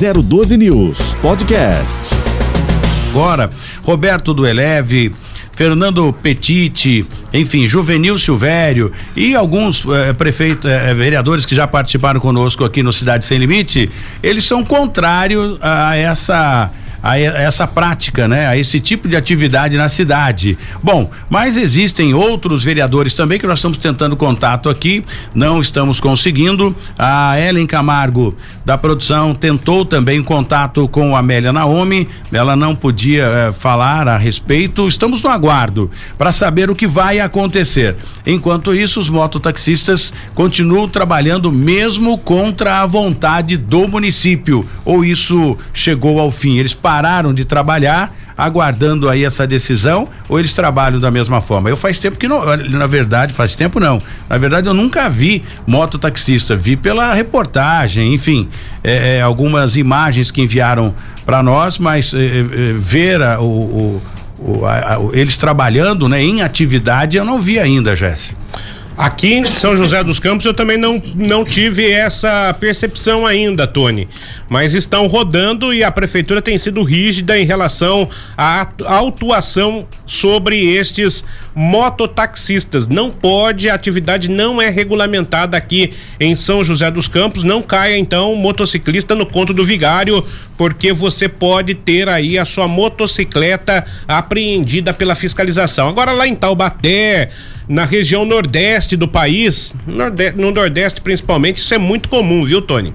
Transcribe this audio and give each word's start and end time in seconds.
012 0.00 0.56
News 0.56 1.14
Podcast. 1.20 2.14
Agora, 3.10 3.50
Roberto 3.82 4.32
do 4.32 4.46
Eleve, 4.46 5.12
Fernando 5.52 6.10
Petiti, 6.10 7.04
enfim, 7.34 7.66
Juvenil 7.66 8.16
Silvério 8.16 8.90
e 9.14 9.34
alguns 9.34 9.84
eh, 9.86 10.14
prefeitos, 10.14 10.70
eh, 10.70 10.94
vereadores 10.94 11.44
que 11.44 11.54
já 11.54 11.66
participaram 11.66 12.18
conosco 12.18 12.64
aqui 12.64 12.82
no 12.82 12.94
Cidade 12.94 13.26
Sem 13.26 13.36
Limite, 13.36 13.90
eles 14.22 14.44
são 14.44 14.64
contrários 14.64 15.58
a 15.60 15.94
essa 15.98 16.70
a 17.02 17.18
essa 17.18 17.66
prática, 17.66 18.28
né? 18.28 18.46
A 18.46 18.56
esse 18.56 18.80
tipo 18.80 19.08
de 19.08 19.16
atividade 19.16 19.76
na 19.76 19.88
cidade. 19.88 20.58
Bom, 20.82 21.10
mas 21.28 21.56
existem 21.56 22.14
outros 22.14 22.62
vereadores 22.62 23.14
também 23.14 23.38
que 23.38 23.46
nós 23.46 23.58
estamos 23.58 23.78
tentando 23.78 24.16
contato 24.16 24.68
aqui, 24.68 25.04
não 25.34 25.60
estamos 25.60 26.00
conseguindo. 26.00 26.74
A 26.98 27.38
Ellen 27.40 27.66
Camargo 27.66 28.36
da 28.64 28.76
produção 28.76 29.34
tentou 29.34 29.84
também 29.84 30.22
contato 30.22 30.86
com 30.88 31.16
a 31.16 31.20
Amélia 31.20 31.52
Naomi, 31.52 32.08
ela 32.32 32.56
não 32.56 32.74
podia 32.74 33.24
eh, 33.24 33.52
falar 33.52 34.08
a 34.08 34.16
respeito. 34.16 34.86
Estamos 34.86 35.22
no 35.22 35.30
aguardo 35.30 35.90
para 36.18 36.32
saber 36.32 36.70
o 36.70 36.74
que 36.74 36.86
vai 36.86 37.20
acontecer. 37.20 37.96
Enquanto 38.26 38.74
isso, 38.74 39.00
os 39.00 39.08
mototaxistas 39.08 40.12
continuam 40.34 40.88
trabalhando 40.88 41.50
mesmo 41.52 42.18
contra 42.18 42.80
a 42.82 42.86
vontade 42.86 43.56
do 43.56 43.88
município. 43.88 44.66
Ou 44.84 45.04
isso 45.04 45.56
chegou 45.72 46.18
ao 46.18 46.30
fim? 46.30 46.58
Eles 46.58 46.74
de 47.34 47.44
trabalhar 47.44 48.14
aguardando 48.36 49.08
aí 49.08 49.24
essa 49.24 49.46
decisão 49.46 50.08
ou 50.28 50.38
eles 50.38 50.52
trabalham 50.52 50.98
da 50.98 51.10
mesma 51.10 51.40
forma? 51.40 51.68
Eu 51.68 51.76
faz 51.76 51.98
tempo 51.98 52.18
que 52.18 52.26
não, 52.26 52.42
na 52.70 52.86
verdade, 52.86 53.32
faz 53.34 53.54
tempo 53.54 53.78
não. 53.78 54.02
Na 54.28 54.38
verdade, 54.38 54.66
eu 54.66 54.74
nunca 54.74 55.08
vi 55.08 55.44
mototaxista, 55.66 56.56
vi 56.56 56.76
pela 56.76 57.14
reportagem, 57.14 58.14
enfim, 58.14 58.48
é, 58.82 59.18
é, 59.18 59.22
algumas 59.22 59.76
imagens 59.76 60.30
que 60.30 60.42
enviaram 60.42 60.94
para 61.24 61.42
nós, 61.42 61.78
mas 61.78 62.12
é, 62.12 62.18
é, 62.18 62.42
ver 62.76 63.22
a, 63.22 63.40
o, 63.40 64.00
o, 64.38 64.66
a, 64.66 64.98
eles 65.12 65.36
trabalhando, 65.36 66.08
né, 66.08 66.22
em 66.22 66.42
atividade, 66.42 67.16
eu 67.16 67.24
não 67.24 67.40
vi 67.40 67.58
ainda, 67.58 67.94
Jéssica. 67.94 68.40
Aqui 69.00 69.32
em 69.32 69.46
São 69.46 69.74
José 69.74 70.04
dos 70.04 70.18
Campos 70.18 70.44
eu 70.44 70.52
também 70.52 70.76
não, 70.76 71.02
não 71.14 71.42
tive 71.42 71.90
essa 71.90 72.54
percepção 72.60 73.24
ainda, 73.26 73.66
Tony. 73.66 74.06
Mas 74.50 74.74
estão 74.74 75.06
rodando 75.06 75.72
e 75.72 75.84
a 75.84 75.92
prefeitura 75.92 76.42
tem 76.42 76.58
sido 76.58 76.82
rígida 76.82 77.38
em 77.38 77.46
relação 77.46 78.08
à 78.36 78.68
autuação 78.84 79.86
sobre 80.04 80.74
estes 80.74 81.24
mototaxistas. 81.54 82.88
Não 82.88 83.12
pode, 83.12 83.70
a 83.70 83.74
atividade 83.74 84.28
não 84.28 84.60
é 84.60 84.68
regulamentada 84.68 85.56
aqui 85.56 85.92
em 86.18 86.34
São 86.34 86.64
José 86.64 86.90
dos 86.90 87.06
Campos. 87.06 87.44
Não 87.44 87.62
caia 87.62 87.96
então 87.96 88.34
motociclista 88.34 89.14
no 89.14 89.24
conto 89.24 89.54
do 89.54 89.64
vigário, 89.64 90.24
porque 90.56 90.92
você 90.92 91.28
pode 91.28 91.74
ter 91.74 92.08
aí 92.08 92.36
a 92.36 92.44
sua 92.44 92.66
motocicleta 92.66 93.86
apreendida 94.08 94.92
pela 94.92 95.14
fiscalização. 95.14 95.88
Agora 95.88 96.10
lá 96.10 96.26
em 96.26 96.34
Taubaté, 96.34 97.30
na 97.68 97.84
região 97.84 98.24
nordeste 98.24 98.96
do 98.96 99.06
país, 99.06 99.72
no 100.34 100.50
nordeste 100.50 101.00
principalmente, 101.00 101.58
isso 101.58 101.72
é 101.72 101.78
muito 101.78 102.08
comum, 102.08 102.44
viu, 102.44 102.60
Tony? 102.60 102.92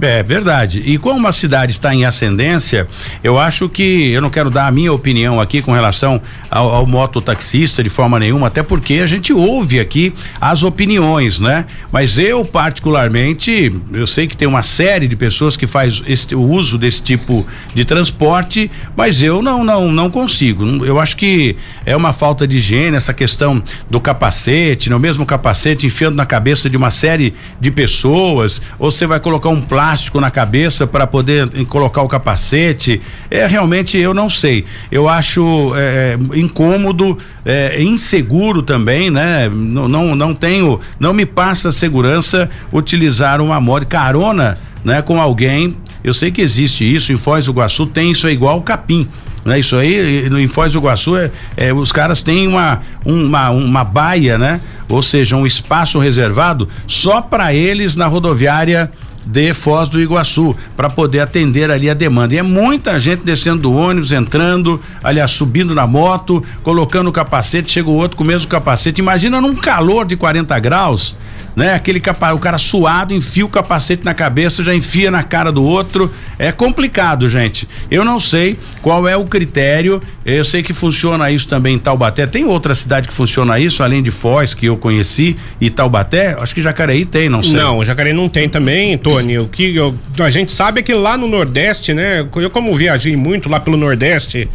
É 0.00 0.22
verdade. 0.22 0.82
E 0.84 0.98
como 0.98 1.26
a 1.26 1.32
cidade 1.32 1.72
está 1.72 1.94
em 1.94 2.04
ascendência, 2.04 2.86
eu 3.22 3.38
acho 3.38 3.68
que 3.68 4.10
eu 4.10 4.20
não 4.20 4.30
quero 4.30 4.50
dar 4.50 4.66
a 4.66 4.70
minha 4.70 4.92
opinião 4.92 5.40
aqui 5.40 5.62
com 5.62 5.72
relação 5.72 6.20
ao, 6.50 6.68
ao 6.74 6.86
mototaxista 6.86 7.82
de 7.82 7.90
forma 7.90 8.18
nenhuma, 8.18 8.48
até 8.48 8.62
porque 8.62 8.94
a 8.94 9.06
gente 9.06 9.32
ouve 9.32 9.80
aqui 9.80 10.12
as 10.40 10.62
opiniões, 10.62 11.40
né? 11.40 11.66
Mas 11.90 12.18
eu 12.18 12.44
particularmente, 12.44 13.72
eu 13.92 14.06
sei 14.06 14.26
que 14.26 14.36
tem 14.36 14.48
uma 14.48 14.62
série 14.62 15.08
de 15.08 15.16
pessoas 15.16 15.56
que 15.56 15.66
faz 15.66 16.02
o 16.32 16.40
uso 16.40 16.76
desse 16.78 17.02
tipo 17.02 17.46
de 17.74 17.84
transporte, 17.84 18.70
mas 18.96 19.22
eu 19.22 19.42
não 19.42 19.64
não 19.64 19.90
não 19.90 20.10
consigo. 20.10 20.84
Eu 20.84 20.98
acho 20.98 21.16
que 21.16 21.56
é 21.86 21.96
uma 21.96 22.12
falta 22.12 22.46
de 22.46 22.56
higiene 22.56 22.96
essa 22.96 23.14
questão 23.14 23.62
do 23.88 24.00
capacete, 24.00 24.90
no 24.90 24.98
mesmo 24.98 25.24
capacete 25.24 25.86
enfiando 25.86 26.16
na 26.16 26.26
cabeça 26.26 26.68
de 26.68 26.76
uma 26.76 26.90
série 26.90 27.34
de 27.60 27.70
pessoas, 27.70 28.60
ou 28.78 28.90
você 28.90 29.06
vai 29.06 29.20
colocar 29.20 29.48
um 29.52 29.62
plástico 29.62 30.20
na 30.20 30.30
cabeça 30.30 30.86
para 30.86 31.06
poder 31.06 31.48
colocar 31.66 32.02
o 32.02 32.08
capacete. 32.08 33.00
É 33.30 33.46
realmente 33.46 33.98
eu 33.98 34.12
não 34.12 34.28
sei. 34.28 34.64
Eu 34.90 35.08
acho 35.08 35.72
é, 35.76 36.18
incômodo, 36.34 37.16
é, 37.44 37.82
inseguro 37.82 38.62
também, 38.62 39.10
né? 39.10 39.48
Não, 39.48 39.88
não, 39.88 40.14
não 40.14 40.34
tenho, 40.34 40.80
não 40.98 41.12
me 41.12 41.24
passa 41.26 41.70
segurança 41.70 42.50
utilizar 42.72 43.40
uma 43.40 43.60
moto 43.60 43.86
carona, 43.86 44.58
né? 44.84 45.02
Com 45.02 45.20
alguém. 45.20 45.76
Eu 46.02 46.12
sei 46.12 46.32
que 46.32 46.42
existe 46.42 46.82
isso 46.82 47.12
em 47.12 47.16
Foz 47.16 47.44
do 47.44 47.52
Iguaçu, 47.52 47.86
tem 47.86 48.10
isso 48.10 48.26
é 48.26 48.32
igual 48.32 48.60
capim. 48.62 49.06
Né? 49.44 49.58
Isso 49.58 49.76
aí, 49.76 50.26
em 50.26 50.48
Foz 50.48 50.72
do 50.72 50.78
Iguaçu, 50.78 51.16
é, 51.16 51.30
é, 51.56 51.72
os 51.72 51.90
caras 51.92 52.22
têm 52.22 52.46
uma, 52.46 52.80
uma, 53.04 53.50
uma 53.50 53.84
baia, 53.84 54.38
né? 54.38 54.60
Ou 54.88 55.02
seja, 55.02 55.36
um 55.36 55.46
espaço 55.46 55.98
reservado 55.98 56.68
só 56.86 57.20
para 57.20 57.52
eles 57.54 57.96
na 57.96 58.06
rodoviária 58.06 58.90
de 59.24 59.54
Foz 59.54 59.88
do 59.88 60.00
Iguaçu 60.00 60.56
para 60.76 60.90
poder 60.90 61.20
atender 61.20 61.70
ali 61.70 61.88
a 61.88 61.94
demanda. 61.94 62.34
E 62.34 62.38
é 62.38 62.42
muita 62.42 62.98
gente 62.98 63.22
descendo 63.22 63.62
do 63.62 63.72
ônibus, 63.72 64.12
entrando, 64.12 64.80
aliás, 65.02 65.30
subindo 65.30 65.74
na 65.74 65.86
moto, 65.86 66.42
colocando 66.62 67.08
o 67.08 67.12
capacete, 67.12 67.70
chega 67.70 67.88
o 67.88 67.94
outro 67.94 68.16
com 68.16 68.24
o 68.24 68.26
mesmo 68.26 68.48
capacete. 68.48 69.00
Imagina 69.00 69.40
num 69.40 69.54
calor 69.54 70.04
de 70.04 70.16
40 70.16 70.58
graus, 70.58 71.16
né? 71.54 71.74
Aquele 71.74 72.00
capa, 72.00 72.32
o 72.32 72.38
cara 72.38 72.58
suado, 72.58 73.14
enfia 73.14 73.44
o 73.44 73.48
capacete 73.48 74.04
na 74.04 74.14
cabeça, 74.14 74.62
já 74.62 74.74
enfia 74.74 75.10
na 75.10 75.22
cara 75.22 75.52
do 75.52 75.62
outro. 75.62 76.12
É 76.38 76.50
complicado, 76.50 77.28
gente. 77.28 77.68
Eu 77.90 78.04
não 78.04 78.18
sei 78.18 78.58
qual 78.80 79.06
é 79.06 79.16
o 79.16 79.24
critério. 79.24 80.02
Eu 80.24 80.44
sei 80.44 80.62
que 80.62 80.72
funciona 80.72 81.30
isso 81.30 81.48
também 81.48 81.74
em 81.74 81.78
Taubaté. 81.78 82.26
Tem 82.26 82.44
outra 82.44 82.74
cidade 82.74 83.08
que 83.08 83.14
funciona 83.14 83.58
isso, 83.58 83.82
além 83.82 84.02
de 84.02 84.10
Foz, 84.10 84.54
que 84.54 84.66
eu 84.66 84.76
conheci, 84.76 85.36
e 85.60 85.68
Taubaté? 85.68 86.36
Acho 86.38 86.54
que 86.54 86.62
Jacareí 86.62 87.04
tem, 87.04 87.28
não 87.28 87.42
sei. 87.42 87.56
Não, 87.56 87.84
Jacareí 87.84 88.12
não 88.12 88.28
tem 88.28 88.48
também, 88.48 88.96
Tony. 88.96 89.38
O 89.38 89.48
que 89.48 89.74
eu, 89.76 89.94
a 90.18 90.30
gente 90.30 90.52
sabe 90.52 90.80
é 90.80 90.82
que 90.82 90.94
lá 90.94 91.16
no 91.16 91.28
Nordeste, 91.28 91.92
né? 91.92 92.26
Eu, 92.36 92.50
como 92.50 92.74
viajei 92.74 93.16
muito 93.16 93.48
lá 93.48 93.60
pelo 93.60 93.76
Nordeste, 93.76 94.48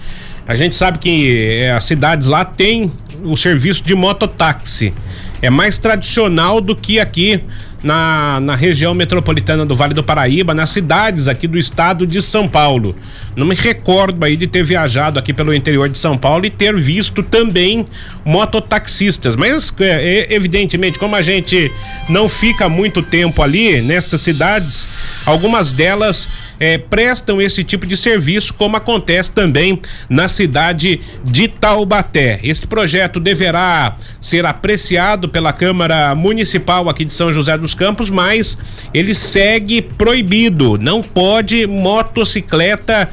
a 0.48 0.56
gente 0.56 0.76
sabe 0.76 0.98
que 0.98 1.60
é, 1.60 1.72
as 1.72 1.84
cidades 1.84 2.28
lá 2.28 2.46
têm 2.46 2.92
o 3.24 3.36
serviço 3.36 3.84
de 3.84 3.94
mototáxi 3.94 4.94
é 5.42 5.50
mais 5.50 5.78
tradicional 5.78 6.60
do 6.60 6.76
que 6.76 7.00
aqui 7.00 7.42
na, 7.84 8.40
na 8.40 8.56
região 8.56 8.94
metropolitana 8.94 9.66
do 9.66 9.76
Vale 9.76 9.94
do 9.94 10.04
Paraíba, 10.04 10.54
nas 10.54 10.70
cidades 10.70 11.28
aqui 11.28 11.48
do 11.48 11.58
estado 11.58 12.08
de 12.08 12.22
São 12.22 12.48
Paulo. 12.48 12.96
Não 13.36 13.46
me 13.46 13.56
recordo 13.56 14.24
aí 14.26 14.36
de 14.36 14.48
ter 14.48 14.64
viajado 14.64 15.20
aqui 15.20 15.32
pelo 15.32 15.54
interior 15.54 15.88
de 15.88 15.98
São 15.98 16.18
Paulo 16.18 16.46
e 16.46 16.50
ter 16.50 16.76
visto 16.76 17.22
também 17.22 17.86
mototaxistas. 18.26 19.36
Mas, 19.36 19.74
é, 19.80 19.86
é, 19.86 20.34
evidentemente, 20.34 20.98
como 20.98 21.16
a 21.16 21.22
gente 21.22 21.72
não 22.10 22.28
fica 22.28 22.68
muito 22.68 23.02
tempo 23.04 23.42
ali 23.44 23.80
nestas 23.82 24.22
cidades, 24.22 24.88
algumas 25.26 25.72
delas 25.72 26.28
é, 26.60 26.78
prestam 26.78 27.42
esse 27.42 27.64
tipo 27.64 27.86
de 27.86 27.96
serviço, 27.96 28.54
como 28.54 28.78
acontece 28.78 29.32
também 29.32 29.80
na 30.10 30.28
cidade 30.28 31.02
de 31.24 31.48
Taubaté. 31.48 32.40
Este 32.44 32.68
projeto 32.68 33.20
deverá 33.20 33.96
ser 34.20 34.46
apreciado 34.46 35.30
pela 35.30 35.54
Câmara 35.54 36.14
Municipal 36.16 36.90
aqui 36.90 37.06
de 37.06 37.14
São 37.14 37.34
José 37.34 37.58
dos 37.58 37.74
Campos, 37.74 38.10
mas 38.10 38.58
ele 38.94 39.14
segue 39.14 39.82
proibido. 39.82 40.78
Não 40.78 41.02
pode 41.02 41.66
motocicleta 41.68 43.10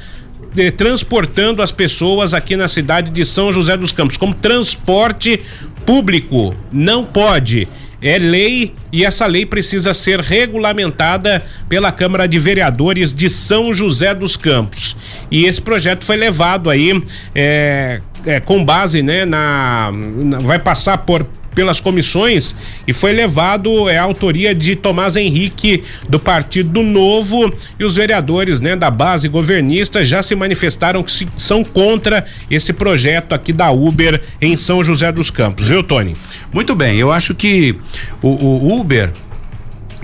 eh, 0.56 0.71
transportando 0.71 1.62
as 1.62 1.72
pessoas 1.72 2.33
aqui 2.33 2.56
na 2.56 2.69
cidade 2.69 3.10
de 3.10 3.25
São 3.25 3.53
José 3.53 3.77
dos 3.77 3.93
Campos 3.93 4.16
como 4.16 4.34
transporte 4.34 5.41
público. 5.84 6.54
Não 6.72 7.04
pode 7.04 7.69
é 8.04 8.19
lei 8.19 8.75
e 8.92 9.03
essa 9.03 9.25
lei 9.25 9.47
precisa 9.47 9.94
ser 9.94 10.20
regulamentada 10.20 11.42
pela 11.70 11.91
Câmara 11.91 12.28
de 12.28 12.38
Vereadores 12.38 13.15
de 13.15 13.31
São 13.31 13.72
José 13.72 14.15
dos 14.15 14.36
Campos. 14.36 14.95
E 15.30 15.47
esse 15.47 15.60
projeto 15.60 16.04
foi 16.04 16.16
levado 16.16 16.68
aí 16.68 17.03
é, 17.34 18.03
é, 18.27 18.41
com 18.41 18.62
base, 18.62 19.03
né, 19.03 19.24
na, 19.24 19.91
na 19.91 20.41
vai 20.41 20.59
passar 20.59 20.98
por 20.98 21.27
pelas 21.54 21.80
comissões 21.80 22.54
e 22.86 22.92
foi 22.92 23.12
levado 23.12 23.89
é 23.89 23.98
a 23.98 24.03
autoria 24.03 24.54
de 24.54 24.77
Tomás 24.77 25.16
Henrique 25.16 25.83
do 26.09 26.18
Partido 26.18 26.83
Novo 26.83 27.53
e 27.78 27.84
os 27.84 27.97
vereadores, 27.97 28.60
né, 28.60 28.77
da 28.77 28.91
base 28.91 29.28
governista 29.28 30.04
já 30.04 30.22
se 30.22 30.34
manifestaram 30.34 31.03
que 31.03 31.12
se, 31.12 31.28
são 31.36 31.65
contra 31.65 32.24
esse 32.51 32.72
projeto 32.72 33.33
aqui 33.33 33.53
da 33.53 33.71
Uber 33.71 34.21
em 34.41 34.56
São 34.56 34.83
José 34.83 35.10
dos 35.12 35.30
Campos, 35.30 35.68
viu, 35.68 35.83
Tony? 35.83 36.16
Muito 36.53 36.74
bem, 36.74 36.97
eu 36.97 37.10
acho 37.10 37.34
que 37.34 37.77
o, 38.22 38.28
o 38.28 38.80
Uber 38.80 39.10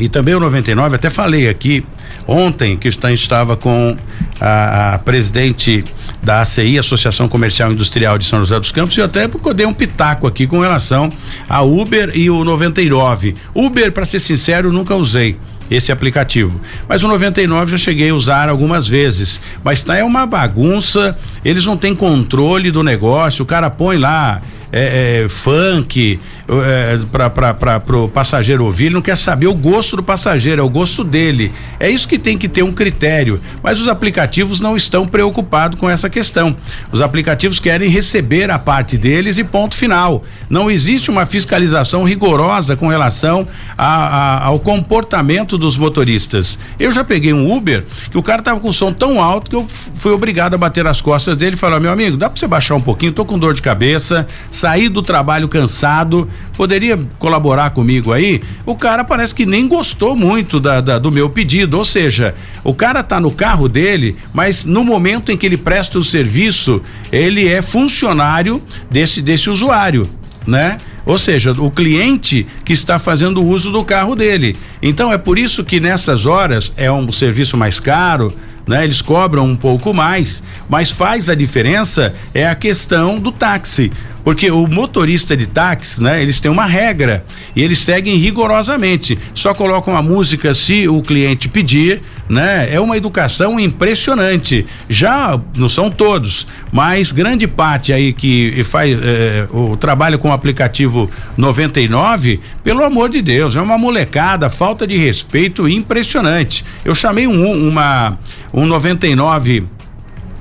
e 0.01 0.09
também 0.09 0.35
o 0.35 0.41
99, 0.41 0.97
até 0.97 1.11
falei 1.11 1.49
aqui 1.49 1.85
ontem 2.27 2.77
que 2.77 2.89
estava 2.89 3.57
com 3.57 3.97
a, 4.41 4.95
a 4.95 4.99
presidente 4.99 5.85
da 6.23 6.41
ACI, 6.41 6.79
Associação 6.79 7.29
Comercial 7.29 7.73
Industrial 7.73 8.19
de 8.19 8.25
São 8.25 8.41
José 8.41 8.59
dos 8.59 8.73
Campos, 8.73 8.97
e 8.97 9.01
eu 9.01 9.05
até 9.05 9.29
dei 9.55 9.67
um 9.67 9.73
pitaco 9.73 10.27
aqui 10.27 10.47
com 10.47 10.61
relação 10.61 11.11
a 11.49 11.63
Uber 11.63 12.11
e 12.15 12.31
o 12.31 12.45
99. 12.45 13.35
Uber, 13.55 13.93
para 13.93 14.05
ser 14.05 14.21
sincero, 14.21 14.73
nunca 14.73 14.95
usei 14.95 15.37
esse 15.71 15.93
aplicativo. 15.93 16.61
Mas 16.89 17.03
o 17.03 17.09
99 17.09 17.71
já 17.71 17.79
cheguei 17.79 18.11
a 18.11 18.15
usar 18.15 18.49
algumas 18.49 18.89
vezes. 18.89 19.41
Mas 19.63 19.83
tá 19.85 19.97
é 19.97 20.03
uma 20.03 20.27
bagunça, 20.27 21.17
eles 21.45 21.65
não 21.65 21.77
têm 21.77 21.95
controle 21.95 22.71
do 22.71 22.83
negócio, 22.83 23.45
o 23.45 23.47
cara 23.47 23.71
põe 23.71 23.97
lá 23.97 24.43
é, 24.73 25.23
é, 25.25 25.29
funk 25.29 26.21
é, 26.49 26.99
para 27.11 27.99
o 27.99 28.09
passageiro 28.09 28.65
ouvir, 28.65 28.87
ele 28.87 28.95
não 28.95 29.03
quer 29.03 29.17
saber 29.17 29.47
o 29.47 29.55
gosto 29.55 29.97
do 29.97 30.03
passageiro, 30.03 30.61
é 30.61 30.65
o 30.65 30.69
gosto 30.69 31.05
dele. 31.05 31.53
É 31.79 31.91
isso 31.91 32.09
que 32.09 32.19
tem 32.19 32.37
que 32.37 32.49
ter 32.49 32.63
um 32.63 32.73
critério. 32.73 33.41
Mas 33.63 33.81
os 33.81 33.89
aplicativos 33.89 34.61
não 34.61 34.77
estão 34.77 35.05
preocupados 35.05 35.79
com 35.79 35.89
essa 35.89 36.11
questão. 36.11 36.57
Os 36.91 37.01
aplicativos 37.01 37.61
querem 37.61 37.89
receber 37.89 38.51
a 38.51 38.59
parte 38.59 38.97
deles 38.97 39.39
e 39.39 39.45
ponto 39.45 39.75
final. 39.75 40.23
Não 40.49 40.71
existe 40.71 41.11
uma 41.11 41.27
fiscalização 41.27 42.05
rigorosa 42.05 42.77
com 42.77 42.89
relação 42.89 43.47
a, 43.77 43.87
a, 43.87 44.45
ao 44.47 44.59
comportamento 44.59 45.57
dos 45.57 45.77
motoristas. 45.77 46.59
Eu 46.79 46.93
já 46.93 47.05
peguei 47.05 47.33
um 47.33 47.53
Uber 47.53 47.85
que 48.11 48.19
o 48.19 48.23
cara 48.23 48.43
tava 48.43 48.61
com 48.61 48.69
o 48.69 48.73
som 48.73 48.93
tão 48.93 49.23
alto 49.23 49.51
que 49.51 49.57
eu 49.57 49.67
fui 49.69 50.13
obrigado 50.13 50.55
a 50.55 50.59
bater 50.59 50.85
nas 50.85 51.01
costas 51.01 51.37
dele 51.37 51.55
e 51.55 51.59
falar: 51.59 51.81
meu 51.81 51.93
amigo, 51.93 52.17
dá 52.17 52.29
para 52.29 52.39
você 52.39 52.47
baixar 52.47 52.75
um 52.75 52.81
pouquinho? 52.81 53.13
Tô 53.13 53.25
com 53.25 53.39
dor 53.39 53.55
de 53.55 53.63
cabeça, 53.63 54.27
saí 54.61 54.91
do 54.91 55.03
trabalho 55.03 55.49
cansado, 55.49 56.29
poderia 56.55 56.99
colaborar 57.19 57.71
comigo 57.71 58.13
aí? 58.13 58.43
O 58.67 58.75
cara 58.75 59.03
parece 59.03 59.35
que 59.35 59.47
nem 59.47 59.67
gostou 59.67 60.15
muito 60.15 60.61
da, 60.61 60.83
da, 60.83 60.99
do 60.99 61.11
meu 61.11 61.31
pedido, 61.31 61.79
ou 61.79 61.85
seja, 61.85 62.35
o 62.63 62.75
cara 62.75 63.03
tá 63.03 63.19
no 63.19 63.31
carro 63.31 63.69
dele, 63.69 64.19
mas 64.35 64.67
no 64.67 64.85
momento 64.85 65.33
em 65.33 65.37
que 65.37 65.47
ele 65.47 65.57
presta 65.57 65.99
o 65.99 66.05
serviço, 66.05 66.83
ele 67.11 67.49
é 67.49 67.63
funcionário 67.63 68.63
desse 68.91 69.23
desse 69.23 69.49
usuário, 69.49 70.09
né? 70.47 70.79
Ou 71.07 71.19
seja, 71.19 71.53
o 71.53 71.71
cliente 71.71 72.47
que 72.63 72.75
está 72.75 72.99
fazendo 72.99 73.43
uso 73.43 73.71
do 73.73 73.83
carro 73.83 74.15
dele. 74.15 74.55
Então 74.83 75.11
é 75.11 75.17
por 75.17 75.39
isso 75.39 75.65
que 75.65 75.81
nessas 75.81 76.27
horas 76.27 76.73
é 76.77 76.93
um 76.93 77.11
serviço 77.11 77.57
mais 77.57 77.81
caro, 77.81 78.35
né? 78.71 78.85
Eles 78.85 79.03
cobram 79.03 79.45
um 79.45 79.57
pouco 79.57 79.93
mais, 79.93 80.45
mas 80.69 80.93
faz 80.93 81.29
a 81.29 81.35
diferença 81.35 82.15
é 82.33 82.47
a 82.47 82.55
questão 82.55 83.19
do 83.19 83.33
táxi. 83.33 83.91
Porque 84.23 84.49
o 84.49 84.69
motorista 84.69 85.37
de 85.37 85.49
táxi, 85.49 86.01
né? 86.01 86.23
Eles 86.23 86.39
têm 86.39 86.51
uma 86.51 86.67
regra 86.67 87.25
e 87.57 87.65
eles 87.65 87.81
seguem 87.81 88.17
rigorosamente. 88.17 89.19
Só 89.35 89.53
colocam 89.55 89.97
a 89.97 90.03
música 90.03 90.55
se 90.55 90.87
o 90.87 91.03
cliente 91.03 91.49
pedir, 91.49 92.01
né? 92.31 92.73
É 92.73 92.79
uma 92.79 92.97
educação 92.97 93.59
impressionante. 93.59 94.65
Já 94.89 95.39
não 95.57 95.69
são 95.69 95.91
todos, 95.91 96.47
mas 96.71 97.11
grande 97.11 97.49
parte 97.49 97.93
aí 97.93 98.13
que 98.13 98.63
faz 98.63 98.97
eh, 99.03 99.49
o 99.51 99.77
trabalho 99.77 100.17
com 100.17 100.29
o 100.29 100.33
aplicativo 100.33 101.11
99, 101.37 102.41
pelo 102.63 102.85
amor 102.85 103.11
de 103.11 103.21
Deus, 103.21 103.57
é 103.57 103.61
uma 103.61 103.77
molecada, 103.77 104.49
falta 104.49 104.87
de 104.87 104.97
respeito 104.97 105.69
impressionante. 105.69 106.65
Eu 106.85 106.95
chamei 106.95 107.27
um, 107.27 107.69
uma 107.69 108.17
um 108.55 108.65
99 108.65 109.65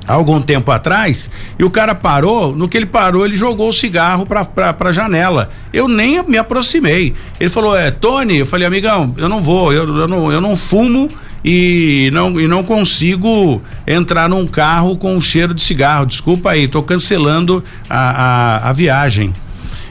algum 0.08 0.42
tempo 0.42 0.72
atrás 0.72 1.30
e 1.58 1.64
o 1.64 1.70
cara 1.70 1.96
parou, 1.96 2.56
no 2.56 2.68
que 2.68 2.78
ele 2.78 2.86
parou, 2.86 3.26
ele 3.26 3.36
jogou 3.36 3.70
o 3.70 3.74
cigarro 3.74 4.28
pra, 4.28 4.46
pra 4.46 4.92
janela. 4.92 5.52
Eu 5.74 5.88
nem 5.88 6.22
me 6.24 6.38
aproximei. 6.38 7.16
Ele 7.40 7.50
falou: 7.50 7.76
É, 7.76 7.90
Tony, 7.90 8.38
eu 8.38 8.46
falei, 8.46 8.68
amigão, 8.68 9.14
eu 9.18 9.28
não 9.28 9.42
vou, 9.42 9.74
eu, 9.74 9.98
eu, 9.98 10.08
não, 10.08 10.32
eu 10.32 10.40
não 10.42 10.56
fumo 10.56 11.10
e 11.44 12.10
não, 12.14 12.40
e 12.40 12.48
não 12.48 12.64
consigo 12.64 13.62
entrar 13.88 14.28
num 14.30 14.48
carro 14.48 14.98
com 14.98 15.18
o 15.18 15.22
cheiro 15.22 15.54
de 15.54 15.62
cigarro. 15.62 16.06
Desculpa 16.06 16.52
aí, 16.52 16.68
tô 16.68 16.84
cancelando 16.84 17.64
a, 17.90 18.66
a, 18.66 18.70
a 18.70 18.72
viagem 18.72 19.34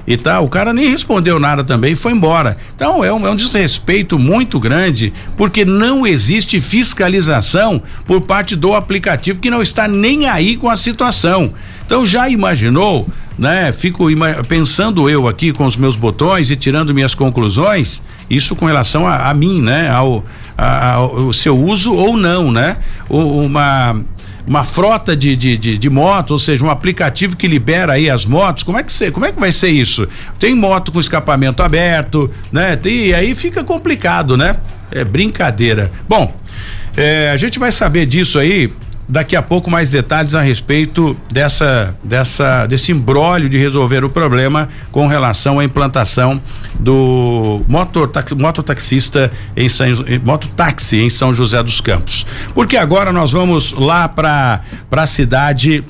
e 0.09 0.17
tal. 0.17 0.47
O 0.47 0.49
cara 0.49 0.73
nem 0.73 0.89
respondeu 0.89 1.39
nada 1.39 1.63
também 1.63 1.93
e 1.93 1.95
foi 1.95 2.13
embora. 2.13 2.57
Então 2.75 3.05
é 3.05 3.13
um, 3.13 3.27
é 3.27 3.31
um 3.31 3.37
desrespeito 3.37 4.19
muito 4.19 4.59
grande, 4.59 5.13
porque 5.37 5.67
não 5.67 6.07
existe 6.07 6.63
fiscalização 6.63 7.83
por 8.07 8.23
parte 8.23 8.57
do 8.57 8.73
aplicativo 8.73 9.39
que 9.39 9.51
não 9.51 9.61
está 9.61 9.87
nem 9.87 10.27
aí 10.27 10.57
com 10.57 10.71
a 10.71 10.79
situação. 10.79 11.53
Então 11.85 12.07
já 12.07 12.27
imaginou, 12.27 13.07
né? 13.39 13.71
Fico 13.71 14.07
pensando 14.49 15.11
eu 15.11 15.29
aqui 15.29 15.53
com 15.53 15.67
os 15.67 15.77
meus 15.77 15.95
botões 15.95 16.51
e 16.51 16.57
tirando 16.57 16.95
minhas 16.95 17.15
conclusões, 17.15 18.03
isso 18.31 18.57
com 18.57 18.65
relação 18.65 19.07
a, 19.07 19.29
a 19.29 19.35
mim, 19.35 19.61
né? 19.61 19.91
Ao, 19.91 20.25
a, 20.57 20.93
ao 20.95 21.33
seu 21.35 21.59
uso 21.59 21.95
ou 21.95 22.17
não, 22.17 22.51
né? 22.51 22.79
Uma 23.11 24.01
uma 24.49 24.65
frota 24.65 25.15
de, 25.15 25.37
de, 25.37 25.59
de, 25.59 25.79
de 25.79 25.91
moto, 25.91 26.31
ou 26.31 26.39
seja, 26.39 26.65
um 26.65 26.71
aplicativo 26.71 27.37
que 27.37 27.47
libera 27.47 27.93
aí 27.93 28.09
as 28.09 28.25
motos, 28.25 28.63
como 28.63 28.79
é 28.79 28.83
que 28.83 29.11
como 29.11 29.27
é 29.27 29.33
que 29.33 29.39
vai 29.39 29.53
ser 29.53 29.69
isso? 29.69 30.09
Tem 30.39 30.55
moto 30.55 30.91
com 30.91 30.99
escapamento 30.99 31.63
aberto, 31.63 32.31
né? 32.51 32.75
Tem, 32.75 33.09
e 33.09 33.15
aí 33.15 33.35
fica 33.35 33.63
complicado, 33.63 34.37
né? 34.37 34.57
É 34.91 35.05
brincadeira. 35.05 35.93
Bom, 36.09 36.35
é, 36.97 37.31
a 37.31 37.37
gente 37.37 37.59
vai 37.59 37.71
saber 37.71 38.07
disso 38.07 38.39
aí 38.39 38.73
daqui 39.09 39.35
a 39.35 39.43
pouco 39.43 39.71
mais 39.71 39.89
detalhes 39.89 40.35
a 40.35 40.43
respeito 40.43 41.17
dessa 41.33 41.97
dessa 42.05 42.67
desse 42.67 42.93
embrólio 42.93 43.49
de 43.49 43.57
resolver 43.57 44.05
o 44.05 44.11
problema 44.11 44.69
com 44.93 45.07
relação 45.07 45.59
à 45.59 45.65
implantação 45.65 46.41
do 46.79 47.63
mototaxi, 47.67 48.35
mototaxista 48.35 49.33
em 49.57 49.69
São, 49.69 49.87
mototáxi 50.25 50.99
em 50.99 51.11
São 51.11 51.33
José 51.33 51.63
dos 51.63 51.81
Campos. 51.81 52.27
Porque 52.55 52.77
agora 52.77 53.13
nós 53.13 53.33
vamos 53.33 53.73
lá 53.73 54.09
para 54.09 54.61
a 54.91 55.07
cidade 55.07 55.85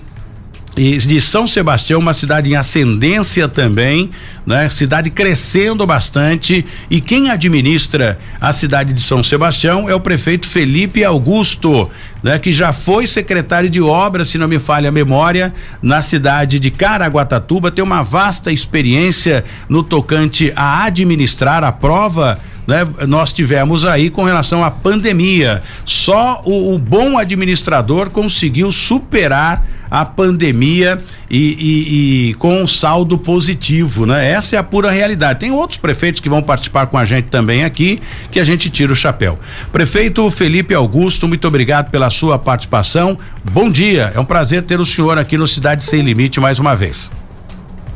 de 0.79 1.21
São 1.21 1.47
Sebastião, 1.47 1.99
uma 1.99 2.13
cidade 2.13 2.51
em 2.51 2.55
ascendência 2.55 3.49
também, 3.49 4.11
né? 4.47 4.69
Cidade 4.69 5.11
crescendo 5.11 5.85
bastante 5.85 6.65
e 6.89 7.01
quem 7.01 7.31
administra 7.31 8.19
a 8.41 8.53
cidade 8.53 8.93
de 8.93 9.01
São 9.01 9.23
Sebastião 9.23 9.89
é 9.89 9.95
o 9.95 10.01
prefeito 10.01 10.47
Felipe 10.47 11.05
Augusto, 11.05 11.91
né? 12.23 12.39
Que 12.39 12.53
já 12.53 12.73
foi 12.73 13.09
secretário 13.09 13.69
de 13.69 13.81
obras, 13.81 14.29
se 14.29 14.39
não 14.39 14.47
me 14.47 14.61
falha 14.61 14.89
a 14.89 14.93
memória, 14.93 15.53
na 15.83 16.01
cidade 16.01 16.61
de 16.61 16.71
Caraguatatuba, 16.71 17.73
tem 17.73 17.83
uma 17.83 18.03
vasta 18.03 18.53
experiência 18.53 19.45
no 19.69 19.83
tocante 19.83 20.53
a 20.55 20.85
administrar 20.85 21.65
a 21.65 21.73
prova 21.73 22.39
né, 22.69 22.87
nós 23.09 23.33
tivemos 23.33 23.83
aí 23.83 24.11
com 24.11 24.25
relação 24.25 24.63
à 24.63 24.71
pandemia. 24.71 25.63
Só 25.87 26.43
o, 26.45 26.75
o 26.75 26.79
bom 26.79 27.17
administrador 27.17 28.11
conseguiu 28.11 28.71
superar 28.71 29.67
a 29.91 30.05
pandemia 30.05 31.03
e, 31.31 31.39
e, 31.39 32.29
e, 32.31 32.35
com 32.35 32.61
um 32.61 32.67
saldo 32.67 33.17
positivo, 33.17 34.05
né? 34.05 34.31
Essa 34.31 34.57
é 34.57 34.59
a 34.59 34.63
pura 34.63 34.91
realidade. 34.91 35.41
Tem 35.41 35.51
outros 35.51 35.79
prefeitos 35.79 36.21
que 36.21 36.29
vão 36.29 36.43
participar 36.43 36.89
com 36.89 36.99
a 36.99 37.07
gente 37.07 37.29
também 37.29 37.65
aqui, 37.65 38.03
que 38.31 38.39
a 38.39 38.45
gente 38.45 38.69
tira 38.69 38.93
o 38.93 38.95
chapéu. 38.95 39.39
Prefeito 39.73 40.31
Felipe 40.31 40.75
Augusto, 40.75 41.27
muito 41.27 41.49
obrigado 41.49 41.91
pela 41.91 42.11
sua 42.11 42.39
participação. 42.39 43.17
Bom 43.51 43.71
dia, 43.71 44.13
é 44.15 44.21
um 44.21 44.27
prazer 44.27 44.63
ter 44.63 44.79
o 44.79 44.85
senhor 44.85 45.17
aqui 45.17 45.39
no 45.39 45.47
Cidade 45.47 45.83
Sem 45.85 46.03
Limite 46.03 46.39
mais 46.39 46.59
uma 46.59 46.77
vez. 46.77 47.11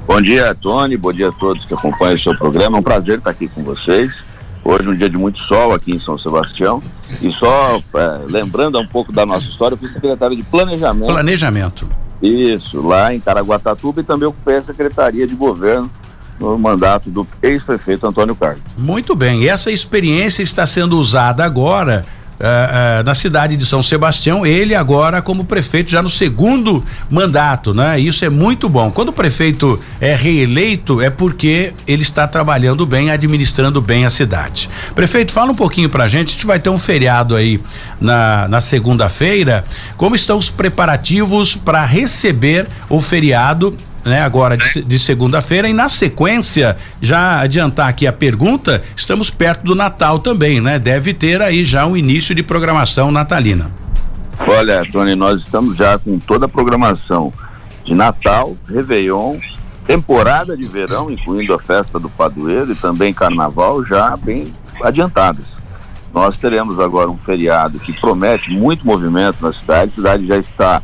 Bom 0.07 0.23
dia, 0.23 0.55
Tony. 0.55 0.97
Bom 0.97 1.13
dia 1.13 1.29
a 1.29 1.33
todos 1.33 1.63
que 1.67 1.75
acompanham 1.75 2.15
o 2.15 2.21
seu 2.21 2.35
programa. 2.39 2.79
É 2.79 2.81
um 2.81 2.83
prazer 2.83 3.19
estar 3.19 3.31
aqui 3.31 3.49
com 3.49 3.63
vocês. 3.63 4.32
Hoje 4.65 4.89
um 4.89 4.95
dia 4.95 5.09
de 5.09 5.17
muito 5.17 5.39
sol 5.41 5.73
aqui 5.73 5.93
em 5.93 6.01
São 6.01 6.19
Sebastião. 6.19 6.83
E 7.21 7.33
só 7.33 7.81
é, 7.95 8.19
lembrando 8.29 8.79
um 8.79 8.87
pouco 8.87 9.13
da 9.13 9.27
nossa 9.27 9.47
história, 9.47 9.75
eu 9.75 9.79
fui 9.79 9.93
secretário 9.93 10.37
de 10.37 10.43
Planejamento. 10.43 11.07
Planejamento. 11.07 11.89
Isso, 12.23 12.81
lá 12.81 13.13
em 13.13 13.19
Caraguatatuba 13.19 14.01
e 14.01 14.05
também 14.05 14.29
ocupei 14.29 14.59
a 14.59 14.63
Secretaria 14.63 15.27
de 15.27 15.35
Governo 15.35 15.91
no 16.39 16.59
mandato 16.59 17.11
do 17.11 17.27
ex-prefeito 17.43 18.07
Antônio 18.07 18.35
Carlos. 18.35 18.63
Muito 18.77 19.15
bem, 19.15 19.49
essa 19.49 19.71
experiência 19.71 20.43
está 20.43 20.67
sendo 20.67 20.99
usada 20.99 21.45
agora 21.45 22.05
uh, 22.43 23.05
na 23.05 23.15
cidade 23.15 23.57
de 23.57 23.65
São 23.65 23.83
Sebastião, 23.83 24.45
ele 24.45 24.75
agora 24.75 25.23
como 25.23 25.45
prefeito 25.45 25.91
já 25.91 26.03
no 26.03 26.11
segundo 26.11 26.85
mandato, 27.09 27.73
né? 27.73 27.99
Isso 27.99 28.25
é 28.25 28.31
muito 28.31 28.69
bom. 28.69 28.91
Quando 28.91 29.11
o 29.11 29.13
prefeito 29.13 29.81
é 30.01 30.15
reeleito 30.15 31.01
é 31.01 31.09
porque 31.09 31.73
ele 31.87 32.03
está 32.03 32.27
trabalhando 32.27 32.85
bem, 32.85 33.11
administrando 33.11 33.81
bem 33.81 34.05
a 34.05 34.11
cidade. 34.11 34.69
Prefeito, 34.95 35.33
fala 35.33 35.53
um 35.53 35.55
pouquinho 35.55 35.89
pra 35.89 36.09
gente, 36.09 36.29
a 36.29 36.33
gente 36.33 36.47
vai 36.47 36.59
ter 36.59 36.71
um 36.71 36.79
feriado 36.79 37.37
aí 37.37 37.61
na, 38.01 38.49
na 38.49 38.61
segunda-feira. 38.61 39.65
Como 39.97 40.15
estão 40.15 40.37
os 40.37 40.51
preparativos 40.51 41.55
para 41.55 41.85
receber 41.85 42.67
o 42.89 43.01
feriado 43.01 43.77
né, 44.05 44.23
agora 44.23 44.57
de, 44.57 44.83
de 44.83 44.99
segunda-feira 44.99 45.69
e 45.69 45.73
na 45.73 45.89
sequência, 45.89 46.77
já 47.01 47.41
adiantar 47.41 47.89
aqui 47.89 48.07
a 48.07 48.13
pergunta, 48.13 48.83
estamos 48.97 49.31
perto 49.31 49.65
do 49.65 49.75
Natal 49.75 50.19
também, 50.19 50.61
né? 50.61 50.79
Deve 50.79 51.15
ter 51.15 51.41
aí 51.41 51.65
já 51.65 51.87
um 51.87 51.97
início 51.97 52.35
de 52.35 52.43
programação 52.43 53.13
natalina. 53.13 53.71
Olha, 54.47 54.85
Tony, 54.91 55.15
nós 55.15 55.41
estamos 55.41 55.77
já 55.77 55.99
com 55.99 56.19
toda 56.19 56.47
a 56.47 56.49
programação 56.49 57.33
de 57.85 57.95
Natal, 57.95 58.57
Réveillon, 58.69 59.39
temporada 59.87 60.57
de 60.57 60.65
verão, 60.65 61.11
incluindo 61.11 61.55
a 61.55 61.59
festa 61.59 61.99
do 61.99 62.09
Padroeiro 62.09 62.73
e 62.73 62.75
também 62.75 63.13
Carnaval, 63.13 63.85
já 63.85 64.17
bem 64.17 64.53
adiantadas. 64.83 65.45
Nós 66.13 66.37
teremos 66.39 66.79
agora 66.79 67.11
um 67.11 67.19
feriado 67.19 67.79
que 67.79 67.93
promete 67.93 68.51
muito 68.51 68.87
movimento 68.87 69.41
na 69.41 69.53
cidade, 69.53 69.93
a 69.93 69.97
cidade 69.97 70.27
já 70.27 70.39
está 70.39 70.83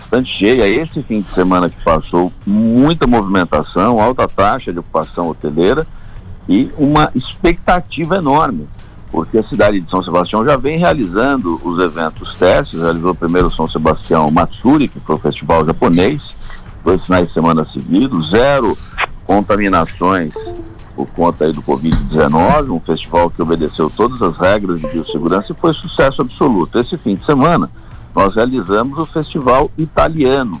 bastante 0.00 0.32
cheia. 0.32 0.66
Esse 0.66 1.02
fim 1.02 1.20
de 1.20 1.30
semana 1.34 1.68
que 1.68 1.82
passou, 1.84 2.32
muita 2.46 3.06
movimentação, 3.06 4.00
alta 4.00 4.26
taxa 4.26 4.72
de 4.72 4.78
ocupação 4.78 5.28
hoteleira 5.28 5.86
e 6.48 6.70
uma 6.76 7.10
expectativa 7.14 8.16
enorme, 8.16 8.66
porque 9.10 9.38
a 9.38 9.44
cidade 9.44 9.80
de 9.80 9.90
São 9.90 10.02
Sebastião 10.02 10.44
já 10.44 10.56
vem 10.56 10.78
realizando 10.78 11.60
os 11.62 11.80
eventos 11.80 12.36
testes, 12.36 12.80
realizou 12.80 13.14
primeiro 13.14 13.50
São 13.52 13.68
Sebastião 13.68 14.30
Matsuri, 14.30 14.88
que 14.88 14.98
foi 15.00 15.16
o 15.16 15.18
festival 15.18 15.64
japonês, 15.64 16.20
dois 16.84 17.04
finais 17.04 17.28
de 17.28 17.34
semana 17.34 17.66
seguidos, 17.66 18.30
zero 18.30 18.76
contaminações 19.26 20.32
por 20.96 21.06
conta 21.08 21.44
aí 21.44 21.52
do 21.52 21.62
Covid-19, 21.62 22.70
um 22.70 22.80
festival 22.80 23.30
que 23.30 23.40
obedeceu 23.40 23.88
todas 23.88 24.20
as 24.20 24.36
regras 24.36 24.80
de 24.80 24.86
biossegurança 24.88 25.52
e 25.52 25.56
foi 25.56 25.72
sucesso 25.72 26.20
absoluto. 26.20 26.78
Esse 26.78 26.98
fim 26.98 27.14
de 27.14 27.24
semana, 27.24 27.70
nós 28.14 28.34
realizamos 28.34 28.98
o 28.98 29.04
festival 29.04 29.70
italiano. 29.78 30.60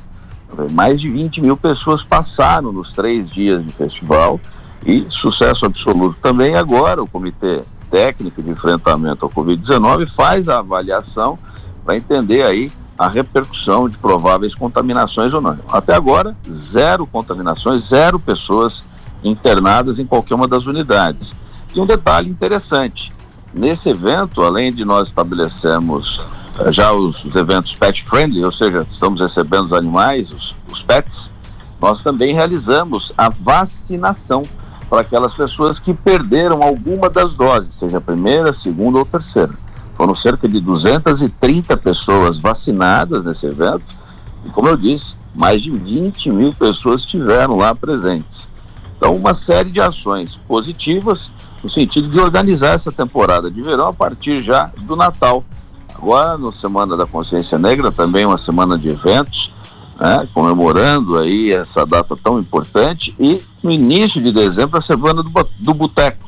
Mais 0.72 1.00
de 1.00 1.08
20 1.08 1.40
mil 1.40 1.56
pessoas 1.56 2.02
passaram 2.04 2.72
nos 2.72 2.92
três 2.92 3.28
dias 3.30 3.64
de 3.64 3.72
festival 3.72 4.40
e 4.84 5.06
sucesso 5.10 5.66
absoluto 5.66 6.18
também. 6.20 6.56
Agora, 6.56 7.02
o 7.02 7.06
Comitê 7.06 7.62
Técnico 7.90 8.42
de 8.42 8.50
Enfrentamento 8.50 9.24
ao 9.24 9.30
Covid-19 9.30 10.08
faz 10.16 10.48
a 10.48 10.58
avaliação 10.58 11.36
para 11.84 11.96
entender 11.96 12.44
aí 12.44 12.70
a 12.98 13.08
repercussão 13.08 13.88
de 13.88 13.96
prováveis 13.96 14.54
contaminações 14.54 15.32
ou 15.32 15.40
não. 15.40 15.58
Até 15.68 15.94
agora, 15.94 16.36
zero 16.72 17.06
contaminações, 17.06 17.88
zero 17.88 18.18
pessoas 18.18 18.82
internadas 19.24 19.98
em 19.98 20.06
qualquer 20.06 20.34
uma 20.34 20.46
das 20.46 20.66
unidades. 20.66 21.30
E 21.74 21.80
um 21.80 21.86
detalhe 21.86 22.28
interessante: 22.28 23.12
nesse 23.54 23.88
evento, 23.88 24.42
além 24.42 24.72
de 24.72 24.84
nós 24.84 25.08
estabelecermos 25.08 26.20
já 26.68 26.92
os, 26.92 27.24
os, 27.24 27.34
eventos 27.34 27.74
pet 27.74 28.04
friendly, 28.08 28.44
ou 28.44 28.52
seja, 28.52 28.86
estamos 28.90 29.20
recebendo 29.20 29.66
os 29.66 29.72
animais, 29.72 30.30
os, 30.30 30.54
os 30.70 30.82
pets, 30.82 31.30
nós 31.80 32.02
também 32.02 32.34
realizamos 32.34 33.10
a 33.16 33.28
vacinação 33.30 34.42
para 34.88 35.00
aquelas 35.00 35.32
pessoas 35.34 35.78
que 35.78 35.94
perderam 35.94 36.62
alguma 36.62 37.08
das 37.08 37.34
doses, 37.36 37.70
seja 37.78 37.98
a 37.98 38.00
primeira, 38.00 38.54
segunda 38.62 38.98
ou 38.98 39.06
terceira. 39.06 39.54
Foram 39.96 40.14
cerca 40.14 40.48
de 40.48 40.60
230 40.60 41.76
pessoas 41.76 42.38
vacinadas 42.40 43.24
nesse 43.24 43.46
evento 43.46 43.84
e, 44.44 44.50
como 44.50 44.68
eu 44.68 44.76
disse, 44.76 45.14
mais 45.34 45.62
de 45.62 45.70
20 45.70 46.30
mil 46.30 46.52
pessoas 46.52 47.02
estiveram 47.02 47.56
lá 47.56 47.74
presentes. 47.74 48.48
Então, 48.96 49.14
uma 49.14 49.34
série 49.44 49.70
de 49.70 49.80
ações 49.80 50.36
positivas 50.48 51.30
no 51.62 51.70
sentido 51.70 52.08
de 52.08 52.18
organizar 52.18 52.74
essa 52.74 52.90
temporada 52.90 53.50
de 53.50 53.62
verão 53.62 53.88
a 53.88 53.92
partir 53.92 54.40
já 54.40 54.70
do 54.82 54.96
Natal. 54.96 55.44
Agora, 56.00 56.38
no 56.38 56.50
Semana 56.54 56.96
da 56.96 57.04
Consciência 57.04 57.58
Negra, 57.58 57.92
também 57.92 58.24
uma 58.24 58.38
semana 58.38 58.78
de 58.78 58.88
eventos, 58.88 59.52
né, 60.00 60.26
comemorando 60.32 61.18
aí 61.18 61.52
essa 61.52 61.84
data 61.84 62.16
tão 62.16 62.40
importante 62.40 63.14
e 63.20 63.42
no 63.62 63.70
início 63.70 64.22
de 64.22 64.32
dezembro 64.32 64.78
a 64.78 64.82
Semana 64.82 65.22
do, 65.22 65.30
do 65.58 65.74
Boteco, 65.74 66.26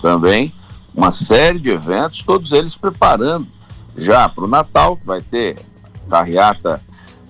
também 0.00 0.54
uma 0.94 1.12
série 1.26 1.58
de 1.58 1.68
eventos, 1.70 2.22
todos 2.24 2.52
eles 2.52 2.76
preparando 2.76 3.48
já 3.96 4.28
para 4.28 4.44
o 4.44 4.48
Natal, 4.48 4.96
que 4.96 5.04
vai 5.04 5.20
ter 5.20 5.66
carreata 6.08 6.80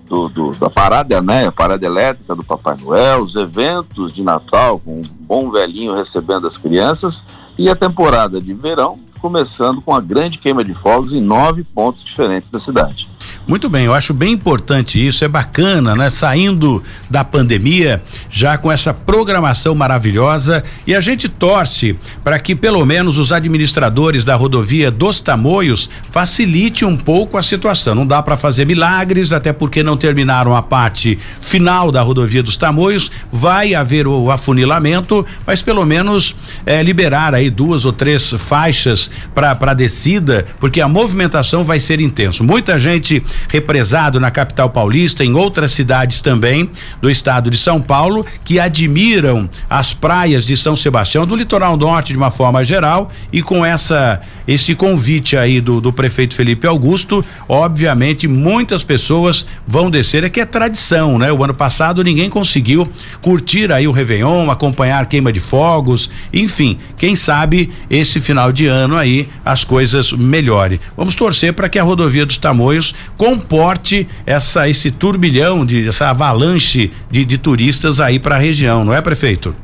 do, 0.07 0.29
do, 0.29 0.51
da 0.51 0.69
parada, 0.69 1.19
né? 1.23 1.47
A 1.47 1.51
parada 1.51 1.83
elétrica 1.83 2.35
do 2.35 2.43
Papai 2.43 2.77
Noel, 2.79 3.23
os 3.23 3.35
eventos 3.35 4.13
de 4.13 4.21
Natal 4.21 4.79
com 4.79 5.01
um 5.01 5.03
bom 5.21 5.49
velhinho 5.49 5.95
recebendo 5.95 6.47
as 6.47 6.55
crianças 6.55 7.19
e 7.57 7.67
a 7.67 7.75
temporada 7.75 8.39
de 8.39 8.53
verão 8.53 8.95
começando 9.19 9.81
com 9.81 9.93
a 9.93 9.99
grande 9.99 10.37
queima 10.37 10.63
de 10.63 10.73
fogos 10.75 11.11
em 11.11 11.21
nove 11.21 11.63
pontos 11.63 12.03
diferentes 12.03 12.49
da 12.49 12.59
cidade. 12.59 13.08
Muito 13.49 13.67
bem, 13.67 13.85
eu 13.85 13.95
acho 13.95 14.13
bem 14.13 14.33
importante 14.33 15.03
isso, 15.03 15.25
é 15.25 15.27
bacana, 15.27 15.95
né? 15.95 16.11
Saindo 16.11 16.83
da 17.09 17.23
pandemia, 17.23 17.99
já 18.29 18.59
com 18.59 18.71
essa 18.71 18.93
programação 18.93 19.73
maravilhosa 19.73 20.63
e 20.85 20.93
a 20.93 21.01
gente 21.01 21.27
torce 21.27 21.97
para 22.23 22.37
que 22.37 22.53
pelo 22.53 22.85
menos 22.85 23.17
os 23.17 23.31
administradores 23.31 24.23
da 24.23 24.35
rodovia 24.35 24.91
dos 24.91 25.19
Tamoios 25.19 25.89
facilite 26.11 26.85
um 26.85 26.95
pouco 26.95 27.39
a 27.39 27.41
situação. 27.41 27.95
Não 27.95 28.05
dá 28.05 28.21
para 28.21 28.37
fazer 28.37 28.65
milagres, 28.65 29.31
até 29.31 29.51
porque 29.51 29.81
não 29.81 29.97
terminaram 29.97 30.55
a 30.55 30.61
parte 30.61 31.17
final 31.41 31.91
da 31.91 32.03
rodovia 32.03 32.43
dos 32.43 32.55
Tamoios. 32.55 33.11
Vai 33.31 33.73
haver 33.73 34.05
o 34.05 34.29
afunilamento, 34.29 35.25
mas 35.47 35.63
pelo 35.63 35.83
menos 35.87 36.35
é, 36.67 36.83
liberar 36.83 37.33
aí 37.33 37.49
duas 37.49 37.83
ou 37.83 37.93
três 37.93 38.29
faixas 38.37 39.09
para 39.33 39.73
descida, 39.73 40.45
porque 40.59 40.81
a 40.81 40.87
movimentação 40.87 41.63
vai 41.63 41.79
ser 41.79 41.99
intenso. 41.99 42.43
Muita 42.43 42.77
gente 42.77 43.23
represado 43.47 44.19
na 44.19 44.29
capital 44.31 44.69
paulista, 44.69 45.23
em 45.23 45.33
outras 45.35 45.71
cidades 45.71 46.21
também 46.21 46.69
do 47.01 47.09
estado 47.09 47.49
de 47.49 47.57
São 47.57 47.81
Paulo, 47.81 48.25
que 48.43 48.59
admiram 48.59 49.49
as 49.69 49.93
praias 49.93 50.45
de 50.45 50.57
São 50.57 50.75
Sebastião, 50.75 51.25
do 51.25 51.35
litoral 51.35 51.77
norte 51.77 52.11
de 52.11 52.17
uma 52.17 52.31
forma 52.31 52.63
geral, 52.65 53.09
e 53.31 53.41
com 53.41 53.65
essa 53.65 54.21
esse 54.47 54.73
convite 54.73 55.37
aí 55.37 55.61
do, 55.61 55.79
do 55.79 55.93
prefeito 55.93 56.33
Felipe 56.33 56.65
Augusto, 56.65 57.23
obviamente 57.47 58.27
muitas 58.27 58.83
pessoas 58.83 59.45
vão 59.65 59.91
descer, 59.91 60.23
é 60.23 60.29
que 60.29 60.39
é 60.39 60.45
tradição, 60.45 61.19
né? 61.19 61.31
O 61.31 61.43
ano 61.43 61.53
passado 61.53 62.03
ninguém 62.03 62.31
conseguiu 62.31 62.89
curtir 63.21 63.71
aí 63.71 63.87
o 63.87 63.91
Réveillon, 63.91 64.49
acompanhar 64.49 65.05
queima 65.05 65.31
de 65.31 65.39
fogos, 65.39 66.09
enfim, 66.33 66.79
quem 66.97 67.15
sabe 67.15 67.69
esse 67.91 68.19
final 68.19 68.51
de 68.51 68.65
ano 68.65 68.97
aí 68.97 69.29
as 69.45 69.63
coisas 69.63 70.11
melhorem. 70.13 70.79
Vamos 70.97 71.13
torcer 71.13 71.53
para 71.53 71.69
que 71.69 71.77
a 71.77 71.83
rodovia 71.83 72.25
dos 72.25 72.37
Tamoios 72.37 72.95
comporte 73.29 74.07
essa 74.25 74.67
esse 74.67 74.89
turbilhão 74.89 75.63
de 75.63 75.87
essa 75.87 76.09
avalanche 76.09 76.91
de, 77.11 77.23
de 77.23 77.37
turistas 77.37 77.99
aí 77.99 78.17
para 78.17 78.35
a 78.35 78.39
região, 78.39 78.83
não 78.83 78.93
é, 78.93 79.01
prefeito? 79.01 79.55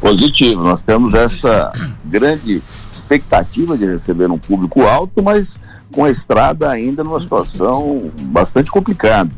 Positivo, 0.00 0.62
nós 0.64 0.80
temos 0.80 1.14
essa 1.14 1.72
grande 2.04 2.60
expectativa 2.98 3.78
de 3.78 3.86
receber 3.86 4.28
um 4.28 4.38
público 4.38 4.82
alto, 4.82 5.22
mas 5.22 5.46
com 5.92 6.04
a 6.04 6.10
estrada 6.10 6.68
ainda 6.68 7.04
numa 7.04 7.20
situação 7.20 8.10
bastante 8.22 8.70
complicada. 8.70 9.30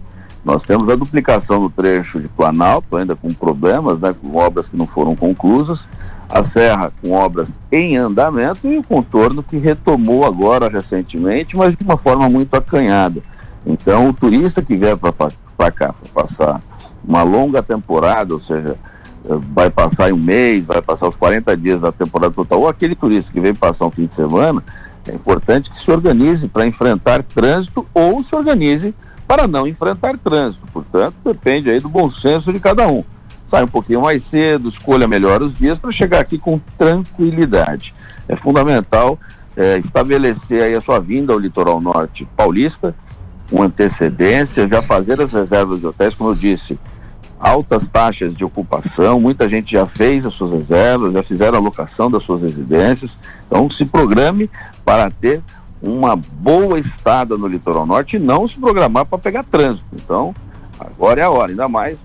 Nós 0.43 0.63
temos 0.63 0.89
a 0.89 0.97
duplicação 0.97 1.61
do 1.61 1.69
trecho 1.69 2.19
de 2.19 2.29
Planalto, 2.29 2.97
ainda 2.97 3.15
com 3.15 3.35
problemas, 3.35 3.99
né, 3.99 4.15
com 4.23 4.35
obras 4.37 4.65
que 4.67 4.77
não 4.77 4.87
foram 4.87 5.15
conclusas, 5.15 5.79
a 6.29 6.49
serra 6.51 6.93
com 7.01 7.13
obras 7.13 7.49
em 7.71 7.97
andamento 7.97 8.67
e 8.67 8.79
o 8.79 8.83
contorno 8.83 9.43
que 9.43 9.57
retomou 9.57 10.25
agora 10.25 10.69
recentemente, 10.69 11.57
mas 11.57 11.77
de 11.77 11.85
uma 11.85 11.97
forma 11.97 12.29
muito 12.29 12.55
acanhada. 12.55 13.23
Então, 13.65 14.09
o 14.09 14.13
turista 14.13 14.63
que 14.63 14.77
vier 14.77 14.97
para 14.97 15.73
cá 15.73 15.93
para 15.93 16.25
passar 16.25 16.61
uma 17.05 17.23
longa 17.23 17.63
temporada, 17.63 18.35
ou 18.35 18.41
seja, 18.41 18.77
vai 19.53 19.71
passar 19.71 20.13
um 20.13 20.17
mês, 20.17 20.65
vai 20.65 20.81
passar 20.83 21.09
os 21.09 21.17
40 21.17 21.57
dias 21.57 21.81
da 21.81 21.93
temporada 21.93 22.33
total, 22.33 22.61
ou 22.61 22.69
aquele 22.69 22.95
turista 22.95 23.31
que 23.33 23.41
vem 23.41 23.55
passar 23.55 23.87
um 23.87 23.91
fim 23.91 24.07
de 24.07 24.15
semana, 24.15 24.63
é 25.09 25.15
importante 25.15 25.71
que 25.71 25.83
se 25.83 25.91
organize 25.91 26.49
para 26.49 26.67
enfrentar 26.67 27.23
trânsito 27.23 27.87
ou 27.95 28.25
se 28.25 28.35
organize 28.35 28.95
para 29.27 29.47
não 29.47 29.67
enfrentar 29.67 30.19
trânsito. 30.19 30.67
Portanto, 30.73 31.15
depende 31.25 31.71
aí 31.71 31.81
do 31.81 31.89
bom 31.89 32.11
senso 32.11 32.53
de 32.53 32.61
cada 32.61 32.89
um. 32.89 33.05
Sai 33.51 33.65
um 33.65 33.69
pouquinho 33.69 34.03
mais 34.03 34.27
cedo, 34.29 34.69
escolha 34.69 35.07
melhor 35.07 35.43
os 35.43 35.57
dias 35.57 35.79
para 35.79 35.93
chegar 35.93 36.21
aqui 36.21 36.39
com 36.39 36.59
tranquilidade. 36.77 37.95
É 38.29 38.35
fundamental 38.37 39.19
é, 39.57 39.79
estabelecer 39.79 40.63
aí 40.63 40.75
a 40.75 40.81
sua 40.81 40.99
vinda 40.99 41.33
ao 41.33 41.39
litoral 41.39 41.81
norte 41.81 42.27
paulista 42.37 42.95
com 43.51 43.63
antecedência, 43.63 44.69
já 44.69 44.83
fazer 44.83 45.21
as 45.21 45.33
reservas 45.33 45.81
de 45.81 45.87
hotéis, 45.87 46.15
como 46.15 46.31
eu 46.31 46.35
disse, 46.35 46.79
altas 47.39 47.83
taxas 47.93 48.35
de 48.35 48.45
ocupação, 48.45 49.21
muita 49.21 49.49
gente 49.49 49.73
já 49.73 49.87
fez 49.87 50.25
as 50.25 50.35
suas 50.35 50.53
reservas, 50.53 51.13
já 51.13 51.23
fizeram 51.23 51.59
a 51.59 51.61
locação 51.61 52.11
das 52.11 52.25
suas 52.25 52.43
residências. 52.43 53.11
Então, 53.47 53.71
se 53.71 53.85
programe 53.85 54.51
para 54.85 55.11
ter 55.11 55.43
uma 55.81 56.17
boa 56.17 56.79
estada 56.79 57.37
no 57.37 57.47
litoral 57.47 57.87
norte 57.87 58.17
e 58.17 58.19
não 58.19 58.49
se 58.49 58.59
programar 58.59 59.07
para 59.07 59.19
pegar 59.19 59.45
trânsito. 59.45 59.87
Então, 59.93 60.35
agora 60.79 61.21
é 61.21 61.25
a 61.25 61.31
hora, 61.31 61.51
ainda 61.51 61.69
mais 61.69 61.97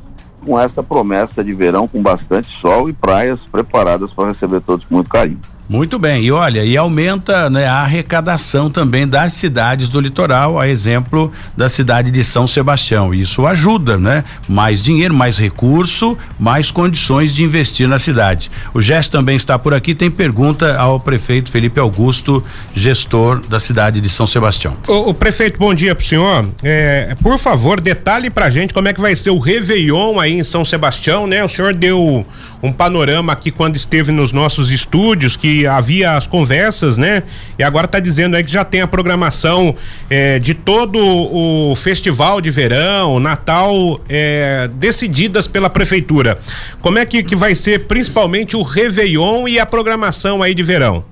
com 0.45 0.59
essa 0.59 0.83
promessa 0.83 1.43
de 1.43 1.53
verão 1.53 1.87
com 1.87 2.01
bastante 2.01 2.49
sol 2.59 2.89
e 2.89 2.93
praias 2.93 3.39
preparadas 3.51 4.13
para 4.13 4.29
receber 4.29 4.61
todos 4.61 4.85
com 4.85 4.95
muito 4.95 5.09
carinho. 5.09 5.39
Muito 5.71 5.97
bem, 5.97 6.25
e 6.25 6.31
olha, 6.33 6.65
e 6.65 6.75
aumenta 6.75 7.49
né, 7.49 7.65
a 7.65 7.75
arrecadação 7.75 8.69
também 8.69 9.07
das 9.07 9.31
cidades 9.31 9.87
do 9.87 10.01
litoral, 10.01 10.59
a 10.59 10.67
exemplo 10.67 11.31
da 11.55 11.69
cidade 11.69 12.11
de 12.11 12.25
São 12.25 12.45
Sebastião. 12.45 13.13
Isso 13.13 13.47
ajuda, 13.47 13.97
né? 13.97 14.25
Mais 14.49 14.83
dinheiro, 14.83 15.13
mais 15.13 15.37
recurso, 15.37 16.17
mais 16.37 16.71
condições 16.71 17.33
de 17.33 17.45
investir 17.45 17.87
na 17.87 17.99
cidade. 17.99 18.51
O 18.73 18.81
Gesto 18.81 19.13
também 19.13 19.37
está 19.37 19.57
por 19.57 19.73
aqui, 19.73 19.95
tem 19.95 20.11
pergunta 20.11 20.75
ao 20.75 20.99
prefeito 20.99 21.49
Felipe 21.49 21.79
Augusto, 21.79 22.43
gestor 22.75 23.39
da 23.39 23.57
cidade 23.57 24.01
de 24.01 24.09
São 24.09 24.27
Sebastião. 24.27 24.75
O, 24.89 25.11
o 25.11 25.13
prefeito, 25.13 25.57
bom 25.57 25.73
dia 25.73 25.95
pro 25.95 26.05
senhor. 26.05 26.49
É, 26.61 27.15
por 27.23 27.37
favor, 27.37 27.79
detalhe 27.79 28.29
pra 28.29 28.49
gente 28.49 28.73
como 28.73 28.89
é 28.89 28.93
que 28.93 28.99
vai 28.99 29.15
ser 29.15 29.29
o 29.29 29.39
Réveillon 29.39 30.19
aí 30.19 30.33
em 30.33 30.43
São 30.43 30.65
Sebastião, 30.65 31.25
né? 31.25 31.41
O 31.45 31.47
senhor 31.47 31.73
deu 31.73 32.25
um 32.61 32.71
panorama 32.71 33.33
aqui 33.33 33.49
quando 33.49 33.75
esteve 33.75 34.11
nos 34.11 34.31
nossos 34.31 34.69
estúdios, 34.69 35.35
que 35.35 35.65
havia 35.65 36.15
as 36.15 36.27
conversas, 36.27 36.97
né? 36.97 37.23
E 37.57 37.63
agora 37.63 37.85
está 37.85 37.99
dizendo 37.99 38.35
aí 38.35 38.43
que 38.43 38.51
já 38.51 38.63
tem 38.63 38.81
a 38.81 38.87
programação 38.87 39.75
é, 40.09 40.37
de 40.37 40.53
todo 40.53 40.99
o 40.99 41.75
festival 41.75 42.39
de 42.39 42.51
verão, 42.51 43.19
Natal, 43.19 43.99
é, 44.07 44.69
decididas 44.75 45.47
pela 45.47 45.69
prefeitura. 45.69 46.37
Como 46.81 46.99
é 46.99 47.05
que, 47.05 47.23
que 47.23 47.35
vai 47.35 47.55
ser 47.55 47.87
principalmente 47.87 48.55
o 48.55 48.61
Réveillon 48.61 49.47
e 49.47 49.59
a 49.59 49.65
programação 49.65 50.43
aí 50.43 50.53
de 50.53 50.63
verão? 50.63 51.03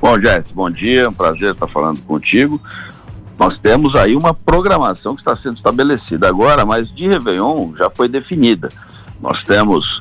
Bom, 0.00 0.18
Jess, 0.20 0.44
bom 0.54 0.70
dia, 0.70 1.08
um 1.08 1.12
prazer 1.12 1.52
estar 1.52 1.66
falando 1.66 2.00
contigo. 2.02 2.60
Nós 3.36 3.58
temos 3.58 3.94
aí 3.96 4.16
uma 4.16 4.32
programação 4.32 5.14
que 5.14 5.20
está 5.20 5.36
sendo 5.36 5.56
estabelecida 5.56 6.28
agora, 6.28 6.64
mas 6.64 6.92
de 6.94 7.08
Réveillon 7.08 7.72
já 7.76 7.90
foi 7.90 8.08
definida. 8.08 8.68
Nós 9.20 9.42
temos 9.44 10.00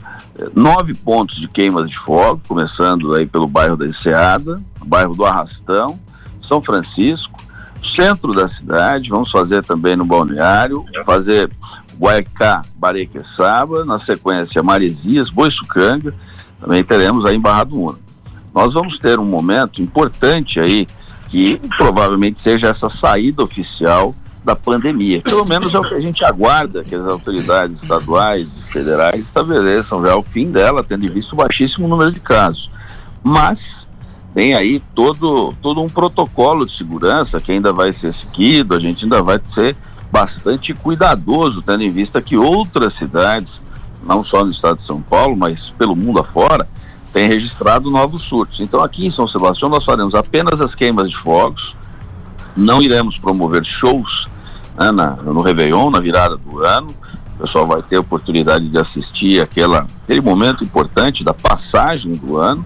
nove 0.55 0.93
pontos 0.93 1.39
de 1.39 1.47
queimas 1.47 1.89
de 1.89 1.97
fogo, 1.99 2.41
começando 2.47 3.13
aí 3.13 3.25
pelo 3.25 3.47
bairro 3.47 3.77
da 3.77 3.87
Enseada, 3.87 4.61
bairro 4.85 5.15
do 5.15 5.25
Arrastão, 5.25 5.99
São 6.47 6.61
Francisco, 6.61 7.39
centro 7.95 8.33
da 8.33 8.47
cidade, 8.49 9.09
vamos 9.09 9.31
fazer 9.31 9.63
também 9.63 9.95
no 9.95 10.05
Balneário, 10.05 10.85
fazer 11.05 11.49
Guaicá, 11.99 12.63
Barequeçaba, 12.75 13.83
na 13.83 13.99
sequência 13.99 14.61
Maresias, 14.61 15.29
Boiçucanga, 15.31 16.13
também 16.59 16.83
teremos 16.83 17.25
aí 17.25 17.35
em 17.35 17.41
Barra 17.41 17.63
do 17.63 17.79
Una. 17.79 17.99
Nós 18.53 18.73
vamos 18.73 18.97
ter 18.99 19.19
um 19.19 19.25
momento 19.25 19.81
importante 19.81 20.59
aí 20.59 20.87
que 21.29 21.59
provavelmente 21.77 22.41
seja 22.41 22.67
essa 22.67 22.89
saída 22.89 23.43
oficial 23.43 24.15
da 24.47 24.55
pandemia. 24.55 25.21
Pelo 25.21 25.45
menos 25.45 25.73
é 25.73 25.77
o 25.77 25.83
que 25.83 25.93
a 25.93 25.99
gente 25.99 26.23
aguarda 26.23 26.81
que 26.81 26.95
as 26.95 27.05
autoridades 27.05 27.75
estaduais 27.83 28.43
e 28.43 28.71
federais 28.71 29.19
estabeleçam 29.19 30.05
já 30.05 30.15
o 30.15 30.23
fim 30.23 30.49
dela, 30.49 30.81
tendo 30.81 31.05
em 31.05 31.09
vista 31.09 31.33
o 31.33 31.37
baixíssimo 31.37 31.85
número 31.85 32.13
de 32.13 32.21
casos. 32.21 32.69
Mas 33.21 33.59
tem 34.33 34.55
aí 34.55 34.81
todo, 34.95 35.53
todo 35.61 35.81
um 35.81 35.89
protocolo 35.89 36.65
de 36.65 36.77
segurança 36.77 37.41
que 37.41 37.51
ainda 37.51 37.73
vai 37.73 37.91
ser 37.91 38.15
seguido, 38.15 38.73
a 38.73 38.79
gente 38.79 39.03
ainda 39.03 39.21
vai 39.21 39.37
ser 39.53 39.75
bastante 40.09 40.73
cuidadoso, 40.73 41.61
tendo 41.61 41.83
em 41.83 41.89
vista 41.89 42.21
que 42.21 42.37
outras 42.37 42.97
cidades, 42.97 43.51
não 44.01 44.23
só 44.23 44.45
no 44.45 44.51
estado 44.51 44.79
de 44.79 44.87
São 44.87 45.01
Paulo, 45.01 45.35
mas 45.35 45.71
pelo 45.71 45.93
mundo 45.93 46.21
afora, 46.21 46.65
tem 47.11 47.27
registrado 47.27 47.91
novos 47.91 48.21
surtos. 48.21 48.61
Então, 48.61 48.81
aqui 48.81 49.07
em 49.07 49.11
São 49.11 49.27
Sebastião, 49.27 49.67
nós 49.67 49.83
faremos 49.83 50.15
apenas 50.15 50.61
as 50.61 50.73
queimas 50.73 51.09
de 51.09 51.17
fogos, 51.17 51.75
não 52.55 52.81
iremos 52.81 53.17
promover 53.17 53.65
shows 53.65 54.25
né, 54.77 55.17
no 55.23 55.41
Réveillon, 55.41 55.89
na 55.89 55.99
virada 55.99 56.37
do 56.37 56.63
ano. 56.63 56.93
O 57.35 57.41
pessoal 57.41 57.67
vai 57.67 57.81
ter 57.83 57.97
a 57.97 57.99
oportunidade 57.99 58.67
de 58.67 58.77
assistir 58.77 59.41
aquela, 59.41 59.85
aquele 60.03 60.21
momento 60.21 60.63
importante 60.63 61.23
da 61.23 61.33
passagem 61.33 62.13
do 62.13 62.37
ano. 62.37 62.65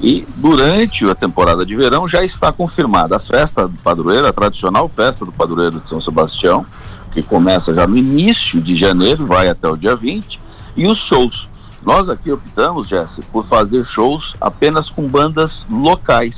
E 0.00 0.26
durante 0.36 1.04
a 1.04 1.14
temporada 1.14 1.64
de 1.64 1.76
verão 1.76 2.08
já 2.08 2.24
está 2.24 2.50
confirmada 2.50 3.16
a 3.16 3.20
festa 3.20 3.68
do 3.68 3.82
padroeiro, 3.82 4.26
a 4.26 4.32
tradicional 4.32 4.90
festa 4.94 5.26
do 5.26 5.32
padroeiro 5.32 5.80
de 5.80 5.88
São 5.88 6.00
Sebastião, 6.00 6.64
que 7.12 7.22
começa 7.22 7.74
já 7.74 7.86
no 7.86 7.98
início 7.98 8.60
de 8.60 8.78
janeiro, 8.78 9.26
vai 9.26 9.48
até 9.48 9.68
o 9.68 9.76
dia 9.76 9.94
20, 9.94 10.40
e 10.74 10.86
os 10.86 10.98
shows 11.00 11.50
nós 11.82 12.08
aqui 12.10 12.30
optamos, 12.30 12.88
Jesse, 12.88 13.22
por 13.32 13.46
fazer 13.46 13.84
shows 13.86 14.34
apenas 14.40 14.88
com 14.90 15.08
bandas 15.08 15.50
locais, 15.70 16.34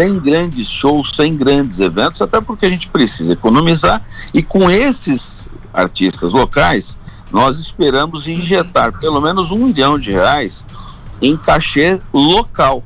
sem 0.00 0.18
grandes 0.18 0.66
shows, 0.80 1.14
sem 1.14 1.36
grandes 1.36 1.78
eventos, 1.78 2.22
até 2.22 2.40
porque 2.40 2.64
a 2.64 2.70
gente 2.70 2.88
precisa 2.88 3.34
economizar 3.34 4.02
e 4.32 4.42
com 4.42 4.70
esses 4.70 5.20
artistas 5.74 6.32
locais, 6.32 6.84
nós 7.30 7.58
esperamos 7.58 8.26
injetar 8.26 8.98
pelo 8.98 9.20
menos 9.20 9.50
um 9.50 9.66
milhão 9.66 9.98
de 9.98 10.10
reais 10.10 10.54
em 11.20 11.36
cachê 11.36 12.00
local. 12.14 12.82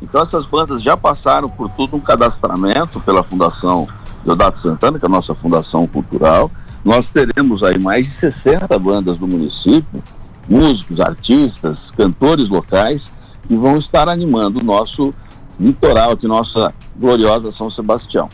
Então 0.00 0.22
essas 0.22 0.46
bandas 0.46 0.82
já 0.84 0.96
passaram 0.96 1.48
por 1.48 1.68
todo 1.70 1.96
um 1.96 2.00
cadastramento 2.00 3.00
pela 3.00 3.24
Fundação 3.24 3.88
Deodato 4.24 4.62
Santana, 4.62 5.00
que 5.00 5.04
é 5.04 5.08
a 5.08 5.10
nossa 5.10 5.34
fundação 5.34 5.84
cultural. 5.88 6.48
Nós 6.84 7.04
teremos 7.10 7.64
aí 7.64 7.78
mais 7.78 8.06
de 8.06 8.20
60 8.20 8.78
bandas 8.78 9.18
no 9.18 9.26
município 9.26 10.02
músicos, 10.48 11.00
artistas, 11.00 11.78
cantores 11.96 12.48
locais 12.48 13.02
que 13.46 13.56
vão 13.56 13.78
estar 13.78 14.08
animando 14.08 14.60
o 14.60 14.64
nosso 14.64 15.12
litoral 15.58 16.12
aqui, 16.12 16.26
nossa 16.26 16.72
gloriosa 16.96 17.52
São 17.52 17.70
Sebastião. 17.70 18.28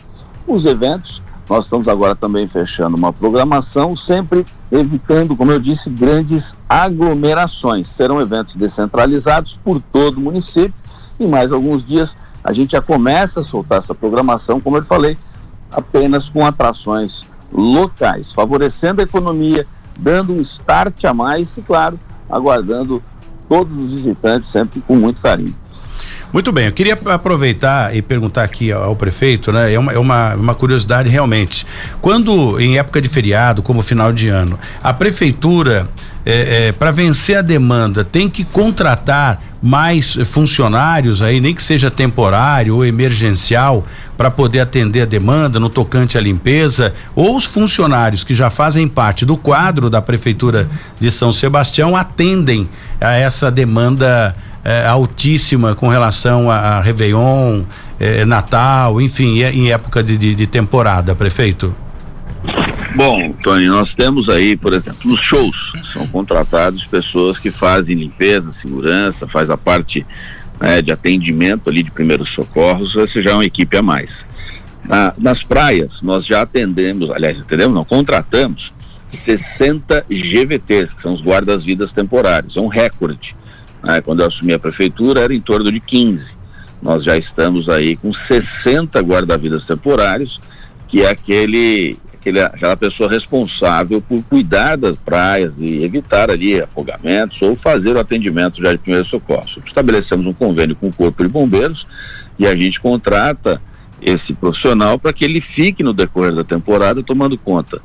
Os 0.46 0.64
eventos, 0.64 1.20
nós 1.48 1.64
estamos 1.64 1.88
agora 1.88 2.14
também 2.14 2.48
fechando 2.48 2.96
uma 2.96 3.12
programação, 3.12 3.96
sempre 3.96 4.46
evitando, 4.70 5.37
como 5.37 5.52
eu 5.52 5.59
disse, 5.59 5.88
grandes 5.90 6.42
aglomerações. 6.68 7.87
Serão 7.96 8.20
eventos 8.20 8.54
descentralizados 8.54 9.59
por 9.64 9.81
todo 9.81 10.18
o 10.18 10.20
município 10.20 10.74
e 11.18 11.26
mais 11.26 11.50
alguns 11.50 11.85
dias 11.87 12.11
a 12.42 12.52
gente 12.52 12.72
já 12.72 12.81
começa 12.81 13.40
a 13.40 13.44
soltar 13.44 13.83
essa 13.83 13.94
programação, 13.94 14.61
como 14.61 14.76
eu 14.76 14.85
falei, 14.85 15.18
apenas 15.70 16.28
com 16.31 16.46
atrações 16.46 17.20
locais, 17.52 18.33
favorecendo 18.33 19.00
a 19.00 19.04
economia, 19.04 19.66
dando 19.98 20.33
um 20.33 20.40
start 20.40 21.04
a 21.04 21.12
mais 21.12 21.48
e, 21.57 21.62
claro, 21.62 21.98
aguardando 22.31 23.02
todos 23.48 23.76
os 23.76 23.92
visitantes 23.92 24.50
sempre 24.52 24.81
com 24.81 24.96
muito 24.96 25.20
carinho. 25.20 25.54
Muito 26.31 26.53
bem, 26.53 26.67
eu 26.67 26.73
queria 26.73 26.99
aproveitar 27.07 27.97
e 27.97 28.03
perguntar 28.03 28.43
aqui 28.43 28.71
ao, 28.71 28.95
prefeito, 28.95 29.51
né? 29.51 29.73
É 29.73 29.79
uma, 29.79 29.93
é 29.93 29.99
uma, 29.99 30.35
uma 30.35 30.55
curiosidade 30.55 31.09
realmente. 31.09 31.67
Quando 32.03 32.61
em 32.61 32.77
época 32.77 33.01
de 33.01 33.09
feriado, 33.09 33.62
como 33.62 33.81
final 33.81 34.12
de 34.12 34.29
ano, 34.29 34.59
a 34.83 34.93
prefeitura, 34.93 35.88
é, 36.27 36.67
é, 36.69 36.73
para 36.73 36.91
vencer 36.91 37.38
a 37.38 37.43
demanda, 37.43 38.05
tem 38.05 38.29
que 38.29 38.45
contratar 38.45 39.43
mais 39.62 40.14
funcionários 40.27 41.23
aí, 41.23 41.41
nem 41.41 41.55
que 41.55 41.62
seja 41.62 41.91
temporário 41.91 42.77
ou 42.77 42.85
emergencial, 42.85 43.87
para 44.17 44.31
poder 44.31 44.61
atender 44.61 45.01
a 45.01 45.07
demanda 45.07 45.59
no 45.59 45.71
tocante 45.71 46.19
à 46.19 46.21
limpeza, 46.21 46.95
ou 47.14 47.37
os 47.37 47.47
funcionários 47.47 48.23
que 48.23 48.35
já 48.35 48.51
fazem 48.51 48.87
parte 48.87 49.25
do 49.25 49.37
quadro 49.37 49.88
da 49.88 50.03
prefeitura 50.03 50.69
de 51.01 51.11
São 51.11 51.33
Sebastião 51.33 51.97
atendem 51.97 52.69
a 53.01 53.14
essa 53.14 53.51
demanda 53.51 54.37
é, 54.64 54.87
altíssima 54.87 55.75
com 55.75 55.88
relação 55.88 56.51
a, 56.51 56.57
a 56.57 56.81
Réveillon, 56.81 57.62
é, 57.99 58.25
Natal, 58.25 59.01
enfim, 59.01 59.42
em 59.42 59.73
época 59.73 60.03
de, 60.03 60.16
de, 60.16 60.35
de, 60.35 60.47
temporada, 60.47 61.14
prefeito? 61.14 61.75
Bom, 62.94 63.33
Tony, 63.42 63.66
nós 63.66 63.92
temos 63.94 64.29
aí, 64.29 64.57
por 64.57 64.73
exemplo, 64.73 65.11
nos 65.11 65.21
shows, 65.21 65.57
são 65.92 66.07
contratados 66.09 66.85
pessoas 66.87 67.38
que 67.38 67.51
fazem 67.51 67.97
limpeza, 67.97 68.53
segurança, 68.62 69.27
faz 69.27 69.51
a 69.51 69.57
parte 69.57 70.07
né, 70.61 70.83
de 70.83 70.92
atendimento 70.92 71.68
ali 71.68 71.83
de 71.83 71.90
primeiros 71.90 72.31
socorros, 72.31 72.97
essa 72.97 73.23
já 73.23 73.31
é 73.31 73.35
uma 73.35 73.44
equipe 73.44 73.77
a 73.77 73.83
mais. 73.83 74.11
Na, 74.85 75.12
nas 75.18 75.42
praias, 75.44 75.90
nós 76.03 76.25
já 76.25 76.42
atendemos, 76.42 77.11
aliás, 77.11 77.38
atendemos, 77.40 77.75
não, 77.75 77.85
contratamos 77.85 78.73
60 79.25 80.07
GVTs, 80.09 80.94
que 80.94 81.03
são 81.03 81.14
os 81.14 81.23
guardas-vidas 81.23 81.92
temporários, 81.92 82.57
é 82.57 82.61
um 82.61 82.68
recorde. 82.68 83.35
Né? 83.83 84.01
Quando 84.01 84.21
eu 84.21 84.27
assumi 84.27 84.53
a 84.53 84.59
prefeitura 84.59 85.21
era 85.21 85.35
em 85.35 85.41
torno 85.41 85.71
de 85.71 85.81
15. 85.81 86.25
Nós 86.81 87.05
já 87.05 87.17
estamos 87.17 87.69
aí 87.69 87.97
com 87.97 88.12
60 88.12 89.01
guarda-vidas 89.01 89.64
temporários, 89.64 90.41
que 90.88 91.03
é 91.03 91.11
aquele, 91.11 91.99
aquele, 92.14 92.41
aquela 92.41 92.77
pessoa 92.77 93.11
responsável 93.11 94.01
por 94.01 94.23
cuidar 94.25 94.77
das 94.77 94.97
praias 94.97 95.53
e 95.59 95.83
evitar 95.83 96.31
ali 96.31 96.61
afogamentos 96.61 97.41
ou 97.43 97.57
fazer 97.57 97.97
o 97.97 98.01
atendimento 98.01 98.62
já 98.62 98.73
de 98.73 98.79
primeiro 98.79 99.07
socorro. 99.07 99.47
Estabelecemos 99.67 100.27
um 100.27 100.33
convênio 100.33 100.77
com 100.77 100.88
o 100.88 100.93
Corpo 100.93 101.23
de 101.23 101.29
Bombeiros 101.29 101.85
e 102.38 102.47
a 102.47 102.55
gente 102.55 102.79
contrata 102.81 103.61
esse 104.01 104.33
profissional 104.33 104.99
para 104.99 105.12
que 105.12 105.25
ele 105.25 105.41
fique 105.41 105.83
no 105.83 105.93
decorrer 105.93 106.33
da 106.33 106.45
temporada 106.45 107.03
tomando 107.03 107.37
conta 107.37 107.83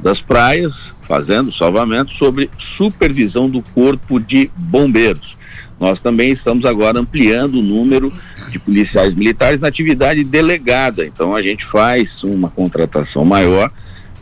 das 0.00 0.20
praias, 0.20 0.72
fazendo 1.06 1.54
salvamento 1.54 2.12
sobre 2.16 2.50
supervisão 2.76 3.48
do 3.48 3.62
corpo 3.62 4.18
de 4.18 4.50
bombeiros. 4.56 5.36
Nós 5.78 6.00
também 6.00 6.32
estamos 6.32 6.64
agora 6.64 6.98
ampliando 6.98 7.56
o 7.58 7.62
número 7.62 8.12
de 8.48 8.58
policiais 8.58 9.14
militares 9.14 9.60
na 9.60 9.68
atividade 9.68 10.24
delegada. 10.24 11.04
Então 11.04 11.34
a 11.34 11.42
gente 11.42 11.64
faz 11.66 12.22
uma 12.22 12.48
contratação 12.48 13.24
maior 13.24 13.70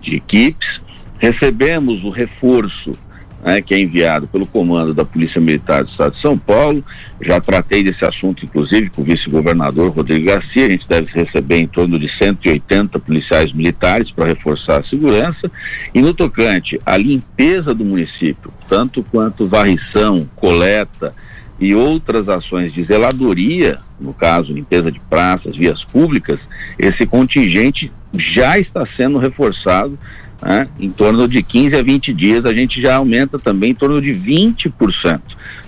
de 0.01 0.17
equipes, 0.17 0.81
recebemos 1.19 2.03
o 2.03 2.11
reforço 2.11 2.99
né, 3.45 3.61
que 3.61 3.75
é 3.75 3.79
enviado 3.79 4.27
pelo 4.27 4.47
comando 4.47 4.95
da 4.95 5.05
Polícia 5.05 5.39
Militar 5.39 5.85
do 5.85 5.91
Estado 5.91 6.15
de 6.15 6.23
São 6.23 6.39
Paulo. 6.39 6.83
Já 7.21 7.39
tratei 7.41 7.85
desse 7.85 8.03
assunto, 8.05 8.45
inclusive, 8.45 8.89
com 8.89 9.03
o 9.03 9.05
vice-governador 9.05 9.93
Rodrigo 9.93 10.25
Garcia. 10.25 10.67
A 10.67 10.71
gente 10.71 10.89
deve 10.89 11.13
receber 11.13 11.59
em 11.59 11.67
torno 11.67 11.99
de 11.99 12.11
180 12.17 12.99
policiais 12.99 13.53
militares 13.53 14.11
para 14.11 14.25
reforçar 14.25 14.81
a 14.81 14.85
segurança. 14.85 15.51
E 15.95 16.01
no 16.01 16.15
tocante 16.15 16.81
à 16.87 16.97
limpeza 16.97 17.75
do 17.75 17.85
município, 17.85 18.51
tanto 18.67 19.03
quanto 19.03 19.47
varrição, 19.47 20.27
coleta 20.35 21.15
e 21.61 21.75
outras 21.75 22.29
ações 22.29 22.73
de 22.73 22.83
zeladoria, 22.83 23.79
no 24.01 24.15
caso, 24.15 24.53
limpeza 24.53 24.91
de 24.91 24.99
praças, 24.99 25.57
vias 25.57 25.85
públicas, 25.85 26.41
esse 26.79 27.07
contingente 27.07 27.93
já 28.15 28.59
está 28.59 28.87
sendo 28.97 29.19
reforçado 29.19 29.99
né? 30.43 30.69
em 30.79 30.91
torno 30.91 31.29
de 31.29 31.43
15 31.43 31.77
a 31.77 31.83
20 31.83 32.13
dias, 32.13 32.45
a 32.45 32.53
gente 32.53 32.81
já 32.81 32.97
aumenta 32.97 33.39
também 33.39 33.71
em 33.71 33.75
torno 33.75 34.01
de 34.01 34.13
20%. 34.13 35.21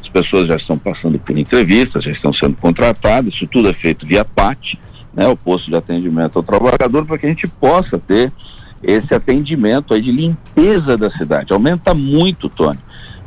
As 0.02 0.09
pessoas 0.09 0.48
já 0.48 0.57
estão 0.57 0.79
passando 0.79 1.18
por 1.18 1.37
entrevistas, 1.37 2.05
já 2.05 2.11
estão 2.11 2.33
sendo 2.33 2.57
contratadas, 2.57 3.35
isso 3.35 3.46
tudo 3.46 3.68
é 3.68 3.72
feito 3.72 4.07
via 4.07 4.24
PAT, 4.24 4.79
né, 5.14 5.26
o 5.26 5.37
posto 5.37 5.70
de 5.70 5.76
atendimento 5.76 6.37
ao 6.37 6.42
trabalhador, 6.42 7.05
para 7.05 7.18
que 7.18 7.26
a 7.26 7.29
gente 7.29 7.46
possa 7.46 7.98
ter 7.98 8.33
esse 8.83 9.14
atendimento 9.14 9.94
aí 9.94 10.02
de 10.02 10.12
limpeza 10.12 10.96
da 10.96 11.11
cidade. 11.11 11.52
Aumenta 11.52 11.94
muito, 11.94 12.48
Tony, 12.48 12.79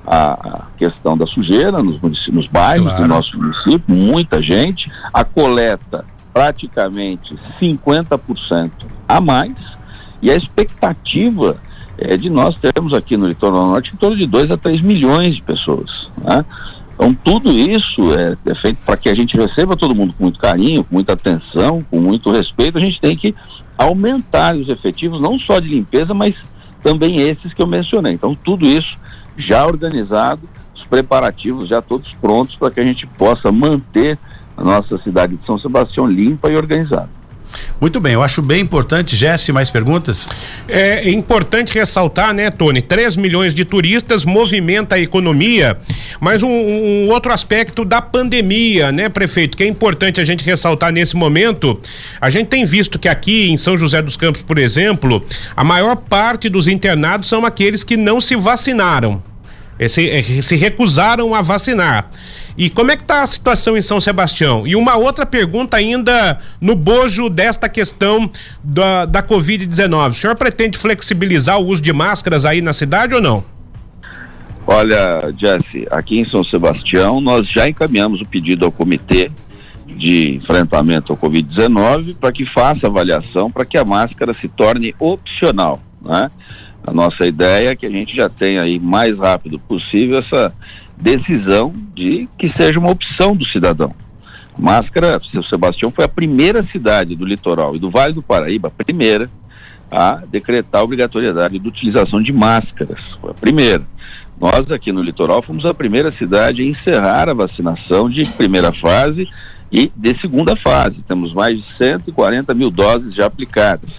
a, 0.06 0.66
questão 0.78 1.18
da 1.18 1.26
sujeira 1.28 1.84
nos, 1.84 2.02
nos 2.28 2.48
bairros 2.48 2.88
claro. 2.88 3.04
do 3.04 3.08
nosso 3.08 3.38
município, 3.38 3.96
muita 3.96 4.42
gente, 4.42 4.90
a 5.14 5.24
coleta 5.24 6.06
praticamente 6.34 7.36
50% 7.60 8.72
a 9.08 9.20
mais, 9.20 9.54
e 10.22 10.32
a 10.32 10.36
expectativa 10.36 11.58
é 11.98 12.16
de 12.16 12.30
nós 12.30 12.56
termos 12.56 12.94
aqui 12.94 13.18
no 13.18 13.28
litoral 13.28 13.68
norte 13.68 13.94
em 13.94 13.98
torno 13.98 14.16
de 14.16 14.26
2 14.26 14.52
a 14.52 14.58
3 14.58 14.82
milhões 14.82 15.36
de 15.36 15.42
pessoas. 15.42 16.08
Né? 16.18 16.46
Então, 16.96 17.14
tudo 17.14 17.52
isso 17.52 18.14
é, 18.14 18.38
é 18.46 18.56
feito 18.56 18.78
para 18.86 18.98
que 18.98 19.10
a 19.10 19.16
gente 19.16 19.38
receba 19.38 19.76
todo 19.76 19.96
mundo 19.96 20.14
com 20.14 20.24
muito 20.24 20.40
carinho, 20.40 20.84
com 20.84 20.96
muita 20.96 21.14
atenção, 21.14 21.84
com 21.90 22.00
muito 22.00 22.32
respeito. 22.32 22.78
A 22.78 22.82
gente 22.82 23.00
tem 23.00 23.16
que 23.16 23.34
aumentar 23.78 24.56
os 24.56 24.68
efetivos, 24.68 25.22
não 25.22 25.40
só 25.40 25.60
de 25.60 25.70
limpeza, 25.70 26.14
mas 26.14 26.36
também 26.84 27.22
esses 27.22 27.54
que 27.54 27.62
eu 27.62 27.68
mencionei. 27.68 28.14
Então, 28.14 28.36
tudo 28.36 28.66
isso 28.66 28.98
já 29.38 29.66
organizado, 29.66 30.42
os 30.76 30.86
preparativos 30.86 31.70
já 31.70 31.82
todos 31.82 32.14
prontos 32.16 32.56
para 32.56 32.72
que 32.72 32.80
a 32.80 32.84
gente 32.84 33.08
possa 33.08 33.52
manter 33.52 34.18
a 34.58 34.64
nossa 34.64 34.98
cidade 35.00 35.38
de 35.38 35.46
São 35.46 35.58
Sebastião 35.58 36.06
limpa 36.06 36.52
e 36.52 36.58
organizada. 36.58 37.19
Muito 37.80 38.00
bem, 38.00 38.14
eu 38.14 38.22
acho 38.22 38.42
bem 38.42 38.62
importante. 38.62 39.16
Jesse, 39.16 39.52
mais 39.52 39.70
perguntas? 39.70 40.28
É 40.68 41.10
importante 41.10 41.74
ressaltar, 41.74 42.34
né, 42.34 42.52
Tony? 42.52 42.82
3 42.82 43.16
milhões 43.16 43.54
de 43.54 43.64
turistas 43.64 44.26
movimenta 44.26 44.96
a 44.96 45.00
economia, 45.00 45.78
mas 46.20 46.44
um, 46.44 46.50
um, 46.50 47.08
outro 47.10 47.32
aspecto 47.32 47.86
da 47.86 48.02
pandemia, 48.02 48.92
né, 48.92 49.08
prefeito, 49.08 49.56
que 49.56 49.64
é 49.64 49.68
importante 49.68 50.20
a 50.20 50.26
gente 50.26 50.44
ressaltar 50.44 50.92
nesse 50.92 51.16
momento. 51.16 51.80
A 52.20 52.30
gente 52.30 52.48
tem 52.48 52.66
visto 52.66 53.00
que 53.00 53.08
aqui 53.08 53.50
em 53.50 53.58
São 53.58 53.78
José 53.78 54.02
dos 54.02 54.18
Campos, 54.18 54.42
por 54.42 54.58
exemplo, 54.58 55.26
a 55.56 55.64
maior 55.64 55.96
parte 55.96 56.50
dos 56.50 56.68
internados 56.68 57.30
são 57.30 57.46
aqueles 57.46 57.84
que 57.84 57.96
não 57.96 58.20
se 58.20 58.36
vacinaram. 58.36 59.24
Se, 59.88 60.42
se 60.42 60.58
recusaram 60.58 61.34
a 61.34 61.42
vacinar. 61.42 62.10
E 62.60 62.70
como 62.70 62.92
é 62.92 62.98
que 62.98 63.04
está 63.04 63.24
a 63.24 63.28
situação 63.28 63.78
em 63.78 63.82
São 63.82 64.02
Sebastião? 64.02 64.68
E 64.68 64.76
uma 64.76 64.98
outra 64.98 65.26
pergunta 65.26 65.78
ainda 65.78 66.42
no 66.60 66.76
bojo 66.76 67.30
desta 67.30 67.70
questão 67.70 68.30
da, 68.62 69.06
da 69.06 69.24
Covid-19. 69.24 70.10
O 70.10 70.14
senhor 70.14 70.36
pretende 70.36 70.78
flexibilizar 70.78 71.58
o 71.58 71.68
uso 71.68 71.82
de 71.82 71.94
máscaras 71.94 72.44
aí 72.44 72.62
na 72.62 72.74
cidade 72.74 73.16
ou 73.16 73.22
não? 73.22 73.46
Olha, 74.68 75.34
Jesse, 75.38 75.88
aqui 75.90 76.20
em 76.20 76.26
São 76.26 76.44
Sebastião 76.44 77.22
nós 77.22 77.50
já 77.50 77.66
encaminhamos 77.66 78.20
o 78.20 78.26
pedido 78.26 78.66
ao 78.66 78.74
comitê 78.74 79.32
de 79.88 80.36
enfrentamento 80.36 81.14
ao 81.14 81.18
Covid-19 81.18 82.18
para 82.20 82.34
que 82.34 82.46
faça 82.46 82.88
avaliação 82.88 83.50
para 83.50 83.64
que 83.64 83.78
a 83.78 83.86
máscara 83.86 84.36
se 84.42 84.50
torne 84.50 84.94
opcional, 85.00 85.80
né? 86.02 86.30
A 86.86 86.92
nossa 86.92 87.26
ideia 87.26 87.70
é 87.70 87.76
que 87.76 87.86
a 87.86 87.90
gente 87.90 88.14
já 88.14 88.28
tenha 88.28 88.64
aí 88.64 88.80
mais 88.80 89.18
rápido 89.18 89.58
possível 89.60 90.20
essa 90.20 90.52
decisão 91.00 91.74
de 91.96 92.28
que 92.38 92.52
seja 92.54 92.80
uma 92.80 92.92
opção 92.92 93.36
do 93.36 93.46
cidadão. 93.46 93.94
Máscara, 94.58 95.20
São 95.32 95.42
Sebastião 95.44 95.90
foi 95.90 96.04
a 96.04 96.10
primeira 96.10 96.62
cidade 96.64 97.16
do 97.16 97.26
litoral 97.26 97.76
e 97.76 97.80
do 97.80 97.90
Vale 97.90 98.14
do 98.14 98.22
Paraíba, 98.22 98.68
a 98.68 98.84
primeira 98.84 99.30
a 99.92 100.22
decretar 100.30 100.82
a 100.82 100.84
obrigatoriedade 100.84 101.58
de 101.58 101.68
utilização 101.68 102.22
de 102.22 102.32
máscaras. 102.32 103.02
Foi 103.20 103.32
a 103.32 103.34
primeira. 103.34 103.84
Nós 104.40 104.70
aqui 104.72 104.92
no 104.92 105.02
litoral 105.02 105.42
fomos 105.42 105.66
a 105.66 105.74
primeira 105.74 106.12
cidade 106.12 106.62
a 106.62 106.66
encerrar 106.66 107.28
a 107.28 107.34
vacinação 107.34 108.10
de 108.10 108.26
primeira 108.26 108.72
fase 108.72 109.28
e 109.72 109.92
de 109.96 110.20
segunda 110.20 110.56
fase. 110.56 110.98
Temos 111.08 111.34
mais 111.34 111.58
de 111.58 111.66
140 111.78 112.54
mil 112.54 112.70
doses 112.70 113.16
já 113.16 113.26
aplicadas. 113.26 113.90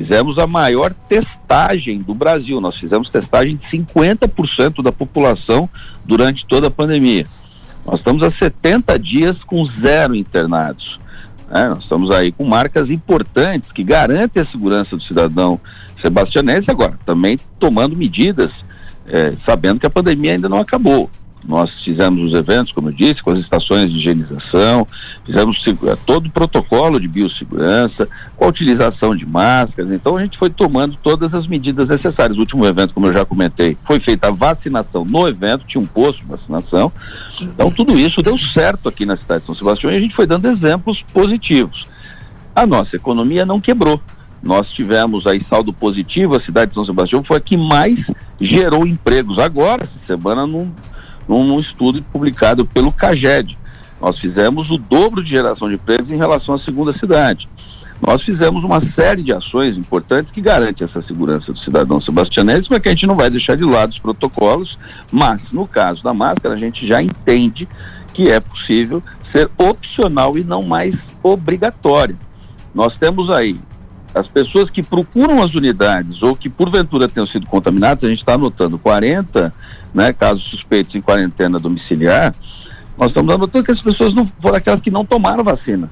Fizemos 0.00 0.38
a 0.38 0.46
maior 0.46 0.94
testagem 0.94 2.00
do 2.00 2.14
Brasil. 2.14 2.58
Nós 2.58 2.74
fizemos 2.74 3.10
testagem 3.10 3.56
de 3.56 3.66
50% 3.68 4.82
da 4.82 4.90
população 4.90 5.68
durante 6.06 6.46
toda 6.46 6.68
a 6.68 6.70
pandemia. 6.70 7.26
Nós 7.84 7.98
estamos 7.98 8.22
há 8.22 8.32
70 8.32 8.98
dias 8.98 9.36
com 9.44 9.62
zero 9.82 10.14
internados. 10.14 10.98
Né? 11.50 11.68
Nós 11.68 11.82
estamos 11.82 12.10
aí 12.10 12.32
com 12.32 12.44
marcas 12.44 12.88
importantes 12.88 13.70
que 13.72 13.84
garantem 13.84 14.42
a 14.42 14.46
segurança 14.46 14.96
do 14.96 15.02
cidadão 15.02 15.60
sebastianense 16.00 16.70
agora, 16.70 16.98
também 17.04 17.38
tomando 17.58 17.94
medidas, 17.94 18.54
eh, 19.06 19.34
sabendo 19.44 19.80
que 19.80 19.86
a 19.86 19.90
pandemia 19.90 20.32
ainda 20.32 20.48
não 20.48 20.60
acabou. 20.60 21.10
Nós 21.44 21.70
fizemos 21.82 22.32
os 22.32 22.38
eventos, 22.38 22.70
como 22.72 22.90
eu 22.90 22.92
disse, 22.92 23.22
com 23.22 23.30
as 23.30 23.40
estações 23.40 23.90
de 23.90 23.98
higienização, 23.98 24.86
fizemos 25.24 25.62
eh, 25.66 25.96
todo 26.04 26.26
o 26.26 26.30
protocolo 26.30 27.00
de 27.00 27.08
biossegurança, 27.08 28.06
com 28.36 28.44
a 28.44 28.48
utilização 28.48 29.16
de 29.16 29.24
máscaras. 29.24 29.90
Então 29.90 30.16
a 30.16 30.22
gente 30.22 30.36
foi 30.36 30.50
tomando 30.50 30.96
todas 31.02 31.32
as 31.32 31.46
medidas 31.46 31.88
necessárias. 31.88 32.36
O 32.36 32.40
último 32.40 32.66
evento, 32.66 32.92
como 32.92 33.06
eu 33.06 33.16
já 33.16 33.24
comentei, 33.24 33.76
foi 33.84 33.98
feita 34.00 34.28
a 34.28 34.30
vacinação 34.30 35.04
no 35.04 35.26
evento, 35.26 35.64
tinha 35.66 35.80
um 35.80 35.86
posto 35.86 36.20
de 36.20 36.26
vacinação. 36.26 36.92
Então 37.40 37.70
tudo 37.70 37.98
isso 37.98 38.22
deu 38.22 38.38
certo 38.38 38.88
aqui 38.88 39.06
na 39.06 39.16
cidade 39.16 39.40
de 39.40 39.46
São 39.46 39.54
Sebastião 39.54 39.90
e 39.90 39.96
a 39.96 40.00
gente 40.00 40.14
foi 40.14 40.26
dando 40.26 40.46
exemplos 40.46 41.02
positivos. 41.12 41.88
A 42.54 42.66
nossa 42.66 42.96
economia 42.96 43.46
não 43.46 43.60
quebrou. 43.60 44.00
Nós 44.42 44.70
tivemos 44.70 45.26
aí 45.26 45.44
saldo 45.48 45.72
positivo, 45.72 46.34
a 46.34 46.40
cidade 46.40 46.70
de 46.70 46.74
São 46.74 46.84
Sebastião 46.84 47.22
foi 47.22 47.36
a 47.36 47.40
que 47.40 47.56
mais 47.56 47.98
gerou 48.40 48.86
empregos. 48.86 49.38
Agora, 49.38 49.84
essa 49.84 50.06
semana, 50.06 50.46
não 50.46 50.70
num 51.38 51.60
estudo 51.60 52.02
publicado 52.12 52.64
pelo 52.64 52.92
CAGED. 52.92 53.58
Nós 54.00 54.18
fizemos 54.18 54.70
o 54.70 54.78
dobro 54.78 55.22
de 55.22 55.30
geração 55.30 55.68
de 55.68 55.74
empregos 55.74 56.10
em 56.10 56.16
relação 56.16 56.54
à 56.54 56.58
segunda 56.58 56.92
cidade. 56.98 57.48
Nós 58.00 58.22
fizemos 58.22 58.64
uma 58.64 58.80
série 58.94 59.22
de 59.22 59.32
ações 59.32 59.76
importantes 59.76 60.32
que 60.32 60.40
garantem 60.40 60.86
essa 60.86 61.02
segurança 61.02 61.52
do 61.52 61.58
cidadão 61.58 62.00
sebastianense, 62.00 62.66
mas 62.70 62.80
que 62.80 62.88
a 62.88 62.92
gente 62.92 63.06
não 63.06 63.14
vai 63.14 63.28
deixar 63.28 63.56
de 63.56 63.64
lado 63.64 63.90
os 63.90 63.98
protocolos, 63.98 64.78
mas 65.12 65.52
no 65.52 65.66
caso 65.66 66.02
da 66.02 66.14
máscara 66.14 66.54
a 66.54 66.58
gente 66.58 66.86
já 66.86 67.02
entende 67.02 67.68
que 68.14 68.30
é 68.30 68.40
possível 68.40 69.02
ser 69.30 69.50
opcional 69.58 70.38
e 70.38 70.42
não 70.42 70.62
mais 70.62 70.94
obrigatório. 71.22 72.18
Nós 72.74 72.96
temos 72.96 73.30
aí 73.30 73.60
as 74.14 74.26
pessoas 74.26 74.68
que 74.70 74.82
procuram 74.82 75.42
as 75.42 75.54
unidades 75.54 76.22
ou 76.22 76.34
que 76.34 76.48
porventura 76.48 77.08
tenham 77.08 77.26
sido 77.26 77.46
contaminadas, 77.46 78.04
a 78.04 78.08
gente 78.08 78.20
está 78.20 78.34
anotando 78.34 78.78
40 78.78 79.52
né, 79.94 80.12
casos 80.12 80.44
suspeitos 80.44 80.94
em 80.94 81.00
quarentena 81.00 81.58
domiciliar, 81.58 82.34
nós 82.96 83.08
estamos 83.08 83.32
anotando 83.32 83.64
que 83.64 83.72
as 83.72 83.80
pessoas 83.80 84.14
não 84.14 84.30
foram 84.40 84.56
aquelas 84.56 84.80
que 84.80 84.90
não 84.90 85.04
tomaram 85.04 85.42
vacina. 85.42 85.90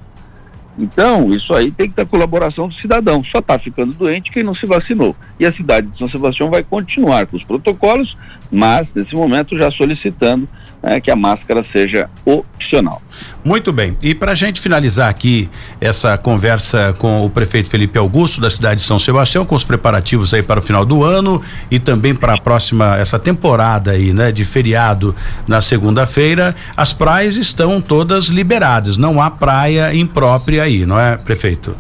Então, 0.79 1.35
isso 1.35 1.53
aí 1.55 1.73
tem 1.73 1.88
que 1.88 1.97
ter 1.97 2.07
colaboração 2.07 2.69
do 2.69 2.75
cidadão. 2.75 3.25
Só 3.25 3.41
está 3.41 3.59
ficando 3.59 3.93
doente 3.93 4.31
quem 4.31 4.45
não 4.45 4.55
se 4.55 4.64
vacinou. 4.64 5.17
E 5.41 5.45
a 5.45 5.53
cidade 5.53 5.88
de 5.88 5.99
São 5.99 6.09
Sebastião 6.09 6.49
vai 6.49 6.62
continuar 6.62 7.27
com 7.27 7.37
os 7.37 7.43
protocolos, 7.43 8.17
mas 8.51 8.87
nesse 8.95 9.14
momento 9.14 9.57
já 9.57 9.71
solicitando 9.73 10.49
né, 10.83 11.01
que 11.01 11.11
a 11.11 11.17
máscara 11.17 11.64
seja 11.73 12.09
opcional. 12.25 13.03
Muito 13.45 13.73
bem. 13.73 13.97
E 14.03 14.14
para 14.14 14.33
a 14.33 14.35
gente 14.35 14.61
finalizar 14.61 15.09
aqui 15.09 15.49
essa 15.81 16.17
conversa 16.17 16.95
com 16.99 17.25
o 17.25 17.31
prefeito 17.31 17.71
Felipe 17.71 17.99
Augusto 17.99 18.41
da 18.41 18.51
cidade 18.51 18.81
de 18.81 18.87
São 18.87 18.99
Sebastião, 18.99 19.45
com 19.45 19.55
os 19.55 19.64
preparativos 19.64 20.33
aí 20.33 20.43
para 20.43 20.61
o 20.61 20.62
final 20.62 20.85
do 20.85 21.03
ano 21.03 21.43
e 21.71 21.79
também 21.79 22.14
para 22.14 22.35
a 22.35 22.41
próxima 22.41 22.97
essa 22.97 23.19
temporada 23.19 23.93
aí, 23.93 24.12
né, 24.12 24.31
de 24.31 24.45
feriado 24.45 25.14
na 25.47 25.61
segunda-feira, 25.61 26.55
as 26.77 26.93
praias 26.93 27.37
estão 27.37 27.81
todas 27.81 28.27
liberadas. 28.27 28.97
Não 28.97 29.21
há 29.21 29.31
praia 29.31 29.95
imprópria 29.95 30.68
aí, 30.69 30.87
não 30.87 31.01
é, 31.01 31.17
prefeito? 31.17 31.75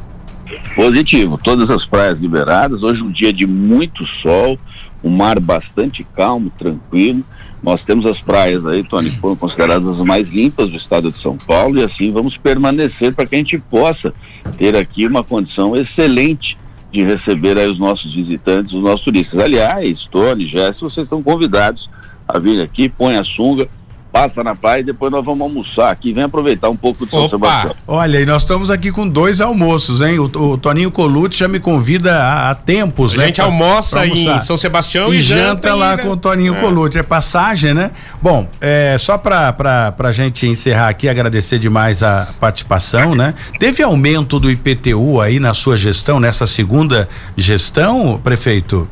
Positivo. 0.74 1.38
Todas 1.38 1.68
as 1.70 1.84
praias 1.84 2.18
liberadas. 2.18 2.82
Hoje 2.82 3.02
um 3.02 3.10
dia 3.10 3.32
de 3.32 3.46
muito 3.46 4.04
sol, 4.22 4.58
um 5.04 5.10
mar 5.10 5.38
bastante 5.38 6.04
calmo, 6.16 6.50
tranquilo. 6.50 7.22
Nós 7.62 7.82
temos 7.82 8.06
as 8.06 8.20
praias 8.20 8.64
aí, 8.64 8.84
Tony, 8.84 9.10
foram 9.10 9.36
consideradas 9.36 9.86
as 9.86 10.06
mais 10.06 10.28
limpas 10.28 10.70
do 10.70 10.76
estado 10.76 11.10
de 11.10 11.18
São 11.20 11.36
Paulo 11.36 11.78
e 11.78 11.84
assim 11.84 12.10
vamos 12.12 12.36
permanecer 12.36 13.12
para 13.14 13.26
que 13.26 13.34
a 13.34 13.38
gente 13.38 13.58
possa 13.58 14.14
ter 14.56 14.76
aqui 14.76 15.06
uma 15.06 15.24
condição 15.24 15.76
excelente 15.76 16.56
de 16.92 17.02
receber 17.02 17.58
aí 17.58 17.68
os 17.68 17.78
nossos 17.78 18.14
visitantes, 18.14 18.72
os 18.72 18.82
nossos 18.82 19.02
turistas. 19.02 19.38
Aliás, 19.40 20.06
Tony, 20.10 20.46
Jéssica, 20.46 20.88
vocês 20.88 21.04
estão 21.04 21.22
convidados 21.22 21.90
a 22.26 22.38
vir 22.38 22.62
aqui, 22.62 22.88
põe 22.88 23.16
a 23.16 23.24
sunga, 23.24 23.68
passa 24.12 24.42
na 24.42 24.54
praia 24.54 24.80
e 24.80 24.84
depois 24.84 25.12
nós 25.12 25.24
vamos 25.24 25.42
almoçar 25.42 25.90
aqui. 25.90 26.12
Vem 26.12 26.24
aproveitar 26.24 26.68
um 26.68 26.76
pouco 26.76 27.04
de 27.04 27.10
São 27.10 27.24
Opa, 27.24 27.30
Sebastião. 27.36 27.74
Olha, 27.86 28.20
e 28.20 28.26
nós 28.26 28.42
estamos 28.42 28.70
aqui 28.70 28.90
com 28.90 29.08
dois 29.08 29.40
almoços, 29.40 30.00
hein? 30.00 30.18
O, 30.18 30.24
o 30.24 30.58
Toninho 30.58 30.90
Colucci 30.90 31.38
já 31.38 31.48
me 31.48 31.60
convida 31.60 32.16
há, 32.16 32.50
há 32.50 32.54
tempos, 32.54 33.14
a 33.14 33.18
né? 33.18 33.24
A 33.24 33.26
gente 33.26 33.36
pra, 33.36 33.44
almoça 33.44 34.00
pra 34.00 34.06
em 34.06 34.40
São 34.40 34.56
Sebastião 34.56 35.12
e, 35.12 35.18
e 35.18 35.20
janta, 35.20 35.74
lá 35.74 35.96
com 35.98 36.08
o 36.08 36.16
Toninho 36.16 36.54
é. 36.54 36.60
Colucci. 36.60 36.98
É 36.98 37.02
passagem, 37.02 37.74
né? 37.74 37.90
Bom, 38.20 38.48
é, 38.60 38.96
só 38.98 39.18
pra, 39.18 39.52
pra, 39.52 39.92
pra 39.92 40.12
gente 40.12 40.46
encerrar 40.46 40.88
aqui, 40.88 41.08
agradecer 41.08 41.58
demais 41.58 42.02
a 42.02 42.28
participação, 42.40 43.14
né? 43.14 43.34
Teve 43.58 43.82
aumento 43.82 44.38
do 44.38 44.50
IPTU 44.50 45.20
aí 45.20 45.38
na 45.38 45.54
sua 45.54 45.76
gestão, 45.76 46.18
nessa 46.18 46.46
segunda 46.46 47.08
gestão, 47.36 48.20
prefeito? 48.22 48.88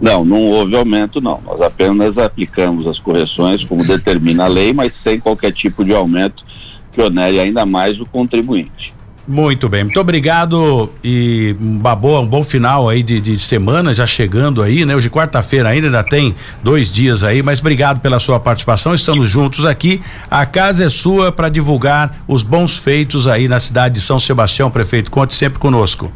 Não, 0.00 0.24
não 0.24 0.42
houve 0.46 0.76
aumento, 0.76 1.20
não. 1.20 1.40
Nós 1.44 1.60
apenas 1.60 2.16
aplicamos 2.16 2.86
as 2.86 2.98
correções 2.98 3.64
como 3.64 3.84
determina 3.84 4.44
a 4.44 4.48
lei, 4.48 4.72
mas 4.72 4.92
sem 5.02 5.18
qualquer 5.18 5.52
tipo 5.52 5.84
de 5.84 5.92
aumento 5.92 6.44
que 6.92 7.02
onere 7.02 7.40
ainda 7.40 7.66
mais 7.66 8.00
o 8.00 8.06
contribuinte. 8.06 8.92
Muito 9.28 9.68
bem, 9.68 9.84
muito 9.84 10.00
obrigado 10.00 10.90
e 11.04 11.54
uma 11.60 11.94
boa, 11.94 12.20
um 12.20 12.26
bom 12.26 12.42
final 12.42 12.88
aí 12.88 13.02
de, 13.02 13.20
de 13.20 13.38
semana 13.38 13.92
já 13.92 14.06
chegando 14.06 14.62
aí, 14.62 14.86
né? 14.86 14.96
Hoje 14.96 15.10
quarta-feira 15.10 15.68
ainda, 15.68 15.88
ainda 15.88 16.02
tem 16.02 16.34
dois 16.62 16.90
dias 16.90 17.22
aí, 17.22 17.42
mas 17.42 17.60
obrigado 17.60 18.00
pela 18.00 18.18
sua 18.18 18.40
participação. 18.40 18.94
Estamos 18.94 19.28
juntos 19.28 19.66
aqui. 19.66 20.00
A 20.30 20.46
casa 20.46 20.84
é 20.84 20.88
sua 20.88 21.30
para 21.30 21.50
divulgar 21.50 22.22
os 22.26 22.42
bons 22.42 22.78
feitos 22.78 23.26
aí 23.26 23.48
na 23.48 23.60
cidade 23.60 23.96
de 23.96 24.00
São 24.00 24.18
Sebastião, 24.18 24.70
prefeito. 24.70 25.10
Conte 25.10 25.34
sempre 25.34 25.58
conosco. 25.58 26.10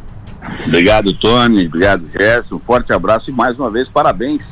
Obrigado, 0.66 1.12
Tony. 1.12 1.66
Obrigado, 1.66 2.04
Gerson. 2.12 2.56
Um 2.56 2.60
forte 2.60 2.92
abraço 2.92 3.30
e 3.30 3.32
mais 3.32 3.58
uma 3.58 3.70
vez 3.70 3.88
parabéns 3.88 4.42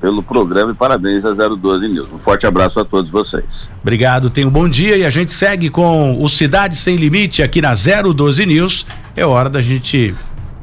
pelo 0.00 0.22
programa 0.22 0.70
e 0.72 0.74
parabéns 0.74 1.24
a 1.24 1.32
012 1.32 1.88
News. 1.88 2.08
Um 2.12 2.18
forte 2.18 2.46
abraço 2.46 2.78
a 2.78 2.84
todos 2.84 3.10
vocês. 3.10 3.44
Obrigado, 3.80 4.28
tenha 4.28 4.46
um 4.46 4.50
bom 4.50 4.68
dia 4.68 4.96
e 4.96 5.04
a 5.04 5.10
gente 5.10 5.32
segue 5.32 5.70
com 5.70 6.22
o 6.22 6.28
Cidade 6.28 6.76
Sem 6.76 6.96
Limite 6.96 7.42
aqui 7.42 7.62
na 7.62 7.74
012 7.74 8.44
News. 8.44 8.86
É 9.16 9.24
hora 9.24 9.48
da 9.48 9.62
gente 9.62 10.14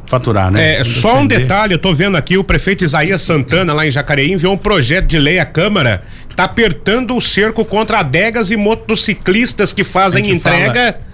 faturar, 0.08 0.52
né? 0.52 0.82
É, 0.82 0.84
só 0.84 1.20
um 1.20 1.26
detalhe, 1.26 1.74
eu 1.74 1.80
tô 1.80 1.94
vendo 1.94 2.17
aqui, 2.17 2.38
o 2.38 2.44
prefeito 2.44 2.84
Isaías 2.84 3.22
Santana, 3.22 3.74
lá 3.74 3.88
em 3.88 3.91
Jacareí, 3.91 4.34
enviou 4.34 4.54
um 4.54 4.58
projeto 4.58 5.08
de 5.08 5.17
lei 5.17 5.39
à 5.39 5.46
Câmara 5.46 6.04
que 6.28 6.36
tá 6.36 6.44
apertando 6.44 7.15
o 7.15 7.22
cerco 7.22 7.63
contra 7.63 8.00
adegas 8.00 8.52
e 8.52 8.58
motociclistas 8.58 9.74
que 9.74 9.84
fazem 9.84 10.30
entrega. 10.30 10.94
Fala 10.94 11.11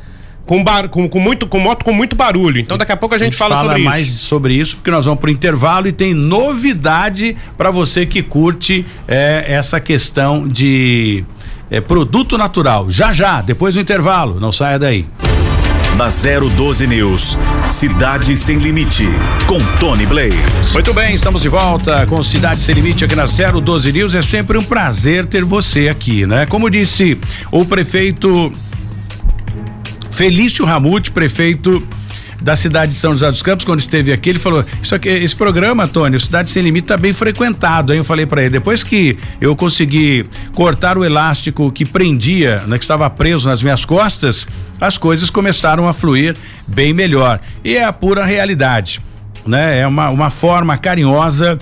com, 0.48 0.64
bar, 0.64 0.88
com, 0.88 1.08
com, 1.08 1.20
muito, 1.20 1.46
com 1.46 1.60
moto 1.60 1.84
com 1.84 1.92
muito 1.92 2.16
barulho. 2.16 2.60
Então 2.60 2.78
daqui 2.78 2.94
a 2.94 2.98
pouco 2.98 3.14
a 3.14 3.18
gente, 3.18 3.28
a 3.28 3.32
gente 3.32 3.38
fala, 3.38 3.58
fala, 3.58 3.70
sobre 3.74 3.84
mais 3.84 4.08
isso. 4.08 4.26
sobre 4.26 4.54
isso, 4.54 4.78
porque 4.78 4.90
nós 4.90 5.06
vamos 5.06 5.20
pro 5.20 5.30
intervalo 5.30 5.88
e 5.88 5.92
tem 5.92 6.14
novidade 6.14 7.36
para 7.58 7.70
você 7.70 8.06
que 8.06 8.24
curte 8.24 8.86
é, 9.08 9.46
essa 9.48 9.80
questão 9.80 10.48
de 10.48 11.24
é, 11.70 11.82
produto 11.82 12.38
natural. 12.38 12.90
Já 12.90 13.12
já, 13.12 13.42
depois 13.42 13.76
do 13.76 13.82
intervalo, 13.82 14.40
não 14.40 14.52
saia 14.52 14.80
daí. 14.80 15.06
Na 15.98 16.10
012 16.10 16.86
News, 16.86 17.38
Cidade 17.68 18.38
Sem 18.38 18.60
Limite, 18.60 19.10
com 19.48 19.58
Tony 19.80 20.06
Blaze. 20.06 20.38
Muito 20.74 20.94
bem, 20.94 21.16
estamos 21.16 21.42
de 21.42 21.50
volta 21.50 22.06
com 22.06 22.22
Cidade 22.22 22.62
Sem 22.62 22.76
Limite 22.76 23.04
aqui 23.04 23.16
na 23.16 23.26
012 23.26 23.92
News. 23.92 24.14
É 24.14 24.22
sempre 24.22 24.60
um 24.60 24.64
prazer 24.64 25.26
ter 25.26 25.44
você 25.44 25.90
aqui, 25.90 26.28
né? 26.28 26.46
Como 26.46 26.70
disse 26.70 27.20
o 27.52 27.66
prefeito 27.66 28.54
Felício 30.18 30.66
Ramute, 30.66 31.12
prefeito 31.12 31.88
da 32.42 32.56
cidade 32.56 32.92
de 32.92 32.98
São 32.98 33.12
José 33.12 33.30
dos 33.30 33.44
Campos, 33.44 33.64
quando 33.64 33.80
esteve 33.80 34.12
aqui, 34.12 34.32
ele 34.32 34.40
falou: 34.40 34.66
Isso 34.82 34.96
aqui, 34.96 35.08
esse 35.10 35.36
programa, 35.36 35.84
Antônio, 35.84 36.20
Cidade 36.20 36.50
Sem 36.50 36.64
Limite, 36.64 36.86
está 36.86 36.98
bem 36.98 37.14
frequentado. 37.14 37.94
Aí 37.94 38.00
eu 38.00 38.04
falei 38.04 38.26
para 38.26 38.42
ele: 38.42 38.50
depois 38.50 38.82
que 38.82 39.16
eu 39.40 39.56
consegui 39.56 40.26
cortar 40.56 40.98
o 40.98 41.06
elástico 41.06 41.72
que 41.72 41.86
prendia, 41.86 42.64
né, 42.66 42.80
que 42.80 42.84
estava 42.84 43.08
preso 43.12 43.48
nas 43.48 43.62
minhas 43.62 43.86
costas, 43.86 44.48
as 44.82 44.98
coisas 44.98 45.30
começaram 45.30 45.88
a 45.88 45.94
fluir 45.94 46.36
bem 46.66 46.94
melhor. 46.94 47.40
E 47.64 47.78
é 47.78 47.84
a 47.84 47.94
pura 47.94 48.26
realidade. 48.26 49.00
Né? 49.46 49.82
É 49.82 49.88
uma, 49.88 50.10
uma 50.10 50.32
forma 50.32 50.76
carinhosa 50.80 51.60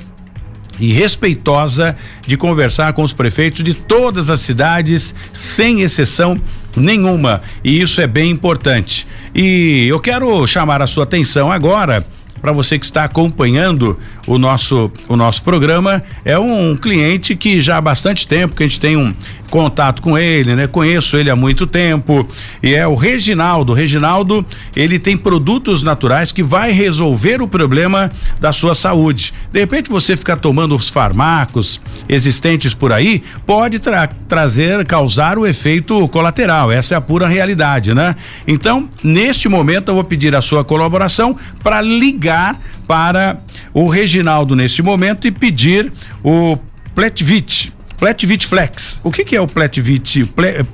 e 0.80 0.92
respeitosa 0.92 1.96
de 2.26 2.38
conversar 2.38 2.94
com 2.94 3.04
os 3.04 3.14
prefeitos 3.14 3.64
de 3.64 3.74
todas 3.74 4.30
as 4.30 4.40
cidades, 4.40 5.16
sem 5.32 5.82
exceção 5.82 6.40
nenhuma. 6.76 7.42
E 7.64 7.82
isso 7.82 8.02
é 8.02 8.08
bem 8.08 8.32
importante. 8.32 9.08
E 9.34 9.86
eu 9.88 10.00
quero 10.00 10.46
chamar 10.48 10.82
a 10.82 10.88
sua 10.88 11.04
atenção 11.04 11.52
agora 11.52 12.06
para 12.42 12.52
você 12.52 12.78
que 12.78 12.86
está 12.86 13.06
acompanhando 13.06 13.98
o 14.28 14.38
nosso 14.38 14.92
o 15.08 15.16
nosso 15.16 15.42
programa, 15.42 16.04
é 16.24 16.38
um 16.38 16.76
cliente 16.76 17.36
que 17.36 17.60
já 17.60 17.78
há 17.78 17.82
bastante 17.82 18.28
tempo 18.28 18.56
que 18.56 18.62
a 18.62 18.68
gente 18.68 18.80
tem 18.80 18.96
um 18.96 19.16
contato 19.50 20.02
com 20.02 20.18
ele, 20.18 20.56
né? 20.56 20.68
Conheço 20.68 21.18
ele 21.18 21.30
há 21.30 21.36
muito 21.36 21.66
tempo 21.68 22.28
e 22.62 22.74
é 22.74 22.88
o 22.88 22.96
Reginaldo. 22.96 23.74
Reginaldo, 23.74 24.46
ele 24.76 25.00
tem 25.00 25.16
produtos 25.16 25.84
naturais 25.84 26.32
que 26.32 26.44
vai 26.44 26.72
resolver 26.72 27.42
o 27.42 27.48
problema 27.48 28.12
da 28.40 28.52
sua 28.52 28.76
saúde. 28.76 29.34
De 29.52 29.60
repente 29.60 29.90
você 29.90 30.18
ficar 30.18 30.38
tomando 30.38 30.76
os 30.76 30.90
fármacos 30.90 31.82
existentes 32.08 32.74
por 32.74 32.92
aí, 32.92 33.24
pode 33.46 33.80
tra 33.80 34.08
trazer, 34.28 34.86
causar 34.86 35.38
o 35.38 35.46
efeito 35.46 36.08
colateral. 36.10 36.72
Essa 36.72 36.96
é 36.96 36.98
a 36.98 37.02
pura 37.02 37.28
realidade, 37.28 37.94
né? 37.94 38.16
Então, 38.48 38.90
neste 39.04 39.48
momento 39.48 39.90
eu 39.90 39.96
vou 39.96 40.04
pedir 40.04 40.36
a 40.36 40.42
sua 40.42 40.64
colaboração 40.64 41.36
para 41.64 41.82
ligar 41.82 42.60
para 42.88 43.38
o 43.74 43.88
Reginaldo 43.88 44.56
neste 44.56 44.82
momento 44.82 45.28
e 45.28 45.32
pedir 45.32 45.92
o 46.24 46.58
Pletvit 46.94 47.75
Pletvit 47.98 48.46
Flex. 48.46 49.00
O 49.04 49.12
que, 49.12 49.24
que 49.24 49.36
é 49.36 49.42
o 49.42 49.48
Pletvit? 49.48 50.26
Ple, 50.26 50.66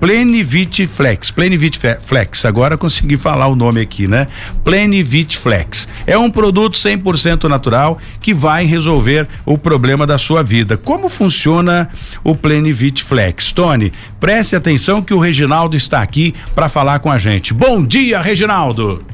Plenivit 0.00 0.86
Flex, 0.86 1.30
Plenivit 1.30 1.78
Flex, 2.00 2.46
agora 2.46 2.78
consegui 2.78 3.18
falar 3.18 3.48
o 3.48 3.54
nome 3.54 3.82
aqui, 3.82 4.08
né? 4.08 4.26
Plenivit 4.64 5.36
Flex. 5.36 5.86
É 6.06 6.16
um 6.16 6.30
produto 6.30 6.72
100% 6.72 7.44
natural 7.44 7.98
que 8.18 8.32
vai 8.32 8.64
resolver 8.64 9.28
o 9.44 9.58
problema 9.58 10.06
da 10.06 10.16
sua 10.16 10.42
vida. 10.42 10.78
Como 10.78 11.10
funciona 11.10 11.90
o 12.24 12.34
Plenivit 12.34 13.04
Flex? 13.04 13.52
Tony, 13.52 13.92
preste 14.18 14.56
atenção 14.56 15.02
que 15.02 15.12
o 15.12 15.18
Reginaldo 15.18 15.76
está 15.76 16.00
aqui 16.00 16.34
para 16.54 16.70
falar 16.70 17.00
com 17.00 17.12
a 17.12 17.18
gente. 17.18 17.52
Bom 17.52 17.84
dia, 17.84 18.22
Reginaldo! 18.22 19.04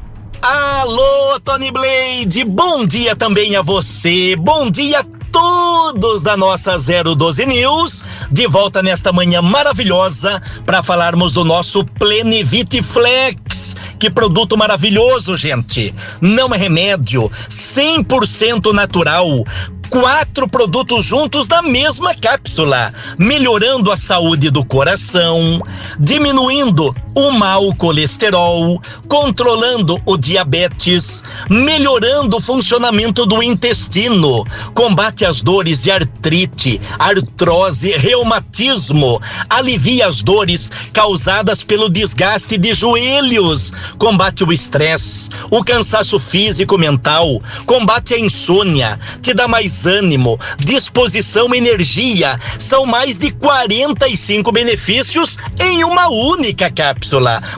Alô, 0.41 1.37
Tony 1.43 1.71
Blade, 1.71 2.45
bom 2.45 2.85
dia 2.85 3.15
também 3.15 3.57
a 3.57 3.61
você, 3.61 4.35
bom 4.37 4.69
dia 4.71 5.03
todos 5.31 6.21
da 6.21 6.35
nossa 6.35 6.77
012 6.77 7.45
News, 7.45 8.03
de 8.31 8.47
volta 8.47 8.81
nesta 8.81 9.11
manhã 9.11 9.41
maravilhosa 9.41 10.41
para 10.65 10.83
falarmos 10.83 11.33
do 11.33 11.43
nosso 11.43 11.85
Plenivit 11.85 12.81
Flex. 12.81 13.75
Que 13.99 14.09
produto 14.09 14.57
maravilhoso, 14.57 15.35
gente! 15.35 15.93
Não 16.21 16.53
é 16.53 16.57
remédio, 16.57 17.31
100% 17.49 18.73
natural 18.73 19.43
quatro 19.89 20.47
produtos 20.47 21.05
juntos 21.05 21.47
na 21.47 21.61
mesma 21.61 22.13
cápsula, 22.13 22.93
melhorando 23.17 23.91
a 23.91 23.97
saúde 23.97 24.49
do 24.49 24.63
coração, 24.65 25.61
diminuindo 25.99 26.95
o 27.17 27.31
mau 27.31 27.73
colesterol, 27.73 28.79
controlando 29.07 29.99
o 30.05 30.15
diabetes, 30.15 31.23
melhorando 31.49 32.37
o 32.37 32.41
funcionamento 32.41 33.25
do 33.25 33.41
intestino, 33.41 34.45
combate 34.75 35.25
as 35.25 35.41
dores 35.41 35.81
de 35.81 35.89
artrite, 35.89 36.79
artrose, 36.99 37.89
reumatismo, 37.97 39.19
alivia 39.49 40.05
as 40.05 40.21
dores 40.21 40.69
causadas 40.93 41.63
pelo 41.63 41.89
desgaste 41.89 42.55
de 42.55 42.75
joelhos, 42.75 43.73
combate 43.97 44.43
o 44.43 44.53
estresse, 44.53 45.29
o 45.49 45.63
cansaço 45.63 46.19
físico 46.19 46.77
mental, 46.77 47.41
combate 47.65 48.13
a 48.13 48.19
insônia, 48.19 48.99
te 49.23 49.33
dá 49.33 49.47
mais 49.47 49.87
ânimo, 49.87 50.39
disposição, 50.59 51.55
energia. 51.55 52.39
São 52.59 52.85
mais 52.85 53.17
de 53.17 53.31
45 53.31 54.51
benefícios 54.51 55.39
em 55.59 55.83
uma 55.83 56.09
única 56.09 56.69
cápsula. 56.69 57.06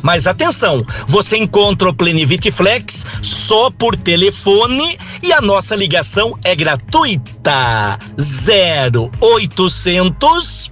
Mas 0.01 0.27
atenção, 0.27 0.85
você 1.07 1.37
encontra 1.37 1.89
o 1.89 1.93
Plenivit 1.93 2.51
Flex 2.51 3.05
só 3.21 3.69
por 3.71 3.95
telefone 3.95 4.99
e 5.23 5.31
a 5.33 5.41
nossa 5.41 5.75
ligação 5.75 6.37
é 6.43 6.55
gratuita. 6.55 7.97
0800 8.17 10.71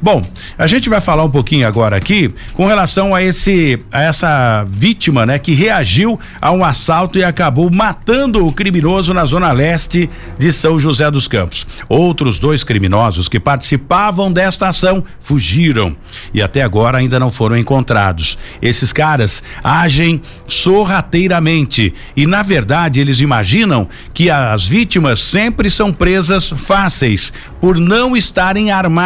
Bom, 0.00 0.24
a 0.56 0.66
gente 0.66 0.88
vai 0.88 1.00
falar 1.00 1.24
um 1.24 1.30
pouquinho 1.30 1.66
agora 1.66 1.96
aqui 1.96 2.32
com 2.54 2.66
relação 2.66 3.14
a 3.14 3.22
esse 3.22 3.78
a 3.92 4.02
essa 4.02 4.64
vítima, 4.68 5.26
né, 5.26 5.38
que 5.38 5.52
reagiu 5.52 6.18
a 6.40 6.50
um 6.52 6.64
assalto 6.64 7.18
e 7.18 7.24
acabou 7.24 7.70
matando 7.70 8.46
o 8.46 8.52
criminoso 8.52 9.12
na 9.12 9.24
zona 9.24 9.50
leste 9.52 10.08
de 10.38 10.52
São 10.52 10.78
José 10.78 11.10
dos 11.10 11.26
Campos. 11.26 11.66
Outros 11.88 12.38
dois 12.38 12.62
criminosos 12.62 13.28
que 13.28 13.40
participavam 13.40 14.32
desta 14.32 14.68
ação 14.68 15.02
fugiram 15.18 15.96
e 16.32 16.40
até 16.40 16.62
agora 16.62 16.98
ainda 16.98 17.18
não 17.18 17.30
foram 17.30 17.56
encontrados. 17.56 18.38
Esses 18.62 18.92
caras 18.92 19.42
agem 19.62 20.20
sorrateiramente 20.46 21.92
e 22.16 22.26
na 22.26 22.42
verdade 22.42 23.00
eles 23.00 23.20
imaginam 23.20 23.88
que 24.14 24.30
as 24.30 24.66
vítimas 24.66 25.18
sempre 25.18 25.68
são 25.68 25.92
presas 25.92 26.48
fáceis 26.48 27.32
por 27.60 27.76
não 27.76 28.16
estarem 28.16 28.70
armadas 28.70 28.99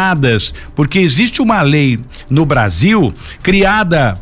porque 0.75 0.99
existe 0.99 1.41
uma 1.41 1.61
lei 1.61 1.99
no 2.29 2.45
Brasil 2.45 3.13
criada 3.41 4.19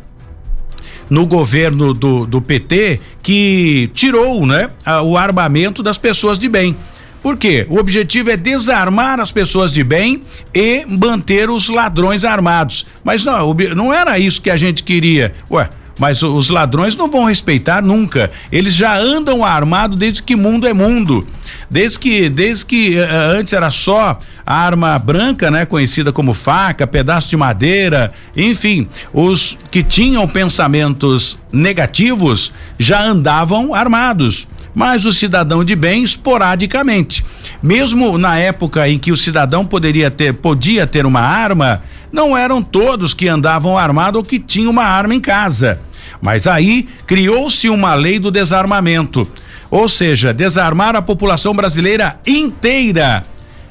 no 1.08 1.26
governo 1.26 1.92
do, 1.92 2.26
do 2.26 2.40
PT 2.40 3.00
que 3.22 3.90
tirou, 3.94 4.46
né, 4.46 4.70
o 5.04 5.16
armamento 5.16 5.82
das 5.82 5.98
pessoas 5.98 6.38
de 6.38 6.48
bem. 6.48 6.76
Por 7.22 7.38
quê? 7.38 7.66
O 7.70 7.78
objetivo 7.78 8.30
é 8.30 8.36
desarmar 8.36 9.18
as 9.18 9.32
pessoas 9.32 9.72
de 9.72 9.82
bem 9.82 10.22
e 10.54 10.84
manter 10.86 11.48
os 11.48 11.68
ladrões 11.68 12.22
armados. 12.22 12.84
Mas 13.02 13.24
não, 13.24 13.54
não 13.74 13.94
era 13.94 14.18
isso 14.18 14.42
que 14.42 14.50
a 14.50 14.58
gente 14.58 14.82
queria. 14.82 15.34
Ué, 15.50 15.70
mas 15.98 16.22
os 16.22 16.50
ladrões 16.50 16.96
não 16.96 17.10
vão 17.10 17.24
respeitar 17.24 17.82
nunca. 17.82 18.30
Eles 18.50 18.74
já 18.74 18.96
andam 18.96 19.44
armados 19.44 19.96
desde 19.96 20.22
que 20.22 20.36
mundo 20.36 20.66
é 20.66 20.72
mundo. 20.72 21.26
Desde 21.70 21.98
que, 21.98 22.28
desde 22.28 22.66
que 22.66 22.96
uh, 22.98 23.38
antes 23.38 23.52
era 23.52 23.70
só 23.70 24.18
a 24.44 24.54
arma 24.54 24.98
branca, 24.98 25.50
né, 25.50 25.64
conhecida 25.64 26.12
como 26.12 26.34
faca, 26.34 26.86
pedaço 26.86 27.30
de 27.30 27.36
madeira, 27.36 28.12
enfim, 28.36 28.88
os 29.12 29.56
que 29.70 29.82
tinham 29.82 30.26
pensamentos 30.28 31.38
negativos 31.52 32.52
já 32.78 33.02
andavam 33.02 33.74
armados 33.74 34.46
mas 34.74 35.06
o 35.06 35.12
cidadão 35.12 35.64
de 35.64 35.76
bem 35.76 36.02
esporadicamente. 36.02 37.24
Mesmo 37.62 38.18
na 38.18 38.36
época 38.38 38.88
em 38.88 38.98
que 38.98 39.12
o 39.12 39.16
cidadão 39.16 39.64
poderia 39.64 40.10
ter, 40.10 40.34
podia 40.34 40.86
ter 40.86 41.06
uma 41.06 41.20
arma, 41.20 41.82
não 42.14 42.36
eram 42.36 42.62
todos 42.62 43.12
que 43.12 43.26
andavam 43.26 43.76
armados 43.76 44.18
ou 44.18 44.24
que 44.24 44.38
tinham 44.38 44.70
uma 44.70 44.84
arma 44.84 45.16
em 45.16 45.20
casa. 45.20 45.80
Mas 46.22 46.46
aí 46.46 46.88
criou-se 47.06 47.68
uma 47.68 47.92
lei 47.94 48.20
do 48.20 48.30
desarmamento, 48.30 49.28
ou 49.68 49.88
seja, 49.88 50.32
desarmar 50.32 50.94
a 50.94 51.02
população 51.02 51.52
brasileira 51.52 52.18
inteira. 52.24 53.24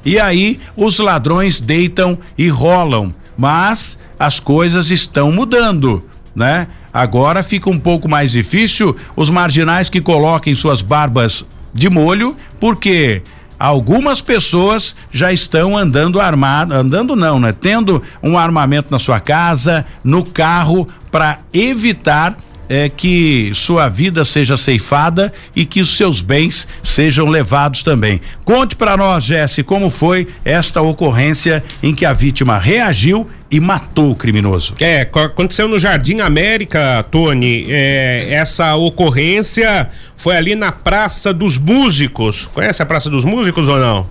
E 0.06 0.19
aí 0.19 0.60
os 0.75 0.99
ladrões 0.99 1.62
deitam 1.62 2.19
e 2.38 2.49
rolam, 2.49 3.15
mas 3.38 3.97
as 4.19 4.41
coisas 4.41 4.91
estão 4.91 5.32
mudando, 5.32 6.03
né? 6.36 6.67
Agora 6.93 7.41
fica 7.41 7.69
um 7.69 7.79
pouco 7.79 8.10
mais 8.10 8.32
difícil 8.32 8.95
os 9.15 9.29
marginais 9.29 9.89
que 9.89 10.01
coloquem 10.01 10.53
suas 10.53 10.82
barbas 10.82 11.45
de 11.73 11.89
molho, 11.89 12.36
porque 12.60 13.23
algumas 13.63 14.21
pessoas 14.21 14.93
já 15.10 15.32
estão 15.32 15.78
andando 15.78 16.19
armado, 16.19 16.73
andando 16.73 17.15
não, 17.15 17.39
né? 17.39 17.54
Tendo 17.54 18.04
um 18.21 18.38
armamento 18.38 18.91
na 18.91 18.99
sua 18.99 19.21
casa, 19.21 19.86
no 20.04 20.21
carro, 20.26 20.86
para 21.10 21.39
evitar 21.54 22.36
é, 22.67 22.89
que 22.89 23.52
sua 23.54 23.89
vida 23.89 24.23
seja 24.23 24.58
ceifada 24.58 25.32
e 25.56 25.65
que 25.65 25.82
os 25.82 25.95
seus 25.95 26.21
bens 26.21 26.67
sejam 26.82 27.28
levados 27.28 27.84
também. 27.84 28.21
Conte 28.43 28.76
para 28.76 28.97
nós, 28.97 29.23
Jesse, 29.23 29.63
como 29.63 29.89
foi 29.89 30.28
esta 30.43 30.82
ocorrência 30.82 31.63
em 31.82 31.93
que 31.93 32.06
a 32.06 32.13
vítima 32.13 32.58
reagiu 32.58 33.28
e 33.52 33.60
matou 33.60 34.12
o 34.12 34.15
criminoso. 34.15 34.73
É, 34.80 35.02
aconteceu 35.02 35.67
no 35.67 35.78
Jardim 35.78 36.19
América, 36.21 37.06
Tony. 37.12 37.67
É, 37.69 38.30
essa 38.32 38.76
ocorrência 38.76 39.89
foi 40.17 40.36
ali 40.36 40.56
na 40.56 40.71
Praça 40.71 41.32
dos 41.32 41.58
Músicos. 41.60 42.49
Conhece 42.52 42.82
a 42.82 42.86
Praça 42.86 43.12
dos 43.12 43.23
Músicos 43.23 43.67
ou 43.67 43.78
não? 43.78 44.10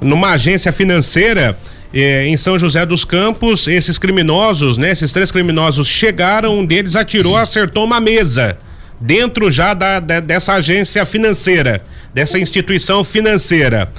Numa 0.00 0.30
agência 0.30 0.72
financeira 0.72 1.58
eh, 1.94 2.26
em 2.26 2.36
São 2.36 2.58
José 2.58 2.84
dos 2.84 3.04
Campos, 3.04 3.68
esses 3.68 3.98
criminosos, 3.98 4.76
né? 4.76 4.90
Esses 4.90 5.12
três 5.12 5.30
criminosos 5.30 5.86
chegaram, 5.86 6.58
um 6.58 6.66
deles 6.66 6.96
atirou, 6.96 7.36
acertou 7.36 7.84
uma 7.84 8.00
mesa 8.00 8.58
dentro 9.00 9.50
já 9.50 9.74
da, 9.74 10.00
da 10.00 10.20
dessa 10.20 10.54
agência 10.54 11.06
financeira, 11.06 11.84
dessa 12.12 12.38
instituição 12.38 13.04
financeira. 13.04 13.92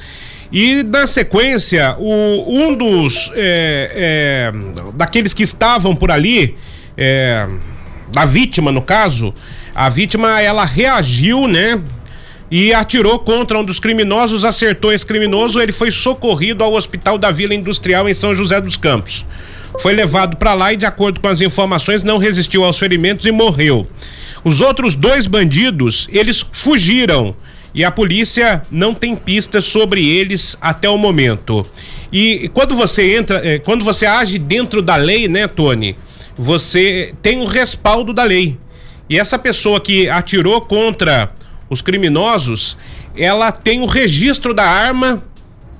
E 0.51 0.83
na 0.83 1.07
sequência, 1.07 1.95
o, 1.97 2.45
um 2.47 2.75
dos 2.75 3.31
é, 3.33 3.91
é, 3.95 4.53
daqueles 4.93 5.33
que 5.33 5.43
estavam 5.43 5.95
por 5.95 6.11
ali, 6.11 6.55
é, 6.97 7.47
da 8.11 8.25
vítima 8.25 8.71
no 8.71 8.81
caso, 8.81 9.33
a 9.73 9.89
vítima 9.89 10.41
ela 10.41 10.63
reagiu, 10.65 11.47
né? 11.47 11.81
E 12.49 12.73
atirou 12.73 13.19
contra 13.19 13.57
um 13.57 13.63
dos 13.63 13.79
criminosos, 13.79 14.45
acertou 14.45 14.93
esse 14.93 15.05
criminoso, 15.05 15.59
ele 15.59 15.71
foi 15.71 15.89
socorrido 15.91 16.63
ao 16.63 16.73
Hospital 16.73 17.17
da 17.17 17.31
Vila 17.31 17.55
Industrial 17.55 18.07
em 18.07 18.13
São 18.13 18.35
José 18.35 18.61
dos 18.61 18.77
Campos. 18.77 19.25
Foi 19.79 19.93
levado 19.93 20.37
para 20.37 20.53
lá 20.53 20.71
e, 20.71 20.77
de 20.77 20.85
acordo 20.85 21.19
com 21.19 21.27
as 21.27 21.41
informações, 21.41 22.03
não 22.03 22.17
resistiu 22.17 22.63
aos 22.63 22.77
ferimentos 22.77 23.25
e 23.25 23.31
morreu. 23.31 23.87
Os 24.43 24.61
outros 24.61 24.95
dois 24.95 25.27
bandidos, 25.27 26.07
eles 26.11 26.45
fugiram 26.51 27.35
e 27.73 27.83
a 27.83 27.91
polícia 27.91 28.61
não 28.71 28.93
tem 28.93 29.15
pistas 29.15 29.65
sobre 29.65 30.07
eles 30.07 30.55
até 30.61 30.87
o 30.87 30.97
momento. 30.97 31.65
E 32.11 32.49
quando 32.53 32.73
você 32.73 33.17
entra, 33.17 33.41
eh, 33.43 33.59
quando 33.59 33.83
você 33.83 34.05
age 34.05 34.39
dentro 34.39 34.81
da 34.81 34.95
lei, 34.95 35.27
né, 35.27 35.45
Tony? 35.47 35.97
Você 36.37 37.13
tem 37.21 37.41
o 37.41 37.45
respaldo 37.45 38.13
da 38.13 38.23
lei. 38.23 38.57
E 39.09 39.19
essa 39.19 39.37
pessoa 39.37 39.81
que 39.81 40.07
atirou 40.07 40.61
contra 40.61 41.33
os 41.69 41.81
criminosos, 41.81 42.77
ela 43.17 43.51
tem 43.51 43.81
o 43.81 43.85
registro 43.85 44.53
da 44.53 44.65
arma, 44.65 45.23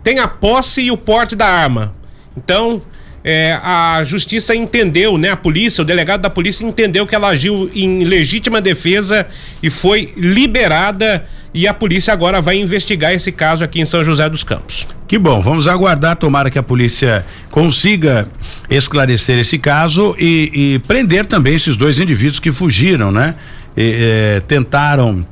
tem 0.03 0.19
a 0.19 0.27
posse 0.27 0.81
e 0.81 0.91
o 0.91 0.97
porte 0.97 1.35
da 1.35 1.47
arma. 1.47 1.95
Então, 2.37 2.81
é, 3.27 3.59
a 3.63 4.03
justiça 4.03 4.55
entendeu, 4.55 5.17
né? 5.17 5.31
A 5.31 5.35
polícia, 5.35 5.81
o 5.81 5.85
delegado 5.85 6.21
da 6.21 6.29
polícia 6.29 6.63
entendeu 6.63 7.07
que 7.07 7.15
ela 7.15 7.29
agiu 7.29 7.69
em 7.73 8.03
legítima 8.03 8.61
defesa 8.61 9.27
e 9.63 9.69
foi 9.71 10.13
liberada 10.15 11.25
e 11.51 11.67
a 11.67 11.73
polícia 11.73 12.13
agora 12.13 12.39
vai 12.39 12.57
investigar 12.57 13.13
esse 13.13 13.31
caso 13.31 13.63
aqui 13.63 13.81
em 13.81 13.85
São 13.85 14.03
José 14.03 14.29
dos 14.29 14.43
Campos. 14.43 14.87
Que 15.07 15.17
bom, 15.17 15.41
vamos 15.41 15.67
aguardar, 15.67 16.15
tomara 16.17 16.51
que 16.51 16.59
a 16.59 16.63
polícia 16.63 17.25
consiga 17.49 18.27
esclarecer 18.69 19.39
esse 19.39 19.57
caso 19.57 20.15
e, 20.19 20.51
e 20.53 20.79
prender 20.79 21.25
também 21.25 21.55
esses 21.55 21.75
dois 21.75 21.97
indivíduos 21.97 22.39
que 22.39 22.51
fugiram, 22.51 23.11
né? 23.11 23.33
E, 23.75 24.41
tentaram 24.47 25.25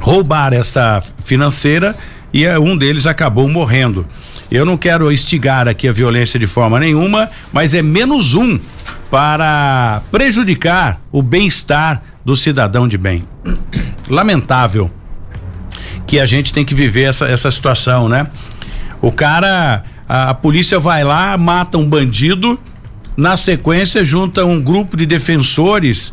roubar 0.00 0.52
essa 0.52 1.02
financeira 1.24 1.96
e 2.32 2.44
é, 2.44 2.58
um 2.58 2.76
deles 2.76 3.06
acabou 3.06 3.48
morrendo. 3.48 4.06
Eu 4.50 4.64
não 4.64 4.76
quero 4.76 5.10
instigar 5.10 5.68
aqui 5.68 5.88
a 5.88 5.92
violência 5.92 6.38
de 6.38 6.46
forma 6.46 6.78
nenhuma, 6.78 7.30
mas 7.52 7.74
é 7.74 7.82
menos 7.82 8.34
um 8.34 8.58
para 9.10 10.02
prejudicar 10.10 11.00
o 11.12 11.22
bem-estar 11.22 12.02
do 12.24 12.34
cidadão 12.34 12.88
de 12.88 12.98
bem. 12.98 13.26
Lamentável 14.08 14.90
que 16.06 16.18
a 16.20 16.26
gente 16.26 16.52
tem 16.52 16.64
que 16.64 16.74
viver 16.74 17.04
essa, 17.04 17.26
essa 17.26 17.50
situação, 17.50 18.08
né? 18.08 18.28
O 19.00 19.12
cara, 19.12 19.84
a, 20.08 20.30
a 20.30 20.34
polícia 20.34 20.78
vai 20.78 21.04
lá, 21.04 21.36
mata 21.36 21.78
um 21.78 21.88
bandido, 21.88 22.58
na 23.16 23.36
sequência 23.36 24.04
junta 24.04 24.44
um 24.44 24.60
grupo 24.60 24.96
de 24.96 25.06
defensores 25.06 26.12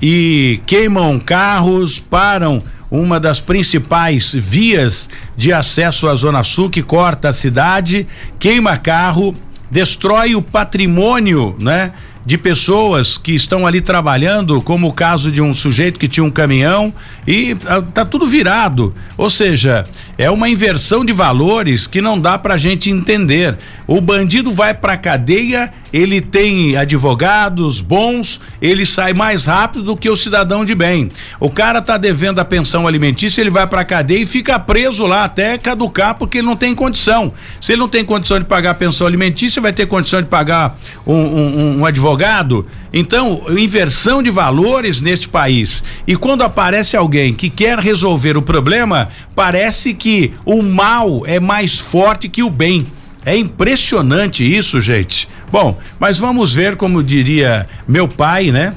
e 0.00 0.60
queimam 0.66 1.18
carros, 1.18 1.98
param 1.98 2.62
uma 2.92 3.18
das 3.18 3.40
principais 3.40 4.34
vias 4.34 5.08
de 5.34 5.50
acesso 5.50 6.06
à 6.06 6.14
Zona 6.14 6.44
Sul 6.44 6.68
que 6.68 6.82
corta 6.82 7.30
a 7.30 7.32
cidade, 7.32 8.06
queima 8.38 8.76
carro, 8.76 9.34
destrói 9.70 10.34
o 10.34 10.42
patrimônio, 10.42 11.56
né? 11.58 11.92
de 12.24 12.38
pessoas 12.38 13.18
que 13.18 13.32
estão 13.32 13.66
ali 13.66 13.80
trabalhando, 13.80 14.62
como 14.62 14.88
o 14.88 14.92
caso 14.92 15.30
de 15.32 15.42
um 15.42 15.52
sujeito 15.52 15.98
que 15.98 16.06
tinha 16.06 16.22
um 16.22 16.30
caminhão 16.30 16.94
e 17.26 17.56
ah, 17.66 17.82
tá 17.82 18.04
tudo 18.04 18.26
virado. 18.26 18.94
Ou 19.16 19.28
seja, 19.28 19.84
é 20.16 20.30
uma 20.30 20.48
inversão 20.48 21.04
de 21.04 21.12
valores 21.12 21.86
que 21.86 22.00
não 22.00 22.18
dá 22.18 22.38
pra 22.38 22.56
gente 22.56 22.90
entender. 22.90 23.58
O 23.86 24.00
bandido 24.00 24.54
vai 24.54 24.72
pra 24.72 24.96
cadeia 24.96 25.72
ele 25.92 26.20
tem 26.20 26.76
advogados 26.76 27.80
bons, 27.80 28.40
ele 28.60 28.86
sai 28.86 29.12
mais 29.12 29.46
rápido 29.46 29.84
do 29.84 29.96
que 29.96 30.08
o 30.08 30.16
cidadão 30.16 30.64
de 30.64 30.74
bem. 30.74 31.10
O 31.38 31.50
cara 31.50 31.82
tá 31.82 31.96
devendo 31.96 32.38
a 32.38 32.44
pensão 32.44 32.86
alimentícia, 32.86 33.40
ele 33.40 33.50
vai 33.50 33.66
pra 33.66 33.84
cadeia 33.84 34.22
e 34.22 34.26
fica 34.26 34.58
preso 34.58 35.06
lá 35.06 35.24
até 35.24 35.58
caducar 35.58 36.14
porque 36.14 36.38
ele 36.38 36.46
não 36.46 36.56
tem 36.56 36.74
condição. 36.74 37.32
Se 37.60 37.72
ele 37.72 37.80
não 37.80 37.88
tem 37.88 38.04
condição 38.04 38.38
de 38.38 38.44
pagar 38.44 38.70
a 38.70 38.74
pensão 38.74 39.06
alimentícia, 39.06 39.60
vai 39.60 39.72
ter 39.72 39.86
condição 39.86 40.22
de 40.22 40.28
pagar 40.28 40.76
um, 41.06 41.14
um, 41.14 41.78
um 41.80 41.86
advogado. 41.86 42.66
Então, 42.92 43.44
inversão 43.50 44.22
de 44.22 44.30
valores 44.30 45.00
neste 45.00 45.28
país. 45.28 45.82
E 46.06 46.16
quando 46.16 46.42
aparece 46.42 46.96
alguém 46.96 47.32
que 47.32 47.48
quer 47.48 47.78
resolver 47.78 48.36
o 48.36 48.42
problema, 48.42 49.08
parece 49.34 49.94
que 49.94 50.32
o 50.44 50.62
mal 50.62 51.22
é 51.26 51.40
mais 51.40 51.78
forte 51.78 52.28
que 52.28 52.42
o 52.42 52.50
bem. 52.50 52.86
É 53.24 53.36
impressionante 53.36 54.44
isso, 54.44 54.80
gente. 54.80 55.28
Bom, 55.50 55.78
mas 55.98 56.18
vamos 56.18 56.52
ver 56.52 56.76
como 56.76 57.02
diria 57.02 57.68
meu 57.86 58.08
pai, 58.08 58.50
né? 58.50 58.74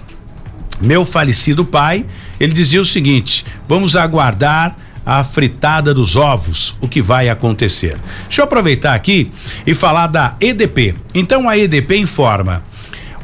Meu 0.81 1.05
falecido 1.05 1.63
pai, 1.65 2.05
ele 2.39 2.53
dizia 2.53 2.81
o 2.81 2.85
seguinte: 2.85 3.45
vamos 3.67 3.95
aguardar 3.95 4.75
a 5.05 5.23
fritada 5.23 5.93
dos 5.93 6.15
ovos, 6.15 6.75
o 6.81 6.87
que 6.87 7.01
vai 7.01 7.29
acontecer. 7.29 7.97
Deixa 8.23 8.41
eu 8.41 8.45
aproveitar 8.45 8.93
aqui 8.93 9.31
e 9.65 9.73
falar 9.73 10.07
da 10.07 10.35
EDP. 10.41 10.95
Então 11.13 11.47
a 11.47 11.57
EDP 11.57 11.97
informa 11.97 12.63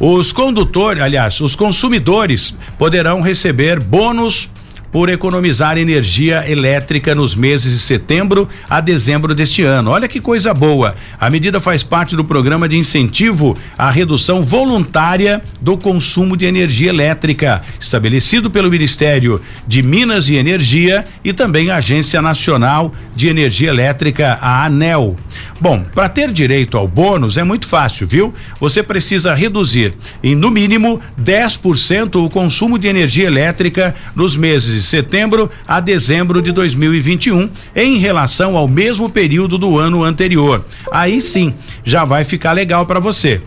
os 0.03 0.33
condutores, 0.33 1.03
aliás, 1.03 1.39
os 1.41 1.55
consumidores 1.55 2.55
poderão 2.75 3.21
receber 3.21 3.79
bônus 3.79 4.49
por 4.91 5.09
economizar 5.09 5.77
energia 5.77 6.49
elétrica 6.49 7.15
nos 7.15 7.35
meses 7.35 7.71
de 7.71 7.79
setembro 7.79 8.47
a 8.69 8.81
dezembro 8.81 9.33
deste 9.33 9.63
ano. 9.63 9.91
Olha 9.91 10.07
que 10.07 10.19
coisa 10.19 10.53
boa. 10.53 10.95
A 11.19 11.29
medida 11.29 11.59
faz 11.59 11.83
parte 11.83 12.15
do 12.15 12.25
programa 12.25 12.67
de 12.67 12.77
incentivo 12.77 13.57
à 13.77 13.89
redução 13.89 14.43
voluntária 14.43 15.41
do 15.61 15.77
consumo 15.77 16.35
de 16.35 16.45
energia 16.45 16.89
elétrica, 16.89 17.61
estabelecido 17.79 18.49
pelo 18.51 18.69
Ministério 18.69 19.41
de 19.67 19.81
Minas 19.81 20.27
e 20.27 20.35
Energia 20.35 21.05
e 21.23 21.31
também 21.31 21.69
a 21.69 21.77
Agência 21.77 22.21
Nacional 22.21 22.93
de 23.15 23.29
Energia 23.29 23.69
Elétrica, 23.69 24.37
a 24.41 24.65
ANEL. 24.65 25.15
Bom, 25.59 25.85
para 25.93 26.09
ter 26.09 26.31
direito 26.31 26.77
ao 26.77 26.87
bônus 26.87 27.37
é 27.37 27.43
muito 27.43 27.67
fácil, 27.67 28.07
viu? 28.07 28.33
Você 28.59 28.81
precisa 28.81 29.33
reduzir 29.33 29.93
em 30.23 30.35
no 30.35 30.49
mínimo 30.49 30.99
10% 31.19 32.23
o 32.23 32.29
consumo 32.29 32.77
de 32.77 32.87
energia 32.87 33.27
elétrica 33.27 33.93
nos 34.15 34.35
meses 34.35 34.73
de 34.73 34.81
setembro 34.81 35.49
a 35.67 35.79
dezembro 35.79 36.41
de 36.41 36.51
2021, 36.51 37.49
em 37.75 37.97
relação 37.97 38.57
ao 38.57 38.67
mesmo 38.67 39.09
período 39.09 39.57
do 39.57 39.77
ano 39.77 40.03
anterior. 40.03 40.65
Aí 40.91 41.21
sim, 41.21 41.53
já 41.83 42.03
vai 42.05 42.23
ficar 42.23 42.53
legal 42.53 42.85
para 42.85 42.99
você. 42.99 43.41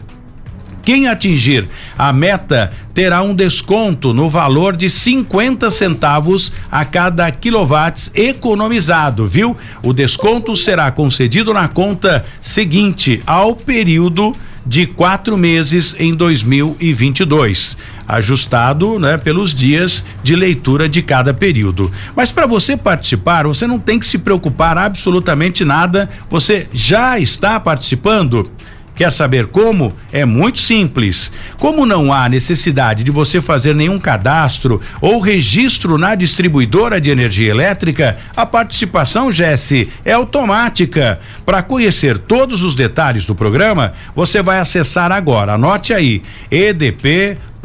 Quem 0.85 1.09
atingir 1.09 1.68
a 1.97 2.12
meta 2.12 2.70
terá 2.93 3.22
um 3.22 3.35
desconto 3.35 4.12
no 4.12 4.28
valor 4.28 4.76
de 4.76 4.91
50 4.91 5.70
centavos 5.70 6.53
a 6.70 6.85
cada 6.85 7.30
quilowatts 7.32 8.11
economizado, 8.14 9.26
viu? 9.26 9.57
O 9.82 9.93
desconto 9.93 10.55
será 10.55 10.91
concedido 10.91 11.55
na 11.55 11.68
conta 11.68 12.24
seguinte 12.41 13.22
ao 13.26 13.57
período 13.57 14.37
de 14.66 14.87
quatro 14.87 15.37
meses 15.37 15.95
em 15.99 16.14
2022, 16.14 17.76
ajustado 18.09 18.99
né, 18.99 19.18
pelos 19.18 19.55
dias 19.55 20.05
de 20.22 20.35
leitura 20.35 20.89
de 20.89 21.03
cada 21.03 21.35
período. 21.35 21.93
Mas 22.16 22.32
para 22.32 22.47
você 22.47 22.76
participar, 22.76 23.47
você 23.47 23.66
não 23.66 23.78
tem 23.78 23.99
que 23.99 24.07
se 24.07 24.16
preocupar 24.16 24.78
absolutamente 24.78 25.64
nada, 25.64 26.09
você 26.30 26.66
já 26.72 27.18
está 27.18 27.61
participando. 27.61 28.51
Quer 28.95 29.11
saber 29.11 29.47
como? 29.47 29.92
É 30.12 30.24
muito 30.24 30.61
simples. 30.61 31.32
Como 31.59 31.84
não 31.84 32.12
há 32.12 32.28
necessidade 32.28 33.03
de 33.03 33.11
você 33.11 33.40
fazer 33.40 33.74
nenhum 33.74 33.99
cadastro 33.99 34.80
ou 35.01 35.18
registro 35.18 35.99
na 35.99 36.14
distribuidora 36.14 37.01
de 37.01 37.11
energia 37.11 37.51
elétrica, 37.51 38.16
a 38.36 38.47
participação, 38.47 39.32
Jesse, 39.32 39.88
é 40.05 40.12
automática. 40.12 41.18
Para 41.45 41.62
conhecer 41.62 42.18
todos 42.18 42.62
os 42.62 42.74
detalhes 42.74 43.26
do 43.26 43.34
programa, 43.34 43.95
você 44.14 44.42
vai 44.42 44.59
acessar 44.61 45.11
agora. 45.11 45.55
Anote 45.55 45.92
aí: 45.92 46.22
edp.com.br 46.51 47.64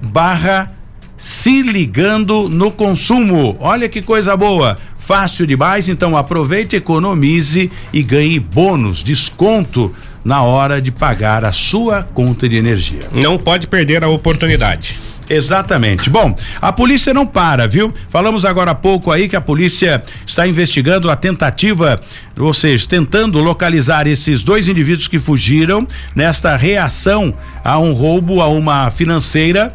barra 0.00 0.81
se 1.22 1.62
ligando 1.62 2.48
no 2.48 2.72
consumo. 2.72 3.56
Olha 3.60 3.88
que 3.88 4.02
coisa 4.02 4.36
boa. 4.36 4.76
Fácil 4.98 5.46
demais, 5.46 5.88
então 5.88 6.16
aproveite, 6.16 6.74
economize 6.74 7.70
e 7.92 8.02
ganhe 8.02 8.40
bônus, 8.40 9.04
desconto 9.04 9.94
na 10.24 10.42
hora 10.42 10.82
de 10.82 10.90
pagar 10.90 11.44
a 11.44 11.52
sua 11.52 12.02
conta 12.02 12.48
de 12.48 12.56
energia. 12.56 13.02
Não 13.12 13.38
pode 13.38 13.68
perder 13.68 14.02
a 14.02 14.08
oportunidade. 14.08 14.98
Exatamente. 15.30 16.10
Bom, 16.10 16.34
a 16.60 16.72
polícia 16.72 17.14
não 17.14 17.24
para, 17.24 17.68
viu? 17.68 17.94
Falamos 18.08 18.44
agora 18.44 18.72
há 18.72 18.74
pouco 18.74 19.12
aí 19.12 19.28
que 19.28 19.36
a 19.36 19.40
polícia 19.40 20.02
está 20.26 20.44
investigando 20.44 21.08
a 21.08 21.14
tentativa, 21.14 22.00
ou 22.36 22.52
seja, 22.52 22.88
tentando 22.88 23.38
localizar 23.38 24.08
esses 24.08 24.42
dois 24.42 24.66
indivíduos 24.66 25.06
que 25.06 25.20
fugiram 25.20 25.86
nesta 26.16 26.56
reação 26.56 27.32
a 27.62 27.78
um 27.78 27.92
roubo 27.92 28.42
a 28.42 28.48
uma 28.48 28.90
financeira 28.90 29.72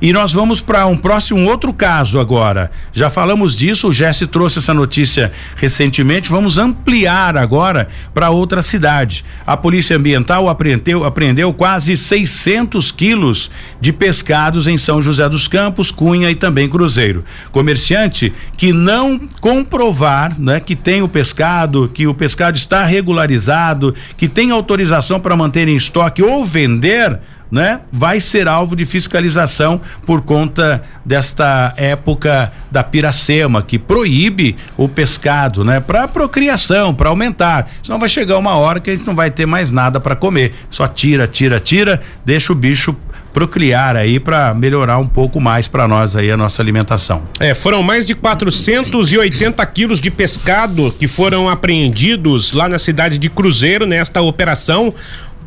e 0.00 0.12
nós 0.12 0.32
vamos 0.32 0.60
para 0.60 0.86
um 0.86 0.96
próximo 0.96 1.48
outro 1.48 1.72
caso 1.72 2.18
agora. 2.18 2.70
Já 2.92 3.08
falamos 3.08 3.56
disso, 3.56 3.88
o 3.88 3.92
Jesse 3.92 4.26
trouxe 4.26 4.58
essa 4.58 4.74
notícia 4.74 5.32
recentemente. 5.56 6.30
Vamos 6.30 6.58
ampliar 6.58 7.36
agora 7.36 7.88
para 8.12 8.30
outra 8.30 8.62
cidade. 8.62 9.24
A 9.46 9.56
Polícia 9.56 9.96
Ambiental 9.96 10.48
apreendeu, 10.48 11.04
apreendeu 11.04 11.52
quase 11.52 11.96
600 11.96 12.92
quilos 12.92 13.50
de 13.80 13.92
pescados 13.92 14.66
em 14.66 14.76
São 14.76 15.00
José 15.00 15.28
dos 15.28 15.48
Campos, 15.48 15.90
Cunha 15.90 16.30
e 16.30 16.34
também 16.34 16.68
Cruzeiro. 16.68 17.24
Comerciante 17.50 18.32
que 18.56 18.72
não 18.72 19.20
comprovar, 19.40 20.38
né, 20.38 20.60
que 20.60 20.76
tem 20.76 21.02
o 21.02 21.08
pescado, 21.08 21.90
que 21.92 22.06
o 22.06 22.14
pescado 22.14 22.56
está 22.56 22.84
regularizado, 22.84 23.94
que 24.16 24.28
tem 24.28 24.50
autorização 24.50 25.18
para 25.20 25.36
manter 25.36 25.68
em 25.68 25.76
estoque 25.76 26.22
ou 26.22 26.44
vender 26.44 27.18
né, 27.50 27.80
vai 27.92 28.20
ser 28.20 28.48
alvo 28.48 28.74
de 28.74 28.84
fiscalização 28.84 29.80
por 30.04 30.22
conta 30.22 30.82
desta 31.04 31.72
época 31.76 32.52
da 32.70 32.82
piracema 32.82 33.62
que 33.62 33.78
proíbe 33.78 34.56
o 34.76 34.88
pescado, 34.88 35.64
né, 35.64 35.80
para 35.80 36.08
procriação, 36.08 36.94
para 36.94 37.08
aumentar. 37.08 37.68
Senão 37.82 37.98
vai 37.98 38.08
chegar 38.08 38.38
uma 38.38 38.56
hora 38.56 38.80
que 38.80 38.90
a 38.90 38.96
gente 38.96 39.06
não 39.06 39.14
vai 39.14 39.30
ter 39.30 39.46
mais 39.46 39.70
nada 39.70 40.00
para 40.00 40.16
comer. 40.16 40.54
Só 40.68 40.86
tira, 40.88 41.26
tira, 41.26 41.60
tira, 41.60 42.00
deixa 42.24 42.52
o 42.52 42.56
bicho 42.56 42.96
procriar 43.36 43.96
aí 43.96 44.18
para 44.18 44.54
melhorar 44.54 44.96
um 44.96 45.06
pouco 45.06 45.38
mais 45.38 45.68
para 45.68 45.86
nós 45.86 46.16
aí 46.16 46.30
a 46.30 46.38
nossa 46.38 46.62
alimentação. 46.62 47.22
É, 47.38 47.54
foram 47.54 47.82
mais 47.82 48.06
de 48.06 48.14
480 48.14 49.66
quilos 49.66 50.00
de 50.00 50.10
pescado 50.10 50.90
que 50.98 51.06
foram 51.06 51.46
apreendidos 51.46 52.54
lá 52.54 52.66
na 52.66 52.78
cidade 52.78 53.18
de 53.18 53.28
Cruzeiro 53.28 53.84
nesta 53.84 54.22
operação 54.22 54.94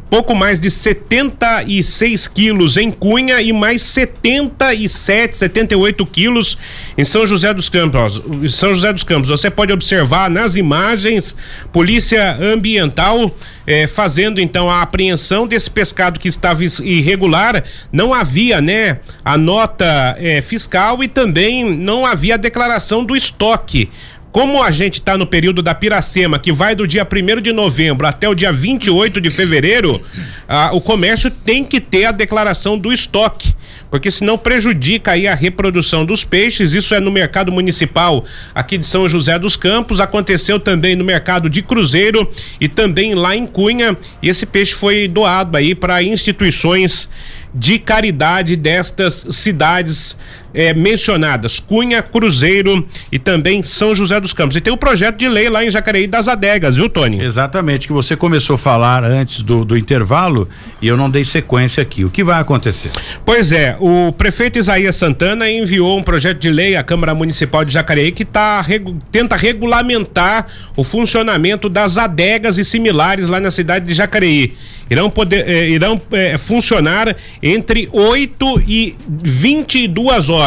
pouco 0.10 0.34
mais 0.34 0.60
de 0.60 0.70
76 0.70 2.28
quilos 2.28 2.78
em 2.78 2.92
Cunha 2.92 3.42
e 3.42 3.54
mais 3.54 3.82
77, 3.84 5.38
78 5.38 6.06
quilos 6.06 6.58
em 6.98 7.06
São 7.06 7.28
José 7.28 7.54
dos 7.54 7.70
Campos. 7.70 8.22
São 8.52 8.74
José 8.74 8.92
dos 8.92 9.04
Campos. 9.04 9.30
Você 9.30 9.50
pode 9.50 9.72
observar 9.72 10.30
nas 10.30 10.56
imagens 10.56 11.36
Polícia 11.72 12.38
Ambiental 12.42 13.32
eh, 13.68 13.86
fazendo 13.86 14.42
então 14.42 14.70
a 14.70 14.82
apreensão 14.82 15.48
desse 15.48 15.70
pescado 15.70 16.20
que 16.20 16.28
estava 16.28 16.64
irregular. 16.64 17.64
Não 17.92 18.14
havia, 18.14 18.60
né, 18.60 19.00
a 19.24 19.38
nota 19.38 20.16
eh, 20.20 20.42
fiscal 20.42 21.04
e 21.04 21.08
também 21.08 21.76
não 21.76 22.06
havia 22.06 22.34
a 22.34 22.38
declaração 22.38 23.06
do 23.06 23.16
estoque. 23.16 23.90
Como 24.32 24.62
a 24.62 24.70
gente 24.70 24.96
está 24.96 25.18
no 25.18 25.26
período 25.26 25.62
da 25.64 25.74
Piracema, 25.74 26.38
que 26.38 26.52
vai 26.52 26.76
do 26.76 26.86
dia 26.86 27.04
1 27.04 27.42
de 27.42 27.52
novembro 27.52 28.06
até 28.06 28.30
o 28.30 28.36
dia 28.36 28.54
28 28.54 29.20
de 29.20 29.30
fevereiro, 29.32 30.00
ah, 30.48 30.70
o 30.72 30.80
comércio 30.80 31.32
tem 31.32 31.64
que 31.64 31.82
ter 31.82 32.06
a 32.06 32.12
declaração 32.12 32.78
do 32.78 32.94
estoque, 32.94 33.56
porque 33.90 34.12
senão 34.12 34.38
prejudica 34.38 35.14
aí 35.14 35.28
a 35.28 35.34
reprodução 35.34 36.06
dos 36.06 36.24
peixes. 36.24 36.76
Isso 36.76 36.94
é 36.94 37.00
no 37.00 37.10
mercado 37.10 37.52
municipal 37.52 38.24
aqui 38.54 38.78
de 38.78 38.86
São 38.86 39.10
José 39.10 39.40
dos 39.40 39.58
Campos, 39.58 40.00
aconteceu 40.00 40.60
também 40.60 40.96
no 40.96 41.04
mercado 41.04 41.50
de 41.50 41.64
Cruzeiro 41.64 42.32
e 42.62 42.68
também 42.68 43.16
lá 43.16 43.36
em 43.36 43.48
Cunha. 43.48 43.98
E 44.22 44.30
esse 44.30 44.46
peixe 44.46 44.76
foi 44.76 45.08
doado 45.08 45.58
aí 45.58 45.74
para 45.74 46.04
instituições 46.04 47.10
de 47.54 47.80
caridade 47.80 48.56
destas 48.56 49.26
cidades 49.32 50.16
é, 50.54 50.74
mencionadas: 50.74 51.60
Cunha, 51.60 52.02
Cruzeiro 52.02 52.88
e 53.12 53.20
também 53.20 53.64
São 53.64 53.94
José 53.94 54.20
dos 54.20 54.34
Campos. 54.34 54.56
E 54.56 54.62
tem 54.62 54.74
o 54.74 54.78
projeto 54.78 55.18
de 55.18 55.28
lei 55.28 55.50
lá 55.50 55.64
em 55.64 55.72
Jacareí 55.72 56.08
das 56.08 56.28
adegas, 56.28 56.76
viu, 56.76 56.90
Tony? 56.90 57.24
Exatamente, 57.24 57.88
que 57.88 57.94
você 57.94 58.16
começou 58.16 58.56
a 58.56 58.58
falar 58.58 59.04
antes 59.04 59.42
do, 59.42 59.64
do 59.64 59.78
intervalo 59.78 60.48
e 60.82 60.88
eu 60.88 60.98
não 60.98 61.10
dei 61.10 61.24
sequência 61.24 61.82
aqui. 61.82 62.04
O 62.06 62.10
que 62.10 62.24
vai 62.24 62.40
acontecer? 62.40 62.92
Pois 63.26 63.52
é, 63.52 63.76
o 63.80 64.12
prefeito 64.12 64.60
Isaías 64.60 64.96
Santana 64.96 65.50
enviou 65.50 65.98
um 65.98 66.04
projeto 66.04 66.40
de 66.40 66.50
lei 66.50 66.76
à 66.76 66.84
Câmara 66.84 67.14
Municipal 67.14 67.64
de 67.64 67.74
Jacareí 67.74 68.12
que 68.12 68.26
tá, 68.26 68.62
regu, 68.62 68.98
tenta 69.12 69.36
regulamentar 69.36 70.48
o 70.76 70.84
funcionamento 70.84 71.70
das 71.70 71.98
adegas 71.98 72.58
e 72.58 72.66
similares 72.66 73.28
lá 73.28 73.40
na 73.40 73.52
cidade 73.52 73.86
de 73.86 73.94
Jacareí 73.94 74.54
irão 74.90 75.10
poder 75.10 75.48
eh, 75.48 75.70
irão 75.70 76.02
eh, 76.12 76.38
funcionar 76.38 77.16
entre 77.44 77.88
8 77.92 78.64
e 78.68 78.96
22 79.08 80.30
horas. 80.30 80.39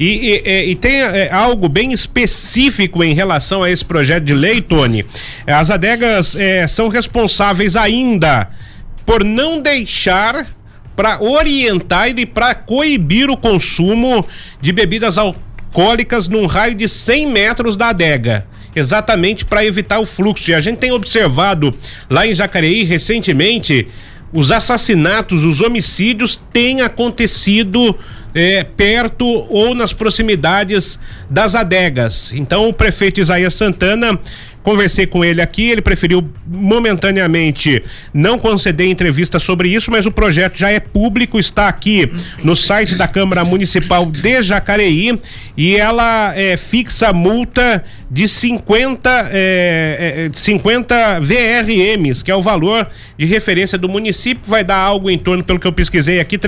E, 0.00 0.04
e, 0.04 0.42
eh, 0.44 0.66
e 0.66 0.74
tem 0.74 1.00
eh, 1.00 1.28
algo 1.30 1.68
bem 1.68 1.92
específico 1.92 3.04
em 3.04 3.14
relação 3.14 3.62
a 3.62 3.70
esse 3.70 3.84
projeto 3.84 4.24
de 4.24 4.34
lei, 4.34 4.60
Tony. 4.60 5.04
As 5.46 5.70
adegas 5.70 6.34
eh, 6.34 6.66
são 6.66 6.88
responsáveis 6.88 7.76
ainda 7.76 8.50
por 9.04 9.22
não 9.22 9.60
deixar 9.60 10.46
para 10.96 11.22
orientar 11.22 12.08
e 12.08 12.26
para 12.26 12.54
coibir 12.54 13.30
o 13.30 13.36
consumo 13.36 14.26
de 14.60 14.72
bebidas 14.72 15.18
alcoólicas 15.18 16.28
num 16.28 16.46
raio 16.46 16.74
de 16.74 16.88
100 16.88 17.28
metros 17.28 17.76
da 17.76 17.88
adega 17.88 18.46
exatamente 18.74 19.44
para 19.44 19.64
evitar 19.64 19.98
o 19.98 20.06
fluxo. 20.06 20.50
E 20.50 20.54
a 20.54 20.60
gente 20.60 20.78
tem 20.78 20.92
observado 20.92 21.74
lá 22.08 22.26
em 22.26 22.32
Jacareí 22.32 22.84
recentemente 22.84 23.88
os 24.32 24.50
assassinatos, 24.50 25.44
os 25.44 25.60
homicídios 25.60 26.40
têm 26.52 26.80
acontecido 26.80 27.96
é, 28.34 28.64
perto 28.64 29.26
ou 29.26 29.74
nas 29.74 29.92
proximidades 29.92 30.98
das 31.28 31.54
adegas. 31.54 32.32
Então, 32.32 32.68
o 32.68 32.72
prefeito 32.72 33.20
Isaías 33.20 33.54
Santana 33.54 34.18
Conversei 34.62 35.06
com 35.06 35.24
ele 35.24 35.42
aqui, 35.42 35.70
ele 35.70 35.82
preferiu 35.82 36.28
momentaneamente 36.46 37.82
não 38.14 38.38
conceder 38.38 38.86
entrevista 38.86 39.38
sobre 39.38 39.68
isso, 39.68 39.90
mas 39.90 40.06
o 40.06 40.12
projeto 40.12 40.56
já 40.56 40.70
é 40.70 40.78
público, 40.78 41.38
está 41.38 41.66
aqui 41.66 42.10
no 42.44 42.54
site 42.54 42.94
da 42.94 43.08
Câmara 43.08 43.44
Municipal 43.44 44.06
de 44.06 44.40
Jacareí 44.42 45.18
e 45.56 45.76
ela 45.76 46.32
é, 46.36 46.56
fixa 46.56 47.12
multa 47.12 47.84
de 48.10 48.28
50, 48.28 49.30
é, 49.32 50.28
é, 50.28 50.30
50 50.32 51.20
VRMs, 51.20 52.22
que 52.22 52.30
é 52.30 52.36
o 52.36 52.42
valor 52.42 52.86
de 53.18 53.26
referência 53.26 53.78
do 53.78 53.88
município, 53.88 54.42
vai 54.46 54.62
dar 54.62 54.76
algo 54.76 55.10
em 55.10 55.18
torno, 55.18 55.42
pelo 55.42 55.58
que 55.58 55.66
eu 55.66 55.72
pesquisei 55.72 56.20
aqui, 56.20 56.38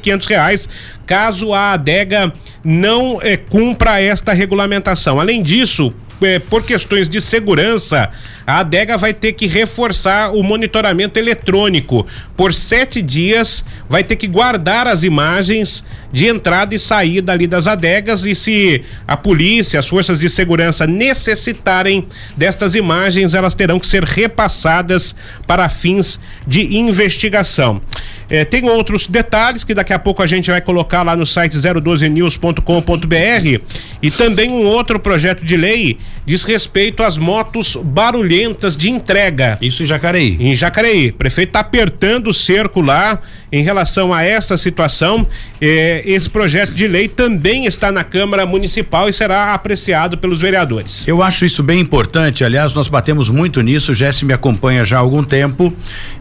quinhentos 0.00 0.26
reais, 0.26 0.68
caso 1.06 1.52
a 1.52 1.72
adega 1.72 2.32
não 2.62 3.20
é, 3.20 3.36
cumpra 3.36 4.00
esta 4.00 4.32
regulamentação. 4.32 5.18
Além 5.18 5.42
disso, 5.42 5.94
é, 6.20 6.38
por 6.38 6.64
questões 6.64 7.08
de 7.08 7.20
segurança, 7.20 8.10
a 8.46 8.60
adega 8.60 8.96
vai 8.96 9.12
ter 9.12 9.32
que 9.32 9.46
reforçar 9.46 10.34
o 10.34 10.42
monitoramento 10.42 11.18
eletrônico. 11.18 12.06
Por 12.36 12.52
sete 12.52 13.00
dias, 13.00 13.64
vai 13.88 14.04
ter 14.04 14.16
que 14.16 14.26
guardar 14.26 14.86
as 14.86 15.02
imagens 15.02 15.84
de 16.14 16.28
entrada 16.28 16.74
e 16.76 16.78
saída 16.78 17.32
ali 17.32 17.48
das 17.48 17.66
adegas 17.66 18.24
e 18.24 18.36
se 18.36 18.84
a 19.04 19.16
polícia, 19.16 19.80
as 19.80 19.88
forças 19.88 20.20
de 20.20 20.28
segurança 20.28 20.86
necessitarem 20.86 22.06
destas 22.36 22.76
imagens, 22.76 23.34
elas 23.34 23.52
terão 23.52 23.80
que 23.80 23.86
ser 23.88 24.04
repassadas 24.04 25.16
para 25.44 25.68
fins 25.68 26.20
de 26.46 26.76
investigação. 26.76 27.82
É, 28.30 28.44
tem 28.44 28.70
outros 28.70 29.08
detalhes 29.08 29.64
que 29.64 29.74
daqui 29.74 29.92
a 29.92 29.98
pouco 29.98 30.22
a 30.22 30.26
gente 30.26 30.52
vai 30.52 30.60
colocar 30.60 31.02
lá 31.02 31.16
no 31.16 31.26
site 31.26 31.58
012news.com.br 31.58 33.60
e 34.00 34.10
também 34.12 34.50
um 34.50 34.66
outro 34.66 35.00
projeto 35.00 35.44
de 35.44 35.56
lei 35.56 35.98
diz 36.24 36.44
respeito 36.44 37.02
às 37.02 37.18
motos 37.18 37.76
barulhentas 37.76 38.76
de 38.76 38.88
entrega. 38.88 39.58
Isso 39.60 39.82
em 39.82 39.86
Jacareí. 39.86 40.36
Em 40.40 40.54
Jacareí. 40.54 41.08
O 41.08 41.14
prefeito 41.14 41.50
está 41.50 41.60
apertando 41.60 42.28
o 42.28 42.32
cerco 42.32 42.80
lá 42.80 43.20
em 43.52 43.62
relação 43.62 44.12
a 44.12 44.22
esta 44.22 44.56
situação. 44.56 45.26
É, 45.60 46.02
esse 46.04 46.28
projeto 46.28 46.72
de 46.72 46.86
lei 46.86 47.08
também 47.08 47.66
está 47.66 47.90
na 47.90 48.04
Câmara 48.04 48.44
Municipal 48.46 49.08
e 49.08 49.12
será 49.12 49.54
apreciado 49.54 50.18
pelos 50.18 50.40
vereadores. 50.40 51.06
Eu 51.08 51.22
acho 51.22 51.44
isso 51.44 51.62
bem 51.62 51.80
importante. 51.80 52.44
Aliás, 52.44 52.74
nós 52.74 52.88
batemos 52.88 53.28
muito 53.28 53.60
nisso. 53.62 53.92
O 53.92 53.94
Jesse 53.94 54.24
me 54.24 54.32
acompanha 54.32 54.84
já 54.84 54.96
há 54.96 55.00
algum 55.00 55.24
tempo, 55.24 55.74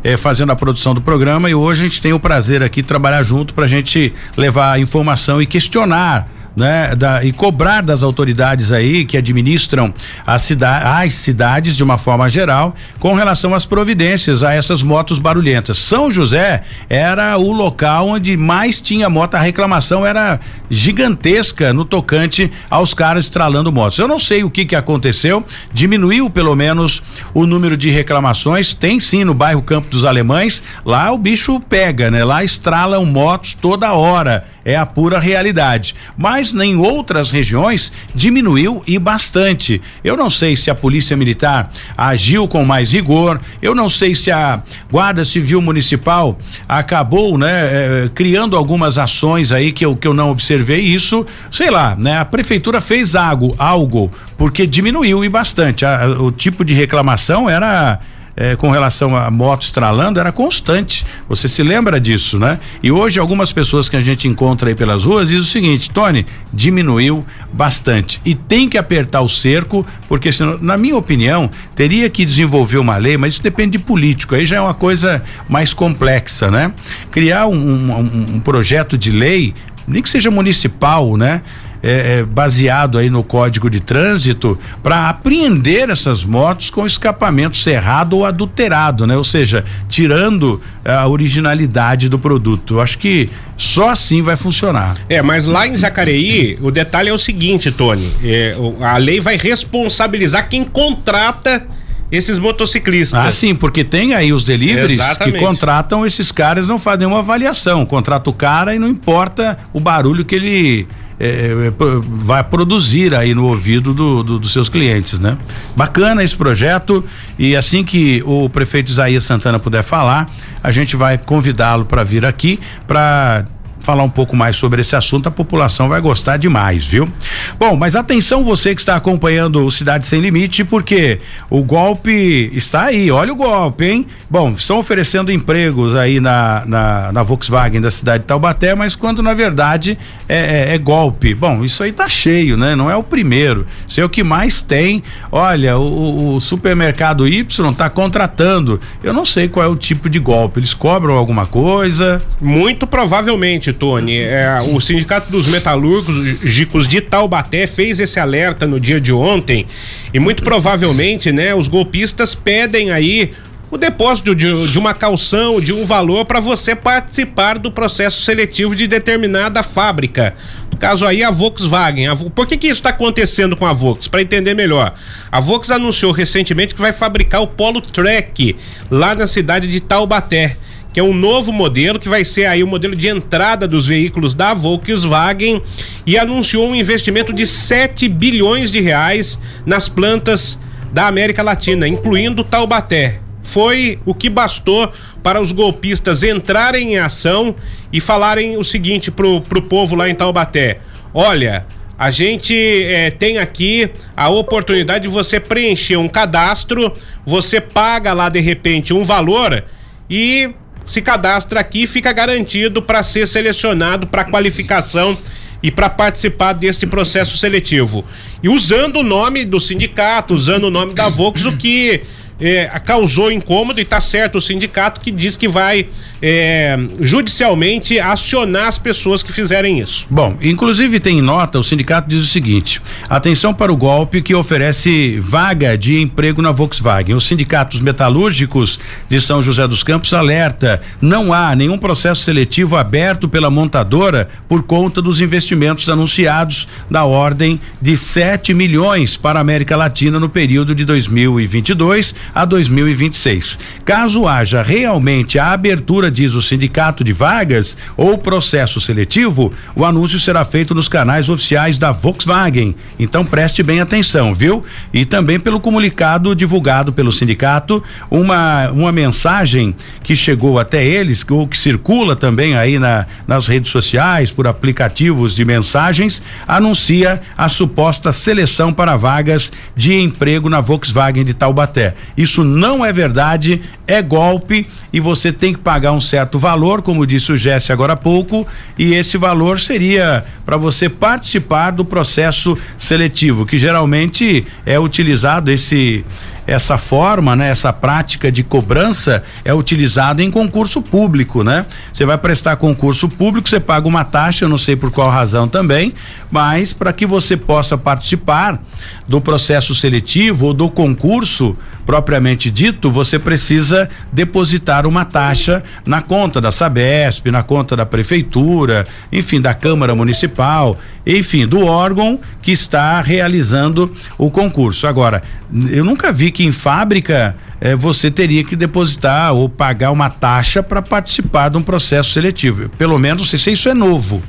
é, 0.03 0.15
fazendo 0.17 0.51
a 0.51 0.55
produção 0.55 0.93
do 0.93 1.01
programa 1.01 1.49
e 1.49 1.55
hoje 1.55 1.85
a 1.85 1.87
gente 1.87 2.01
tem 2.01 2.13
o 2.13 2.19
prazer 2.19 2.63
aqui 2.63 2.81
de 2.81 2.87
trabalhar 2.87 3.23
junto 3.23 3.53
para 3.53 3.65
a 3.65 3.67
gente 3.67 4.13
levar 4.37 4.79
informação 4.79 5.41
e 5.41 5.45
questionar 5.45 6.27
né, 6.55 6.95
da, 6.95 7.23
e 7.23 7.31
cobrar 7.31 7.81
das 7.81 8.03
autoridades 8.03 8.71
aí 8.71 9.05
que 9.05 9.17
administram 9.17 9.93
a 10.25 10.37
cida, 10.37 10.99
as 10.99 11.13
cidades 11.13 11.75
de 11.75 11.83
uma 11.83 11.97
forma 11.97 12.29
geral 12.29 12.75
com 12.99 13.13
relação 13.13 13.53
às 13.53 13.65
providências 13.65 14.43
a 14.43 14.53
essas 14.53 14.83
motos 14.83 15.19
barulhentas. 15.19 15.77
São 15.77 16.11
José 16.11 16.63
era 16.89 17.37
o 17.37 17.51
local 17.51 18.09
onde 18.09 18.37
mais 18.37 18.79
tinha 18.79 19.09
moto, 19.09 19.35
a 19.35 19.41
reclamação 19.41 20.05
era 20.05 20.39
gigantesca 20.69 21.73
no 21.73 21.85
tocante 21.85 22.51
aos 22.69 22.93
caras 22.93 23.25
estralando 23.25 23.71
motos. 23.71 23.97
Eu 23.97 24.07
não 24.07 24.19
sei 24.19 24.43
o 24.43 24.49
que 24.49 24.65
que 24.65 24.75
aconteceu, 24.75 25.43
diminuiu 25.73 26.29
pelo 26.29 26.55
menos 26.55 27.01
o 27.33 27.45
número 27.45 27.77
de 27.77 27.89
reclamações, 27.89 28.73
tem 28.73 28.99
sim 28.99 29.23
no 29.23 29.33
bairro 29.33 29.61
Campo 29.61 29.89
dos 29.89 30.05
Alemães, 30.05 30.63
lá 30.85 31.11
o 31.11 31.17
bicho 31.17 31.59
pega, 31.59 32.11
né? 32.11 32.23
Lá 32.23 32.43
estralam 32.43 33.05
motos 33.05 33.53
toda 33.53 33.93
hora, 33.93 34.45
é 34.65 34.75
a 34.75 34.85
pura 34.85 35.19
realidade. 35.19 35.95
Mas 36.17 36.42
mas 36.51 36.53
em 36.53 36.75
outras 36.75 37.31
regiões 37.31 37.91
diminuiu 38.13 38.83
e 38.85 38.99
bastante. 38.99 39.81
Eu 40.03 40.17
não 40.17 40.29
sei 40.29 40.55
se 40.55 40.69
a 40.69 40.75
Polícia 40.75 41.15
Militar 41.15 41.69
agiu 41.95 42.47
com 42.47 42.65
mais 42.65 42.91
rigor, 42.91 43.39
eu 43.61 43.73
não 43.73 43.87
sei 43.87 44.15
se 44.15 44.31
a 44.31 44.61
Guarda 44.91 45.23
Civil 45.23 45.61
Municipal 45.61 46.37
acabou, 46.67 47.37
né, 47.37 47.49
eh, 47.51 48.09
criando 48.13 48.57
algumas 48.57 48.97
ações 48.97 49.51
aí 49.51 49.71
que 49.71 49.85
eu, 49.85 49.95
que 49.95 50.07
eu 50.07 50.13
não 50.13 50.31
observei 50.31 50.81
isso, 50.81 51.25
sei 51.51 51.69
lá, 51.69 51.95
né? 51.95 52.19
A 52.19 52.25
prefeitura 52.25 52.81
fez 52.81 53.15
algo, 53.15 53.55
algo 53.57 54.11
porque 54.37 54.65
diminuiu 54.67 55.23
e 55.23 55.29
bastante. 55.29 55.85
A, 55.85 56.07
o 56.19 56.31
tipo 56.31 56.65
de 56.65 56.73
reclamação 56.73 57.49
era 57.49 57.99
é, 58.35 58.55
com 58.55 58.71
relação 58.71 59.15
a 59.15 59.29
moto 59.29 59.63
estralando 59.63 60.19
era 60.19 60.31
constante. 60.31 61.05
Você 61.29 61.47
se 61.47 61.61
lembra 61.61 61.99
disso, 61.99 62.39
né? 62.39 62.59
E 62.81 62.91
hoje 62.91 63.19
algumas 63.19 63.53
pessoas 63.53 63.89
que 63.89 63.95
a 63.95 64.01
gente 64.01 64.27
encontra 64.27 64.69
aí 64.69 64.75
pelas 64.75 65.05
ruas 65.05 65.29
dizem 65.29 65.41
o 65.41 65.45
seguinte, 65.47 65.91
Tony, 65.91 66.25
diminuiu 66.51 67.23
bastante 67.51 68.19
e 68.25 68.33
tem 68.33 68.67
que 68.67 68.77
apertar 68.77 69.21
o 69.21 69.29
cerco, 69.29 69.85
porque 70.07 70.31
senão, 70.31 70.57
na 70.59 70.77
minha 70.77 70.97
opinião, 70.97 71.49
teria 71.75 72.09
que 72.09 72.25
desenvolver 72.25 72.77
uma 72.77 72.97
lei, 72.97 73.17
mas 73.17 73.33
isso 73.33 73.43
depende 73.43 73.77
de 73.77 73.79
político, 73.79 74.35
aí 74.35 74.45
já 74.45 74.57
é 74.57 74.61
uma 74.61 74.73
coisa 74.73 75.23
mais 75.47 75.73
complexa, 75.73 76.49
né? 76.49 76.73
Criar 77.11 77.47
um, 77.47 77.55
um, 77.55 78.35
um 78.35 78.39
projeto 78.39 78.97
de 78.97 79.11
lei, 79.11 79.53
nem 79.87 80.01
que 80.01 80.09
seja 80.09 80.31
municipal, 80.31 81.15
né? 81.17 81.41
É, 81.83 82.19
é, 82.19 82.23
baseado 82.23 82.97
aí 82.97 83.09
no 83.09 83.23
Código 83.23 83.69
de 83.69 83.81
Trânsito 83.81 84.57
para 84.81 85.09
apreender 85.09 85.89
essas 85.89 86.23
motos 86.23 86.69
com 86.69 86.85
escapamento 86.85 87.57
cerrado 87.57 88.17
ou 88.17 88.25
adulterado, 88.25 89.05
né? 89.05 89.17
Ou 89.17 89.23
seja, 89.23 89.65
tirando 89.89 90.61
a 90.85 91.05
originalidade 91.07 92.07
do 92.07 92.17
produto. 92.17 92.75
Eu 92.75 92.81
acho 92.81 92.97
que 92.97 93.29
só 93.57 93.89
assim 93.89 94.21
vai 94.21 94.37
funcionar. 94.37 94.97
É, 95.09 95.21
mas 95.21 95.45
lá 95.45 95.67
em 95.67 95.75
Jacareí, 95.75 96.57
o 96.61 96.71
detalhe 96.71 97.09
é 97.09 97.13
o 97.13 97.17
seguinte, 97.17 97.69
Tony, 97.69 98.09
é, 98.23 98.55
a 98.81 98.95
lei 98.95 99.19
vai 99.19 99.37
responsabilizar 99.37 100.47
quem 100.47 100.63
contrata 100.63 101.67
esses 102.09 102.37
motociclistas. 102.37 103.19
Ah, 103.25 103.31
sim, 103.31 103.55
porque 103.55 103.83
tem 103.83 104.13
aí 104.13 104.31
os 104.31 104.43
deliveries 104.43 104.99
Exatamente. 104.99 105.39
que 105.39 105.45
contratam 105.45 106.05
esses 106.05 106.31
caras, 106.31 106.67
não 106.67 106.77
fazem 106.77 107.07
uma 107.07 107.19
avaliação, 107.19 107.85
contrata 107.85 108.29
o 108.29 108.33
cara 108.33 108.75
e 108.75 108.79
não 108.79 108.87
importa 108.87 109.57
o 109.73 109.79
barulho 109.79 110.23
que 110.23 110.35
ele 110.35 110.87
é, 111.23 111.67
é 111.67 111.73
vai 112.09 112.43
produzir 112.43 113.13
aí 113.15 113.33
no 113.33 113.45
ouvido 113.45 113.93
do, 113.93 114.23
do, 114.23 114.39
dos 114.39 114.51
seus 114.51 114.67
clientes, 114.67 115.19
né? 115.19 115.37
Bacana 115.75 116.23
esse 116.23 116.35
projeto 116.35 117.03
e 117.39 117.55
assim 117.55 117.83
que 117.83 118.21
o 118.25 118.49
prefeito 118.49 118.89
Isaías 118.89 119.23
Santana 119.23 119.59
puder 119.59 119.83
falar, 119.83 120.29
a 120.61 120.71
gente 120.71 120.95
vai 120.95 121.17
convidá-lo 121.17 121.85
para 121.85 122.03
vir 122.03 122.25
aqui 122.25 122.59
para 122.87 123.45
falar 123.83 124.03
um 124.03 124.09
pouco 124.09 124.35
mais 124.35 124.55
sobre 124.55 124.81
esse 124.81 124.95
assunto, 124.95 125.27
a 125.27 125.31
população 125.31 125.89
vai 125.89 125.99
gostar 125.99 126.37
demais, 126.37 126.87
viu? 126.87 127.11
Bom, 127.59 127.75
mas 127.75 127.95
atenção 127.95 128.43
você 128.43 128.73
que 128.73 128.79
está 128.79 128.95
acompanhando 128.95 129.63
o 129.65 129.69
Cidade 129.69 130.07
Sem 130.07 130.21
Limite, 130.21 130.63
porque 130.63 131.19
o 131.49 131.61
golpe 131.61 132.49
está 132.53 132.85
aí, 132.85 133.11
olha 133.11 133.33
o 133.33 133.35
golpe, 133.35 133.85
hein? 133.85 134.07
Bom, 134.29 134.51
estão 134.51 134.79
oferecendo 134.79 135.31
empregos 135.31 135.95
aí 135.95 136.19
na, 136.19 136.63
na, 136.65 137.11
na 137.11 137.23
Volkswagen 137.23 137.81
da 137.81 137.91
cidade 137.91 138.23
de 138.23 138.27
Taubaté, 138.27 138.73
mas 138.73 138.95
quando 138.95 139.21
na 139.21 139.33
verdade 139.33 139.97
é, 140.27 140.37
é, 140.71 140.75
é, 140.75 140.77
golpe. 140.77 141.33
Bom, 141.35 141.63
isso 141.63 141.83
aí 141.83 141.91
tá 141.91 142.07
cheio, 142.07 142.55
né? 142.55 142.75
Não 142.75 142.89
é 142.89 142.95
o 142.95 143.03
primeiro. 143.03 143.67
Isso 143.87 143.99
é 143.99 144.05
o 144.05 144.09
que 144.09 144.23
mais 144.23 144.61
tem. 144.61 145.03
Olha, 145.31 145.77
o, 145.77 146.35
o 146.35 146.39
supermercado 146.39 147.27
Y 147.27 147.73
tá 147.73 147.89
contratando. 147.89 148.79
Eu 149.03 149.13
não 149.13 149.25
sei 149.25 149.47
qual 149.47 149.65
é 149.65 149.69
o 149.69 149.75
tipo 149.75 150.09
de 150.09 150.19
golpe. 150.19 150.59
Eles 150.59 150.73
cobram 150.73 151.17
alguma 151.17 151.45
coisa? 151.45 152.21
Muito 152.41 152.87
provavelmente, 152.87 153.72
Tony, 153.73 154.17
é, 154.17 154.59
o 154.71 154.79
Sindicato 154.79 155.31
dos 155.31 155.47
Metalúrgicos 155.47 156.87
de 156.87 157.01
Taubaté 157.01 157.67
fez 157.67 157.99
esse 157.99 158.19
alerta 158.19 158.65
no 158.65 158.79
dia 158.79 159.01
de 159.01 159.11
ontem 159.11 159.65
e 160.13 160.19
muito 160.19 160.43
provavelmente, 160.43 161.31
né, 161.31 161.53
os 161.53 161.67
golpistas 161.67 162.33
pedem 162.33 162.91
aí 162.91 163.33
o 163.73 163.77
depósito 163.77 164.35
de, 164.35 164.67
de 164.67 164.77
uma 164.77 164.93
calção, 164.93 165.59
de 165.59 165.73
um 165.73 165.83
valor 165.83 166.25
para 166.25 166.39
você 166.39 166.75
participar 166.75 167.57
do 167.57 167.71
processo 167.71 168.21
seletivo 168.21 168.75
de 168.75 168.85
determinada 168.85 169.63
fábrica. 169.63 170.35
No 170.71 170.77
caso 170.77 171.07
aí, 171.07 171.23
a 171.23 171.31
Volkswagen. 171.31 172.07
A, 172.07 172.15
por 172.15 172.45
que, 172.45 172.55
que 172.55 172.67
isso 172.67 172.75
está 172.75 172.89
acontecendo 172.89 173.57
com 173.57 173.65
a 173.65 173.73
Volkswagen? 173.73 174.11
Para 174.11 174.21
entender 174.21 174.53
melhor. 174.53 174.93
A 175.31 175.39
Volkswagen 175.39 175.85
anunciou 175.85 176.11
recentemente 176.11 176.75
que 176.75 176.81
vai 176.81 176.93
fabricar 176.93 177.41
o 177.41 177.47
Polo 177.47 177.81
Trek 177.81 178.55
lá 178.91 179.15
na 179.15 179.25
cidade 179.25 179.67
de 179.67 179.79
Taubaté 179.81 180.55
que 180.93 180.99
é 180.99 181.03
um 181.03 181.13
novo 181.13 181.51
modelo 181.51 181.99
que 181.99 182.07
vai 182.07 182.23
ser 182.23 182.45
aí 182.45 182.63
o 182.63 182.67
modelo 182.67 182.95
de 182.95 183.07
entrada 183.07 183.67
dos 183.67 183.87
veículos 183.87 184.33
da 184.33 184.53
Volkswagen 184.53 185.61
e 186.05 186.17
anunciou 186.17 186.69
um 186.69 186.75
investimento 186.75 187.33
de 187.33 187.45
7 187.45 188.07
bilhões 188.07 188.71
de 188.71 188.79
reais 188.79 189.39
nas 189.65 189.89
plantas 189.89 190.59
da 190.93 191.07
América 191.07 191.41
Latina, 191.41 191.87
incluindo 191.87 192.43
Taubaté 192.43 193.23
foi 193.43 193.99
o 194.05 194.15
que 194.15 194.29
bastou 194.29 194.91
para 195.21 195.41
os 195.41 195.51
golpistas 195.51 196.23
entrarem 196.23 196.93
em 196.93 196.97
ação 196.97 197.53
e 197.91 197.99
falarem 197.99 198.57
o 198.57 198.63
seguinte 198.63 199.11
pro, 199.11 199.41
pro 199.41 199.61
povo 199.61 199.95
lá 199.95 200.09
em 200.09 200.15
Taubaté: 200.15 200.79
olha. 201.13 201.65
A 201.95 202.09
gente 202.09 202.55
é, 202.55 203.11
tem 203.11 203.37
aqui 203.37 203.89
a 204.17 204.27
oportunidade 204.27 205.03
de 205.03 205.07
você 205.07 205.39
preencher 205.39 205.95
um 205.95 206.07
cadastro, 206.07 206.91
você 207.23 207.61
paga 207.61 208.11
lá 208.13 208.29
de 208.29 208.39
repente 208.39 208.93
um 208.93 209.03
valor 209.03 209.63
e 210.09 210.49
se 210.85 211.01
cadastra 211.01 211.59
aqui 211.59 211.87
fica 211.87 212.11
garantido 212.11 212.81
para 212.81 213.01
ser 213.03 213.27
selecionado 213.27 214.07
para 214.07 214.25
qualificação 214.25 215.17
e 215.61 215.71
para 215.71 215.89
participar 215.89 216.53
deste 216.53 216.85
processo 216.85 217.37
seletivo. 217.37 218.03
E 218.41 218.49
usando 218.49 218.97
o 218.97 219.03
nome 219.03 219.45
do 219.45 219.59
sindicato, 219.59 220.33
usando 220.33 220.65
o 220.65 220.69
nome 220.69 220.93
da 220.93 221.07
Vox, 221.07 221.45
o 221.45 221.55
que 221.55 222.01
é, 222.39 222.65
causou 222.83 223.31
incômodo 223.31 223.79
e 223.79 223.83
está 223.83 224.01
certo 224.01 224.37
o 224.37 224.41
sindicato 224.41 224.99
que 224.99 225.09
diz 225.09 225.37
que 225.37 225.47
vai 225.47 225.87
é, 226.25 226.79
judicialmente 227.01 227.99
acionar 227.99 228.69
as 228.69 228.77
pessoas 228.77 229.21
que 229.21 229.33
fizerem 229.33 229.81
isso. 229.81 230.05
Bom, 230.09 230.37
inclusive 230.41 230.97
tem 230.97 231.21
nota, 231.21 231.59
o 231.59 231.63
sindicato 231.63 232.07
diz 232.07 232.23
o 232.23 232.27
seguinte: 232.27 232.81
atenção 233.09 233.53
para 233.53 233.73
o 233.73 233.75
golpe 233.75 234.21
que 234.21 234.33
oferece 234.33 235.19
vaga 235.19 235.77
de 235.77 235.99
emprego 235.99 236.41
na 236.41 236.53
Volkswagen. 236.53 237.13
Os 237.13 237.25
sindicatos 237.25 237.81
metalúrgicos 237.81 238.79
de 239.09 239.19
São 239.19 239.43
José 239.43 239.67
dos 239.67 239.83
Campos 239.83 240.13
alerta: 240.13 240.81
não 241.01 241.33
há 241.33 241.53
nenhum 241.57 241.77
processo 241.77 242.23
seletivo 242.23 242.77
aberto 242.77 243.27
pela 243.27 243.49
montadora 243.49 244.29
por 244.47 244.63
conta 244.63 245.01
dos 245.01 245.19
investimentos 245.19 245.89
anunciados 245.89 246.69
da 246.89 247.03
ordem 247.03 247.59
de 247.81 247.97
7 247.97 248.53
milhões 248.53 249.17
para 249.17 249.39
a 249.39 249.41
América 249.41 249.75
Latina 249.75 250.21
no 250.21 250.29
período 250.29 250.73
de 250.73 250.85
2022 250.85 252.15
a 252.33 252.45
2026. 252.45 253.59
Caso 253.83 254.25
haja 254.25 254.61
realmente 254.61 255.37
a 255.37 255.51
abertura, 255.51 256.12
diz 256.13 256.35
o 256.35 256.41
sindicato 256.41 257.03
de 257.03 257.11
vagas 257.11 257.75
ou 257.97 258.17
processo 258.17 258.79
seletivo, 258.79 259.51
o 259.75 259.83
anúncio 259.83 260.19
será 260.19 260.45
feito 260.45 260.75
nos 260.75 260.87
canais 260.87 261.27
oficiais 261.27 261.77
da 261.77 261.91
Volkswagen. 261.91 262.75
Então 262.99 263.25
preste 263.25 263.63
bem 263.63 263.81
atenção, 263.81 264.33
viu? 264.33 264.63
E 264.93 265.05
também 265.05 265.39
pelo 265.39 265.59
comunicado 265.59 266.35
divulgado 266.35 266.93
pelo 266.93 267.11
sindicato, 267.11 267.83
uma 268.09 268.71
uma 268.71 268.91
mensagem 268.91 269.75
que 270.03 270.15
chegou 270.15 270.59
até 270.59 270.85
eles, 270.85 271.25
ou 271.29 271.47
que 271.47 271.57
circula 271.57 272.15
também 272.15 272.55
aí 272.55 272.77
na, 272.77 273.05
nas 273.27 273.47
redes 273.47 273.71
sociais, 273.71 274.31
por 274.31 274.45
aplicativos 274.45 275.33
de 275.33 275.45
mensagens, 275.45 276.21
anuncia 276.47 277.21
a 277.37 277.49
suposta 277.49 278.11
seleção 278.11 278.73
para 278.73 278.97
vagas 278.97 279.51
de 279.75 279.93
emprego 279.93 280.49
na 280.49 280.61
Volkswagen 280.61 281.23
de 281.23 281.33
Taubaté. 281.33 281.95
Isso 282.17 282.43
não 282.43 282.85
é 282.85 282.91
verdade, 282.91 283.61
é 283.87 284.01
golpe 284.01 284.67
e 284.91 284.99
você 284.99 285.31
tem 285.31 285.53
que 285.53 285.59
pagar 285.59 285.91
um 285.91 286.01
certo 286.01 286.39
valor, 286.39 286.81
como 286.81 287.05
disse 287.05 287.31
o 287.31 287.37
Jesse 287.37 287.71
agora 287.71 287.93
há 287.93 287.97
pouco, 287.97 288.47
e 288.77 288.93
esse 288.93 289.17
valor 289.17 289.59
seria 289.59 290.23
para 290.45 290.57
você 290.57 290.87
participar 290.87 291.71
do 291.71 291.83
processo 291.83 292.57
seletivo, 292.77 293.45
que 293.45 293.57
geralmente 293.57 294.45
é 294.65 294.79
utilizado 294.79 295.51
esse 295.51 296.05
essa 296.45 296.77
forma, 296.77 297.35
né, 297.35 297.49
essa 297.49 297.71
prática 297.71 298.31
de 298.31 298.43
cobrança 298.43 299.23
é 299.45 299.53
utilizada 299.53 300.21
em 300.23 300.29
concurso 300.29 300.81
público, 300.81 301.43
né? 301.43 301.65
Você 301.93 302.05
vai 302.05 302.17
prestar 302.17 302.55
concurso 302.57 303.07
público, 303.07 303.47
você 303.47 303.59
paga 303.59 303.87
uma 303.87 304.03
taxa, 304.03 304.45
eu 304.45 304.49
não 304.49 304.57
sei 304.57 304.75
por 304.75 304.91
qual 304.91 305.09
razão 305.09 305.47
também, 305.47 305.93
mas 306.31 306.73
para 306.73 306.91
que 306.93 307.05
você 307.05 307.37
possa 307.37 307.77
participar 307.77 308.61
do 309.07 309.21
processo 309.21 309.73
seletivo 309.73 310.47
ou 310.47 310.53
do 310.53 310.69
concurso 310.69 311.55
propriamente 311.85 312.49
dito, 312.49 312.89
você 312.89 313.19
precisa 313.19 313.89
depositar 314.11 314.85
uma 314.85 315.05
taxa 315.05 315.63
na 315.85 316.01
conta 316.01 316.39
da 316.39 316.51
Sabesp, 316.51 317.29
na 317.29 317.43
conta 317.43 317.75
da 317.75 317.85
prefeitura, 317.85 318.87
enfim, 319.11 319.41
da 319.41 319.53
Câmara 319.53 319.93
Municipal, 319.93 320.77
enfim, 321.05 321.45
do 321.45 321.65
órgão 321.65 322.19
que 322.41 322.51
está 322.51 323.01
realizando 323.01 323.93
o 324.17 324.31
concurso. 324.31 324.87
Agora, 324.87 325.21
eu 325.69 325.83
nunca 325.83 326.11
vi 326.11 326.31
que 326.33 326.43
em 326.43 326.51
fábrica 326.51 327.37
eh, 327.61 327.75
você 327.75 328.11
teria 328.11 328.43
que 328.43 328.55
depositar 328.55 329.33
ou 329.33 329.47
pagar 329.47 329.91
uma 329.91 330.09
taxa 330.09 330.61
para 330.61 330.81
participar 330.81 331.49
de 331.49 331.57
um 331.57 331.63
processo 331.63 332.11
seletivo. 332.11 332.67
Pelo 332.69 332.99
menos, 332.99 333.31
não 333.31 333.39
se 333.39 333.51
isso 333.51 333.69
é 333.69 333.73
novo. 333.73 334.21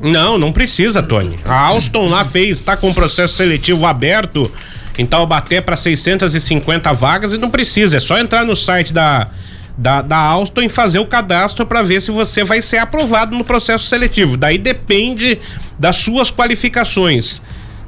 Não, 0.00 0.38
não 0.38 0.50
precisa, 0.50 1.02
Tony. 1.02 1.38
A 1.44 1.54
Alstom 1.54 2.08
lá 2.08 2.24
fez, 2.24 2.58
está 2.58 2.76
com 2.76 2.90
o 2.90 2.94
processo 2.94 3.34
seletivo 3.36 3.86
aberto 3.86 4.50
em 4.98 5.06
Taubaté 5.06 5.60
para 5.60 5.76
650 5.76 6.92
vagas 6.94 7.34
e 7.34 7.38
não 7.38 7.50
precisa, 7.50 7.98
é 7.98 8.00
só 8.00 8.18
entrar 8.18 8.44
no 8.44 8.56
site 8.56 8.92
da 8.92 9.30
da, 9.80 10.02
da 10.02 10.16
Alstom 10.18 10.60
e 10.60 10.68
fazer 10.68 10.98
o 10.98 11.06
cadastro 11.06 11.64
para 11.64 11.82
ver 11.82 12.02
se 12.02 12.10
você 12.10 12.44
vai 12.44 12.60
ser 12.60 12.76
aprovado 12.76 13.34
no 13.34 13.42
processo 13.42 13.86
seletivo. 13.86 14.36
Daí 14.36 14.58
depende 14.58 15.38
das 15.78 15.96
suas 15.96 16.30
qualificações. 16.30 17.40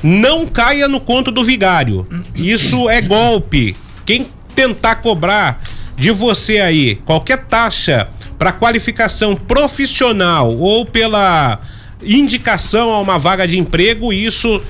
Não 0.03 0.47
caia 0.47 0.89
no 0.89 1.01
conto 1.01 1.31
do 1.31 1.45
vigário. 1.45 2.07
Isso 2.35 2.89
é 2.89 3.01
golpe. 3.01 3.77
Quem 4.05 4.27
tentar 4.55 4.97
cobrar 4.97 5.63
de 5.97 6.11
você 6.11 6.59
aí 6.59 6.97
qualquer 7.05 7.45
taxa 7.45 8.09
para 8.39 8.53
qualificação 8.53 9.37
profissional 9.37 10.57
ou 10.57 10.85
pela 10.85 11.61
indicação 12.03 12.93
a 12.93 13.01
uma 13.01 13.19
vaga 13.19 13.47
de 13.47 13.59
emprego, 13.59 14.13
isso 14.13 14.61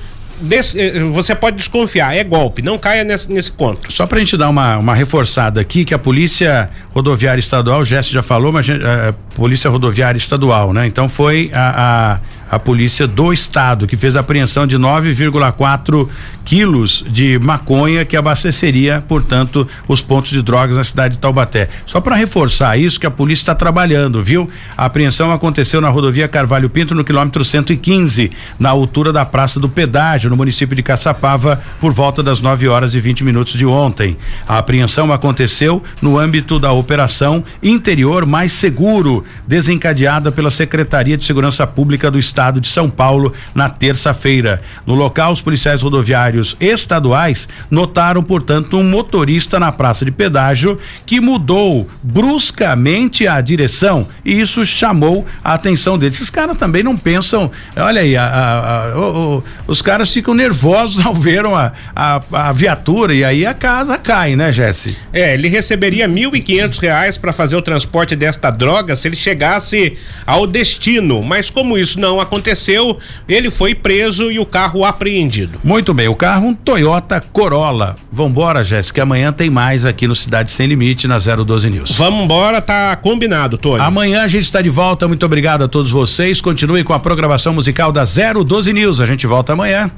eh, 0.75 0.99
você 1.11 1.33
pode 1.33 1.57
desconfiar, 1.57 2.15
é 2.15 2.23
golpe, 2.23 2.61
não 2.61 2.77
caia 2.77 3.03
nesse, 3.03 3.31
nesse 3.31 3.51
conto. 3.51 3.91
Só 3.91 4.05
pra 4.05 4.19
gente 4.19 4.37
dar 4.37 4.49
uma, 4.49 4.77
uma 4.77 4.93
reforçada 4.93 5.61
aqui, 5.61 5.85
que 5.85 5.93
a 5.93 5.99
Polícia 5.99 6.69
Rodoviária 6.91 7.39
Estadual, 7.39 7.81
o 7.81 7.85
Jesse 7.85 8.11
já 8.11 8.21
falou, 8.21 8.51
mas 8.51 8.69
a, 8.69 8.73
a 8.73 8.77
eh, 8.77 9.13
Polícia 9.35 9.69
Rodoviária 9.69 10.17
Estadual, 10.17 10.73
né? 10.73 10.85
Então 10.85 11.09
foi 11.09 11.49
a, 11.53 12.13
a 12.13 12.19
a 12.53 12.59
polícia 12.59 13.07
do 13.07 13.33
estado, 13.33 13.87
que 13.87 13.97
fez 13.97 14.15
a 14.15 14.19
apreensão 14.19 14.67
de 14.67 14.77
9,4 14.77 16.07
quilos 16.45 17.03
de 17.09 17.39
maconha 17.39 18.05
que 18.05 18.15
abasteceria, 18.15 19.03
portanto, 19.07 19.67
os 19.87 20.01
pontos 20.01 20.29
de 20.29 20.41
drogas 20.41 20.75
na 20.75 20.83
cidade 20.83 21.15
de 21.15 21.19
Taubaté. 21.19 21.69
Só 21.85 21.99
para 21.99 22.15
reforçar 22.15 22.77
isso 22.77 22.99
que 22.99 23.07
a 23.07 23.11
polícia 23.11 23.43
está 23.43 23.55
trabalhando, 23.55 24.21
viu? 24.21 24.47
A 24.77 24.85
apreensão 24.85 25.31
aconteceu 25.31 25.81
na 25.81 25.89
rodovia 25.89 26.27
Carvalho 26.27 26.69
Pinto, 26.69 26.93
no 26.93 27.03
quilômetro 27.03 27.43
115, 27.43 28.31
na 28.59 28.69
altura 28.69 29.11
da 29.11 29.25
Praça 29.25 29.59
do 29.59 29.67
Pedágio, 29.67 30.29
no 30.29 30.37
município 30.37 30.75
de 30.75 30.83
Caçapava, 30.83 31.61
por 31.79 31.91
volta 31.91 32.21
das 32.21 32.39
9 32.39 32.67
horas 32.67 32.93
e 32.93 32.99
20 32.99 33.23
minutos 33.23 33.53
de 33.53 33.65
ontem. 33.65 34.15
A 34.47 34.59
apreensão 34.59 35.11
aconteceu 35.11 35.81
no 36.01 36.19
âmbito 36.19 36.59
da 36.59 36.71
operação 36.71 37.43
Interior 37.63 38.25
Mais 38.27 38.51
Seguro, 38.51 39.23
desencadeada 39.47 40.31
pela 40.31 40.51
Secretaria 40.51 41.17
de 41.17 41.25
Segurança 41.25 41.65
Pública 41.65 42.11
do 42.11 42.19
Estado 42.19 42.42
estado 42.43 42.59
de 42.59 42.67
São 42.67 42.89
Paulo 42.89 43.33
na 43.55 43.69
terça-feira. 43.69 44.61
No 44.85 44.95
local, 44.95 45.31
os 45.31 45.41
policiais 45.41 45.81
rodoviários 45.81 46.57
estaduais 46.59 47.47
notaram, 47.71 48.21
portanto, 48.21 48.77
um 48.77 48.83
motorista 48.83 49.59
na 49.59 49.71
praça 49.71 50.03
de 50.03 50.11
pedágio 50.11 50.77
que 51.05 51.21
mudou 51.21 51.87
bruscamente 52.01 53.25
a 53.27 53.39
direção 53.39 54.07
e 54.25 54.41
isso 54.41 54.65
chamou 54.65 55.25
a 55.43 55.53
atenção 55.53 55.97
deles. 55.97 56.15
Esses 56.15 56.29
caras 56.29 56.57
também 56.57 56.83
não 56.83 56.97
pensam, 56.97 57.49
olha 57.77 58.01
aí, 58.01 58.17
a, 58.17 58.25
a, 58.25 58.91
a, 58.91 58.99
o, 58.99 59.43
os 59.67 59.81
caras 59.81 60.11
ficam 60.11 60.33
nervosos 60.33 61.05
ao 61.05 61.13
ver 61.13 61.45
a, 61.45 62.21
a, 62.31 62.51
viatura 62.51 63.13
e 63.13 63.23
aí 63.23 63.45
a 63.45 63.53
casa 63.53 63.97
cai, 63.97 64.35
né, 64.35 64.51
Jesse? 64.51 64.97
É, 65.11 65.33
ele 65.33 65.47
receberia 65.47 66.07
mil 66.07 66.35
e 66.35 66.41
quinhentos 66.41 66.79
reais 66.79 67.17
para 67.17 67.31
fazer 67.31 67.55
o 67.55 67.61
transporte 67.61 68.15
desta 68.15 68.49
droga 68.49 68.95
se 68.95 69.07
ele 69.07 69.15
chegasse 69.15 69.97
ao 70.25 70.45
destino, 70.45 71.21
mas 71.21 71.49
como 71.49 71.77
isso 71.77 71.99
não 71.99 72.19
aconteceu 72.19 72.32
aconteceu, 72.33 72.97
ele 73.27 73.51
foi 73.51 73.75
preso 73.75 74.31
e 74.31 74.39
o 74.39 74.45
carro 74.45 74.83
apreendido. 74.83 75.59
Muito 75.63 75.93
bem, 75.93 76.07
o 76.07 76.15
carro 76.15 76.47
um 76.47 76.53
Toyota 76.53 77.21
Corolla. 77.21 77.95
Vambora, 78.11 78.63
Jéssica, 78.63 79.03
amanhã 79.03 79.31
tem 79.31 79.49
mais 79.49 79.85
aqui 79.85 80.07
no 80.07 80.15
Cidade 80.15 80.51
Sem 80.51 80.67
Limite 80.67 81.07
na 81.07 81.17
012 81.19 81.69
News. 81.69 81.91
Vamos 81.97 82.23
embora, 82.23 82.61
tá 82.61 82.95
combinado, 82.95 83.57
Tony. 83.57 83.81
Amanhã 83.81 84.23
a 84.23 84.27
gente 84.27 84.43
está 84.43 84.61
de 84.61 84.69
volta. 84.69 85.07
Muito 85.07 85.25
obrigado 85.25 85.63
a 85.63 85.67
todos 85.67 85.91
vocês. 85.91 86.41
Continue 86.41 86.83
com 86.83 86.93
a 86.93 86.99
programação 86.99 87.53
musical 87.53 87.91
da 87.91 88.03
012 88.03 88.73
News. 88.73 88.99
A 88.99 89.05
gente 89.05 89.27
volta 89.27 89.53
amanhã. 89.53 89.89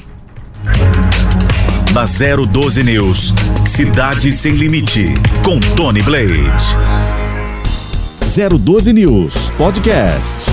Na 1.93 2.03
012 2.03 2.83
News, 2.83 3.33
Cidade 3.65 4.33
Sem 4.33 4.53
Limite, 4.53 5.05
com 5.43 5.59
Tony 5.75 6.01
Blade. 6.01 6.75
012 8.19 8.91
News 8.91 9.49
Podcast. 9.57 10.51